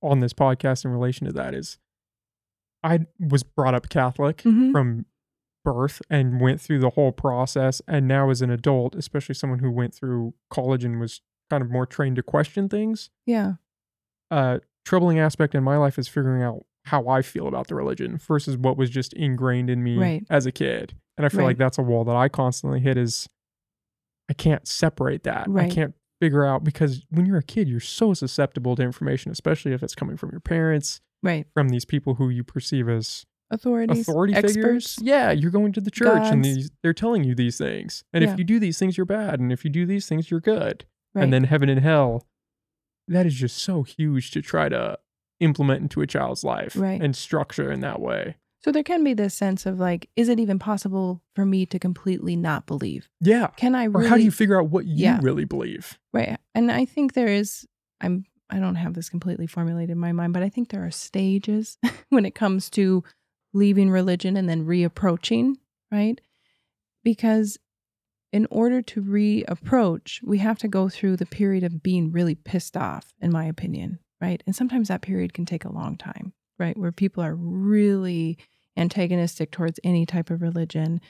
[0.01, 1.77] on this podcast in relation to that is
[2.83, 4.71] I was brought up Catholic Mhm.
[4.71, 5.05] from
[5.65, 9.69] birth and went through the whole process and now as an adult, especially someone who
[9.69, 13.53] went through college and was kind of more trained to question things, Yeah,
[14.31, 18.17] uh troubling aspect in my life is figuring out how I feel about the religion
[18.17, 20.25] versus what was just ingrained in me Right.
[20.29, 20.95] as a kid.
[21.17, 21.47] And I feel Right.
[21.47, 23.27] like that's a wall that I constantly hit is
[24.29, 25.47] I can't separate that.
[25.55, 29.73] I can't figure out because when you're a kid, you're so susceptible to information, especially
[29.73, 31.47] if it's coming from your parents, right.
[31.53, 34.55] from these people who you perceive as Authorities, authority figures.
[34.57, 34.99] experts.
[35.01, 38.03] Yeah, you're going to the church and these they're telling you these things.
[38.13, 38.31] And Yeah.
[38.33, 39.39] if you do these things, you're bad.
[39.39, 40.85] And if you do these things, you're good.
[41.15, 41.23] Right.
[41.23, 42.27] And then heaven and hell,
[43.07, 44.99] that is just so huge to try to
[45.39, 47.01] implement into a child's life Right.
[47.01, 48.35] and structure in that way.
[48.61, 51.79] So there can be this sense of like, is it even possible for me to
[51.79, 53.09] completely not believe?
[53.21, 53.47] Yeah.
[53.55, 55.19] Can I Or how do you figure out what you Yeah.
[55.23, 55.97] really believe?
[56.13, 56.37] right?
[56.53, 57.65] And I think there is.
[58.01, 58.25] I'm.
[58.49, 61.77] I don't have this completely formulated in my mind, but I think there are stages
[62.09, 63.03] when it comes to
[63.53, 65.55] leaving religion and then reapproaching,
[65.91, 66.19] right?
[67.03, 67.57] Because
[68.31, 72.77] in order to reapproach, we have to go through the period of being really pissed
[72.77, 74.43] off, in my opinion, right?
[74.45, 76.77] And sometimes that period can take a long time, right?
[76.77, 78.37] Where people are really
[78.77, 81.01] antagonistic towards any type of religion.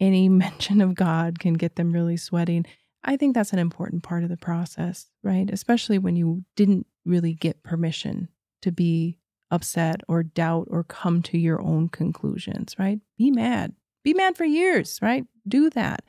[0.00, 2.64] Any mention of God can get them really sweating.
[3.04, 5.50] I think that's an important part of the process, right?
[5.50, 8.28] Especially when you didn't really get permission
[8.62, 9.18] to be
[9.50, 13.00] upset or doubt or come to your own conclusions, right?
[13.18, 13.74] Be mad.
[14.04, 15.24] Be mad for years, right?
[15.46, 16.04] Do that.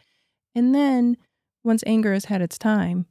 [0.56, 1.18] And then
[1.64, 3.06] once anger has had its time,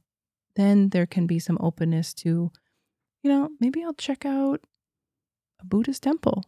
[0.55, 2.51] then there can be some openness to,
[3.21, 4.61] you know, maybe I'll check out
[5.61, 6.43] a Buddhist temple,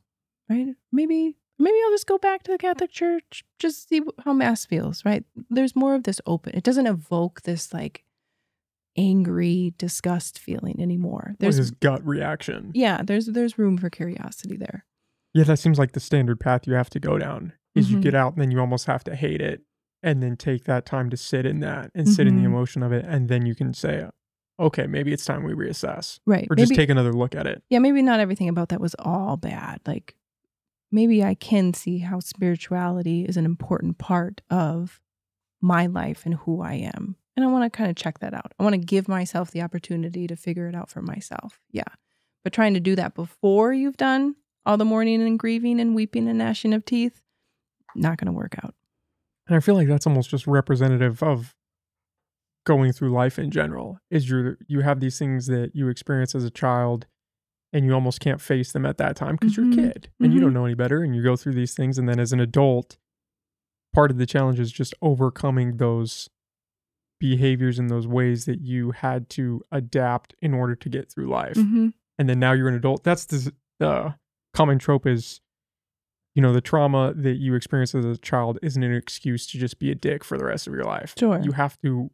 [0.49, 0.67] right?
[0.91, 5.03] Maybe maybe I'll just go back to the Catholic Church, just see how mass feels,
[5.05, 5.23] right?
[5.49, 6.55] There's more of this open.
[6.55, 8.03] It doesn't evoke this like
[8.97, 11.35] angry disgust feeling anymore.
[11.39, 12.71] There's this gut reaction.
[12.73, 14.85] yeah, there's there's room for curiosity there.
[15.33, 17.53] Yeah, that seems like the standard path you have to go down.
[17.75, 18.01] Is you Mhm.
[18.03, 19.61] get out and then you almost have to hate it
[20.01, 22.45] and then take that time to sit in that and sit in the Mhm.
[22.45, 24.09] emotion of it and then you can say
[24.57, 26.47] okay, maybe it's time we reassess Right.
[26.49, 27.61] or just take another look at it.
[27.69, 29.81] yeah, maybe not everything about that was all bad.
[29.85, 30.15] Like
[30.91, 34.99] maybe I can see how spirituality is an important part of
[35.61, 37.15] my life and who I am.
[37.35, 38.53] And I want to kind of check that out.
[38.59, 41.59] I want to give myself the opportunity to figure it out for myself.
[41.71, 41.83] Yeah.
[42.43, 44.35] But trying to do that before you've done
[44.65, 47.21] all the mourning and grieving and weeping and gnashing of teeth,
[47.95, 48.73] not going to work out.
[49.47, 51.55] And I feel like that's almost just representative of
[52.65, 53.99] going through life in general.
[54.09, 57.05] Is you you have these things that you experience as a child
[57.75, 59.57] and you almost can't face them at that time because Mhm.
[59.75, 60.43] you're a kid and you Mhm.
[60.43, 62.97] don't know any better and you go through these things and then as an adult
[63.93, 66.29] part of the challenge is just overcoming those
[67.19, 71.55] behaviors and those ways that you had to adapt in order to get through life
[71.55, 71.89] Mm-hmm.
[72.17, 74.15] and then now you're an adult that's the the
[74.53, 75.41] common trope is
[76.33, 79.79] you know the trauma that you experience as a child isn't an excuse to just
[79.79, 81.39] be a dick for the rest of your life Sure.
[81.41, 82.09] you have to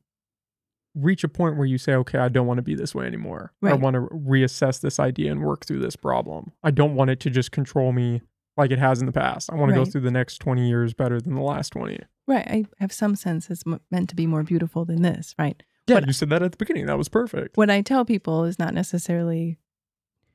[0.96, 3.54] reach a point where you say okay i don't want to be this way anymore
[3.64, 7.20] i want to reassess this idea and work through this problem i don't want it
[7.20, 8.22] to just control me
[8.58, 10.94] like it has in the past i want to go through the next 20 years
[10.94, 11.98] better than the last 20
[12.28, 12.48] Right.
[12.48, 15.62] I have some sense it's m- meant to be more beautiful than this, right?
[15.88, 18.44] yeah What- you said that at the beginning that was perfect What I tell people
[18.46, 19.58] is not necessarily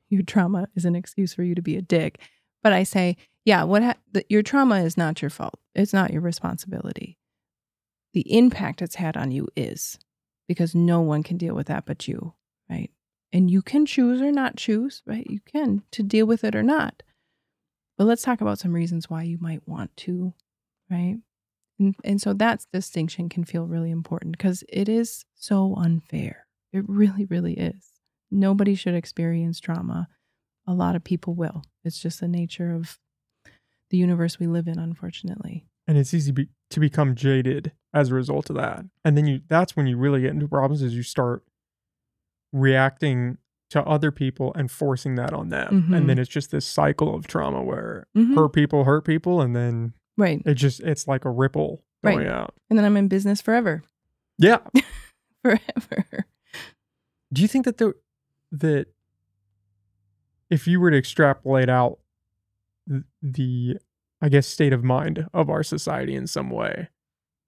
[0.09, 2.19] your trauma is an excuse for you to be a dick,
[2.63, 5.59] but I say, yeah, what ha- the, your trauma is not your fault.
[5.75, 7.17] It's not your responsibility.
[8.13, 9.97] The impact it's had on you is
[10.47, 12.33] because no one can deal with that but you,
[12.69, 12.91] right?
[13.33, 15.25] And you can choose or not choose, right?
[15.29, 17.03] You can to deal with it or not.
[17.97, 20.33] But let's talk about some reasons why you might want to,
[20.89, 21.17] right?
[21.79, 26.47] And, and so that distinction can feel really important because it is so unfair.
[26.71, 27.91] It really, really is.
[28.31, 30.07] Nobody should experience trauma.
[30.67, 31.63] A lot of people will.
[31.83, 32.99] It's just the nature of
[33.89, 35.65] the universe we live in, unfortunately.
[35.87, 39.41] and it's easy be, to become jaded as a result of that and then you
[39.47, 41.43] that's when you really get into problems is you start
[42.53, 43.37] reacting
[43.69, 45.97] to other people and forcing that on them Mhm.
[45.97, 48.35] and then it's just this cycle of trauma where Mhm.
[48.35, 50.41] hurt people hurt people and then Right.
[50.45, 52.27] it just it's like a ripple going Right.
[52.27, 53.83] out And then I'm in business forever.
[54.37, 54.59] yeah
[55.43, 56.25] Forever.
[57.33, 57.93] do you think that the
[58.51, 58.87] that
[60.49, 61.99] if you were to extrapolate out
[62.89, 63.77] th- the
[64.21, 66.87] i guess state of mind of our society in some way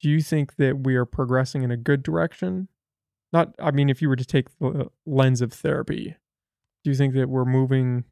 [0.01, 2.67] do you think that we are progressing in a good direction
[3.31, 6.15] not i mean if you were to take the lens of therapy
[6.83, 8.03] do you think that we're moving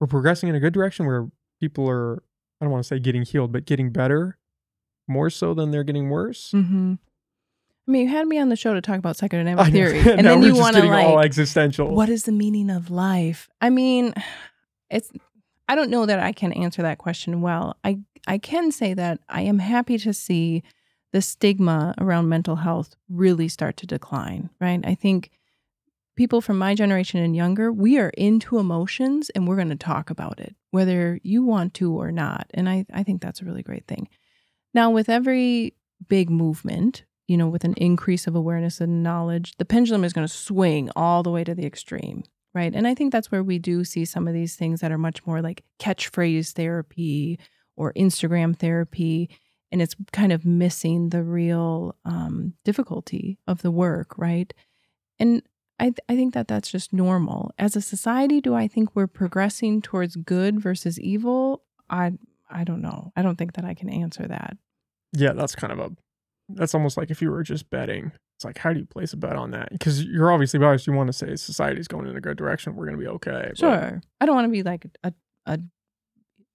[0.00, 1.28] we're progressing in a good direction where
[1.60, 2.22] people are
[2.60, 4.38] i don't want to say getting healed but getting better
[5.08, 6.94] more so than they're getting worse Mm-hmm.
[7.88, 10.42] I mean, you had me on the show to talk about psychodynamic theory, and then
[10.42, 13.48] you want to getting all like, existential what is the meaning of life?
[13.60, 14.12] I mean,
[14.90, 15.12] it's.
[15.68, 17.76] I don't know that I can answer that question well.
[17.84, 20.62] I I can say that I am happy to see
[21.16, 24.50] the stigma around mental health really start to decline.
[24.60, 24.80] Right.
[24.84, 25.30] I think
[26.14, 30.10] people from my generation and younger, we are into emotions and we're going to talk
[30.10, 32.50] about it, whether you want to or not.
[32.52, 34.10] And I, I think that's a really great thing.
[34.74, 35.72] Now, with every
[36.06, 40.26] big movement, you know, with an increase of awareness and knowledge, the pendulum is going
[40.26, 42.24] to swing all the way to the extreme.
[42.54, 42.74] Right.
[42.74, 45.26] And I think that's where we do see some of these things that are much
[45.26, 47.38] more like catchphrase therapy
[47.74, 49.30] or Instagram therapy.
[49.72, 54.16] And it's kind of missing the real um, difficulty of the work.
[54.16, 54.52] Right.
[55.18, 55.42] And
[55.78, 57.52] I, th- I think that that's just normal.
[57.58, 61.62] As a society, do I think we're progressing towards good versus evil?
[61.90, 62.12] I
[62.48, 63.12] I don't know.
[63.16, 64.56] I don't think that I can answer that.
[65.12, 65.90] Yeah, that's kind of a
[66.48, 68.12] that's almost like if you were just betting.
[68.36, 69.70] It's like how do you place a bet on that?
[69.70, 70.86] Because you're obviously biased.
[70.86, 72.76] You want to say society's going in a good direction.
[72.76, 73.52] We're going to be okay.
[73.54, 74.00] Sure.
[74.20, 75.12] I don't want to be like a
[75.46, 75.58] a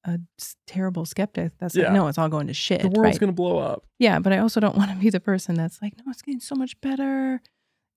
[0.03, 0.19] a
[0.67, 1.85] terrible skeptic that's Yeah.
[1.85, 2.81] like, no, it's all going to shit.
[2.81, 3.19] the world's right?
[3.19, 3.85] going to blow up.
[3.99, 6.39] yeah, but I also don't want to be the person that's like, no, it's getting
[6.39, 7.41] so much better.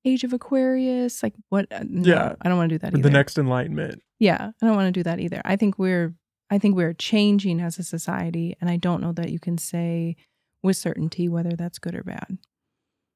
[0.04, 1.66] Age of Aquarius, like what?
[1.72, 2.34] uh, no, Yeah.
[2.42, 3.02] I don't want to do that either.
[3.02, 4.02] the next enlightenment.
[4.18, 5.40] Yeah, I don't want to do that either.
[5.44, 6.14] I think we're
[6.50, 10.14] I think we're changing as a society and I don't know that you can say
[10.62, 12.36] with certainty whether that's good or bad.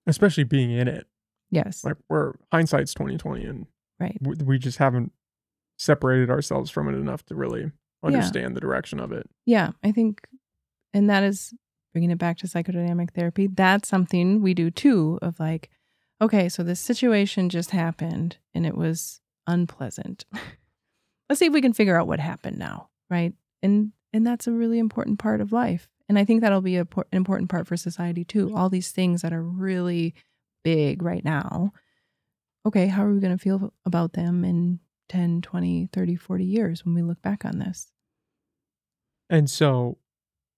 [0.06, 1.06] Especially being in it.
[1.50, 1.84] Yes.
[1.84, 3.66] Like we're hindsight's 2020 and
[4.00, 4.16] Right.
[4.22, 5.12] we just haven't
[5.78, 7.70] separated ourselves from it enough to really
[8.02, 9.28] understand the direction of it.
[9.46, 10.26] Yeah, I think
[10.94, 11.54] and that is
[11.92, 13.46] bringing it back to psychodynamic therapy.
[13.46, 15.70] That's something we do too of like
[16.20, 20.24] okay, so this situation just happened and it was unpleasant.
[21.28, 23.32] Let's see if we can figure out what happened now, right?
[23.62, 25.88] And and that's a really important part of life.
[26.08, 28.54] And I think that'll be a, por- an important part for society too.
[28.56, 30.14] All these things that are really
[30.64, 31.72] big right now.
[32.64, 36.84] Okay, how are we going to feel about them in 10, 20, 30, 40 years
[36.84, 37.92] when we look back on this?
[39.30, 39.98] And so,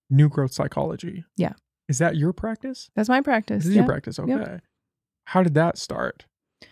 [0.09, 1.25] new growth psychology.
[1.37, 1.55] Yeah.
[1.89, 2.91] Is that your practice?
[2.95, 3.65] That's my practice.
[3.65, 3.83] This is yeah.
[3.83, 4.19] your practice.
[4.19, 4.31] Okay.
[4.31, 4.63] Yep.
[5.27, 6.27] How did that start?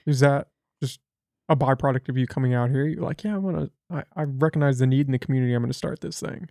[0.07, 0.49] Is that
[0.83, 1.01] just
[1.49, 2.87] a byproduct of you coming out here?
[2.87, 5.55] You're like, yeah, I want to, I, I recognize the need in the community.
[5.55, 6.49] I'm going to start this thing.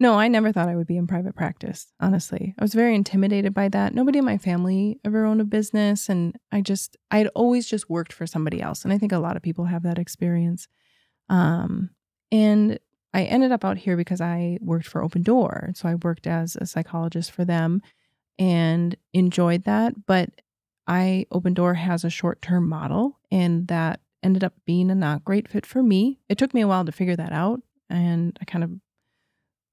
[0.00, 2.54] No, I never thought I would be in private practice, honestly.
[2.56, 3.94] I was very intimidated by that.
[3.94, 6.08] Nobody in my family ever owned a business.
[6.08, 8.84] And I just, I had always just worked for somebody else.
[8.84, 10.68] And I think a lot of people have that experience.
[11.28, 11.90] Um,
[12.30, 12.78] and
[13.12, 15.72] I ended up out here because I worked for Open Door.
[15.74, 17.82] So I worked as a psychologist for them
[18.38, 20.06] and enjoyed that.
[20.06, 20.30] But
[20.86, 25.24] I, Open Door has a short term model, and that ended up being a not
[25.24, 26.20] great fit for me.
[26.28, 27.60] It took me a while to figure that out.
[27.90, 28.70] And I kind of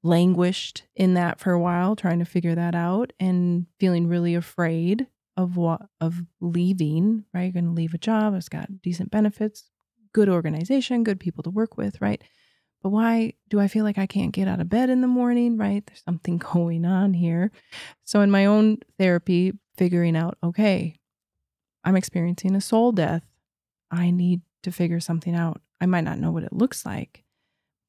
[0.06, 5.08] languished in that for a while, trying to figure that out and feeling really afraid
[5.36, 7.44] of what of leaving, right?
[7.44, 9.70] You're gonna leave a job, it's got decent benefits,
[10.14, 12.24] good organization, good people to work with, right?
[12.84, 15.58] But why do I feel like I can't get out of bed in the morning,
[15.58, 15.84] right?
[15.86, 17.52] There's something going on here.
[18.04, 20.96] So in my own therapy, figuring out, okay,
[21.84, 23.24] I'm experiencing a soul death.
[23.92, 25.62] I need to figure something out.
[25.82, 27.25] I might not know what it looks like,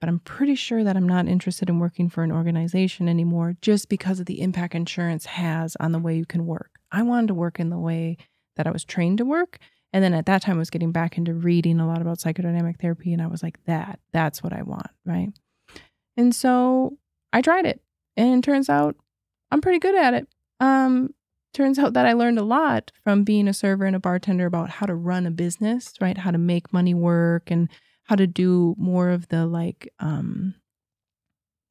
[0.01, 3.89] but I'm pretty sure that I'm not interested in working for an organization anymore just
[3.89, 6.71] because of the impact insurance has on the way you can work.
[6.93, 8.19] I wanted to work in the way
[8.57, 9.59] that I was trained to work.
[9.93, 12.81] And then at that time, I was getting back into reading a lot about psychodynamic
[12.81, 13.13] therapy.
[13.13, 14.91] And I was like, that, that's what I want.
[15.05, 15.31] Right.
[16.17, 16.99] And so
[17.33, 17.81] I tried it.
[18.17, 18.97] And it turns out
[19.51, 20.29] I'm pretty good at it.
[20.61, 21.15] Um,
[21.55, 24.69] turns out that I learned a lot from being a server and a bartender about
[24.69, 26.19] how to run a business, right?
[26.19, 27.69] How to make money work and
[28.07, 30.55] how to do more of the like um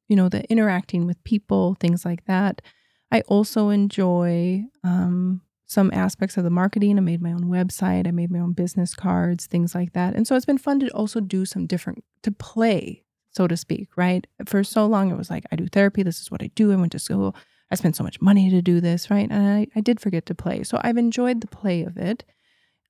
[0.08, 2.62] you know the interacting with people things like that.
[3.10, 6.96] I also enjoy um some aspects of the marketing.
[6.96, 8.06] I made my own website.
[8.06, 10.14] I made my own business cards things like that.
[10.14, 13.88] And so it's been fun to also do some different to play so to speak
[13.96, 14.26] right?
[14.46, 16.02] For so long it was like i do therapy.
[16.02, 16.72] This is what i do.
[16.72, 17.34] I went to school.
[17.70, 19.28] I spent so much money to do this right?
[19.30, 20.62] And i, I did forget to play.
[20.64, 22.24] So i've enjoyed the play of it.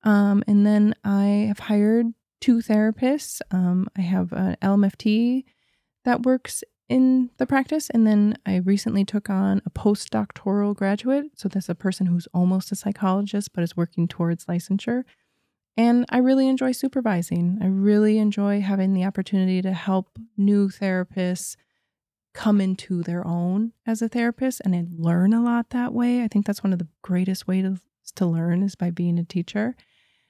[0.03, 2.07] Um, and then i have hired
[2.39, 3.41] two therapists.
[3.51, 5.45] Um, I have an LMFT
[6.05, 11.31] that works in the practice, and then I recently took on a postdoctoral graduate.
[11.35, 15.03] So that's a person who's almost a psychologist but is working towards licensure.
[15.75, 17.59] And I really enjoy supervising.
[17.61, 21.55] I really enjoy having the opportunity to help new therapists
[22.33, 26.23] come into their own as a therapist and I learn a lot that way.
[26.23, 27.81] I think that's one of the greatest ways to,
[28.15, 29.75] to learn is by being a teacher.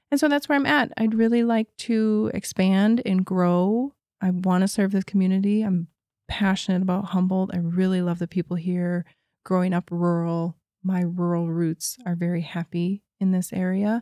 [0.09, 0.91] And so that's where I'm at.
[0.97, 3.93] I'd really like to expand and grow.
[4.21, 5.61] I want to serve the community.
[5.61, 5.87] I'm
[6.27, 7.51] passionate about Humboldt.
[7.53, 9.05] I really love the people here.
[9.43, 14.01] Growing up rural, my rural roots are very happy in this area.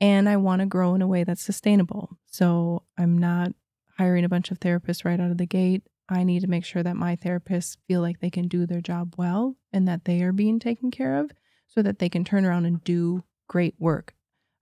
[0.00, 2.18] And I want to grow in a way that's sustainable.
[2.26, 3.52] So I'm not
[3.96, 5.82] hiring a bunch of therapists right out of the gate.
[6.08, 9.14] I need to make sure that my therapists feel like they can do their job
[9.18, 11.32] well and that they are being taken care of
[11.66, 14.14] so that they can turn around and do great work.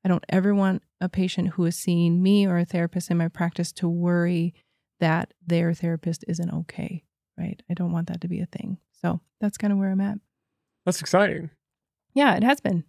[0.06, 3.26] I don't ever want a patient who is seeing me or a therapist in my
[3.26, 4.54] practice to worry
[5.00, 7.02] that their therapist isn't okay,
[7.36, 7.60] right?
[7.68, 8.78] I don't want that to be a thing.
[9.02, 10.18] So that's kind of where I'm at.
[10.84, 11.50] That's exciting.
[12.14, 12.84] Yeah, it has been.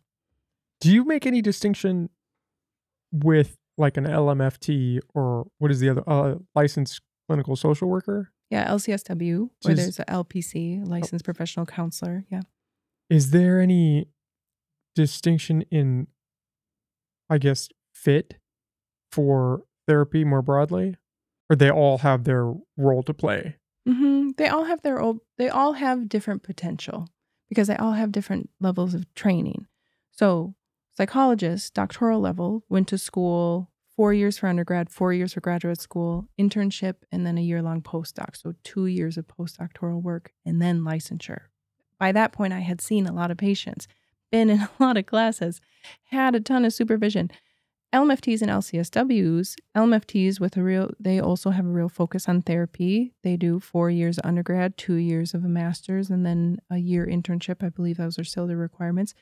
[0.80, 2.11] Do you make any distinction
[3.11, 8.31] with like an LMFT or what is the other uh, licensed clinical social worker?
[8.52, 11.26] Yeah, LCSW, where is, there's a LPC, licensed oh.
[11.26, 12.26] professional counselor.
[12.30, 12.41] Yeah.
[13.10, 14.06] Is there any
[14.94, 16.06] distinction in
[17.30, 18.36] I guess, fit
[19.12, 20.95] for therapy more broadly?
[21.49, 23.58] Or they all have their role to play?
[23.88, 24.32] Mm-hmm.
[24.38, 27.08] They all have their old, they all have different potential
[27.48, 29.66] because they all have different levels of training.
[30.12, 30.56] So,
[30.95, 36.28] psychologists, doctoral level, went to school four years for undergrad, four years for graduate school,
[36.40, 38.36] internship, and then a year long postdoc.
[38.36, 41.44] So, two years of postdoctoral work and then licensure.
[41.98, 43.88] By that point, I had seen a lot of patients
[44.32, 45.62] been in a lot of classes,
[46.06, 47.32] had a ton of supervision.
[47.94, 53.14] LMFTs and LCSWs, LMFTs with a real, they also have a real focus on therapy.
[53.24, 57.06] They do four years of undergrad, two years of a master's, and then a year
[57.06, 57.64] internship.
[57.64, 59.14] I believe those are still the requirements.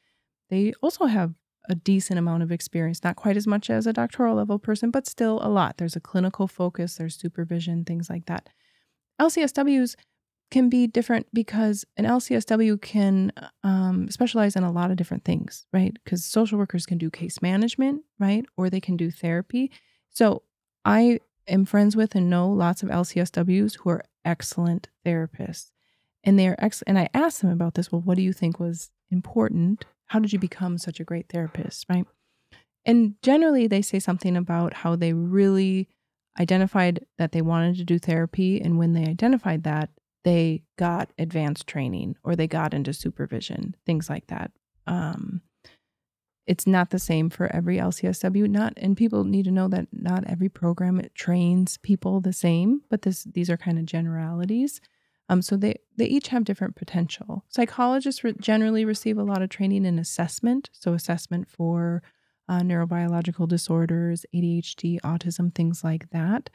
[0.49, 1.35] They also have
[1.69, 5.07] a decent amount of experience, not quite as much as a doctoral level person, but
[5.07, 5.77] still a lot.
[5.77, 8.49] There's a clinical focus, there's supervision, things like that.
[9.21, 9.95] LCSWs,
[10.51, 13.31] can be different because an LCSW can
[13.63, 15.93] um, specialize in a lot of different things, right?
[16.03, 18.45] Because social workers can do case management, right?
[18.55, 19.71] Or they can do therapy.
[20.11, 20.43] So
[20.83, 25.71] I am friends with and know lots of LCSWs who are excellent therapists.
[26.23, 27.91] And they're ex- and I asked them about this.
[27.91, 29.85] Well, what do you think was important?
[30.07, 32.05] How did you become such a great therapist, right?
[32.85, 35.87] And generally they say something about how they really
[36.39, 39.89] identified that they wanted to do therapy and when they identified that
[40.25, 44.51] they got advanced training or they got into supervision, things like that.
[44.87, 45.41] Um,
[46.47, 48.49] it's not the same for every LCSW.
[48.49, 52.81] Not and people need to know that not every program it trains people the same,
[52.89, 54.81] but this these are kind of generalities.
[55.29, 57.45] Um, so they they each have different potential.
[57.47, 62.01] Psychologists re- generally receive a lot of training in assessment, so assessment for
[62.49, 66.49] uh, neurobiological disorders, ADHD, autism, things like that.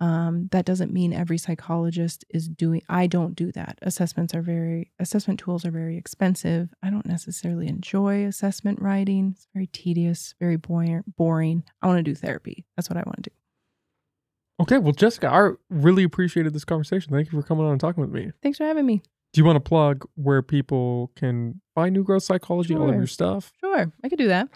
[0.00, 2.82] Um, that doesn't mean every psychologist is doing.
[2.88, 3.78] I don't do that.
[3.82, 6.72] Assessments are very assessment tools are very expensive.
[6.82, 9.34] I don't necessarily enjoy assessment writing.
[9.34, 11.64] It's very tedious, very boring.
[11.82, 12.64] I want to do therapy.
[12.76, 13.34] That's what I want to do.
[14.60, 17.12] Okay, well, Jessica, I really appreciated this conversation.
[17.12, 18.32] Thank you for coming on and talking with me.
[18.42, 19.02] Thanks for having me.
[19.32, 23.06] Do you want to plug where people can find New Growth Psychology, all of your
[23.06, 23.52] stuff?
[23.60, 24.48] Sure, I could do that.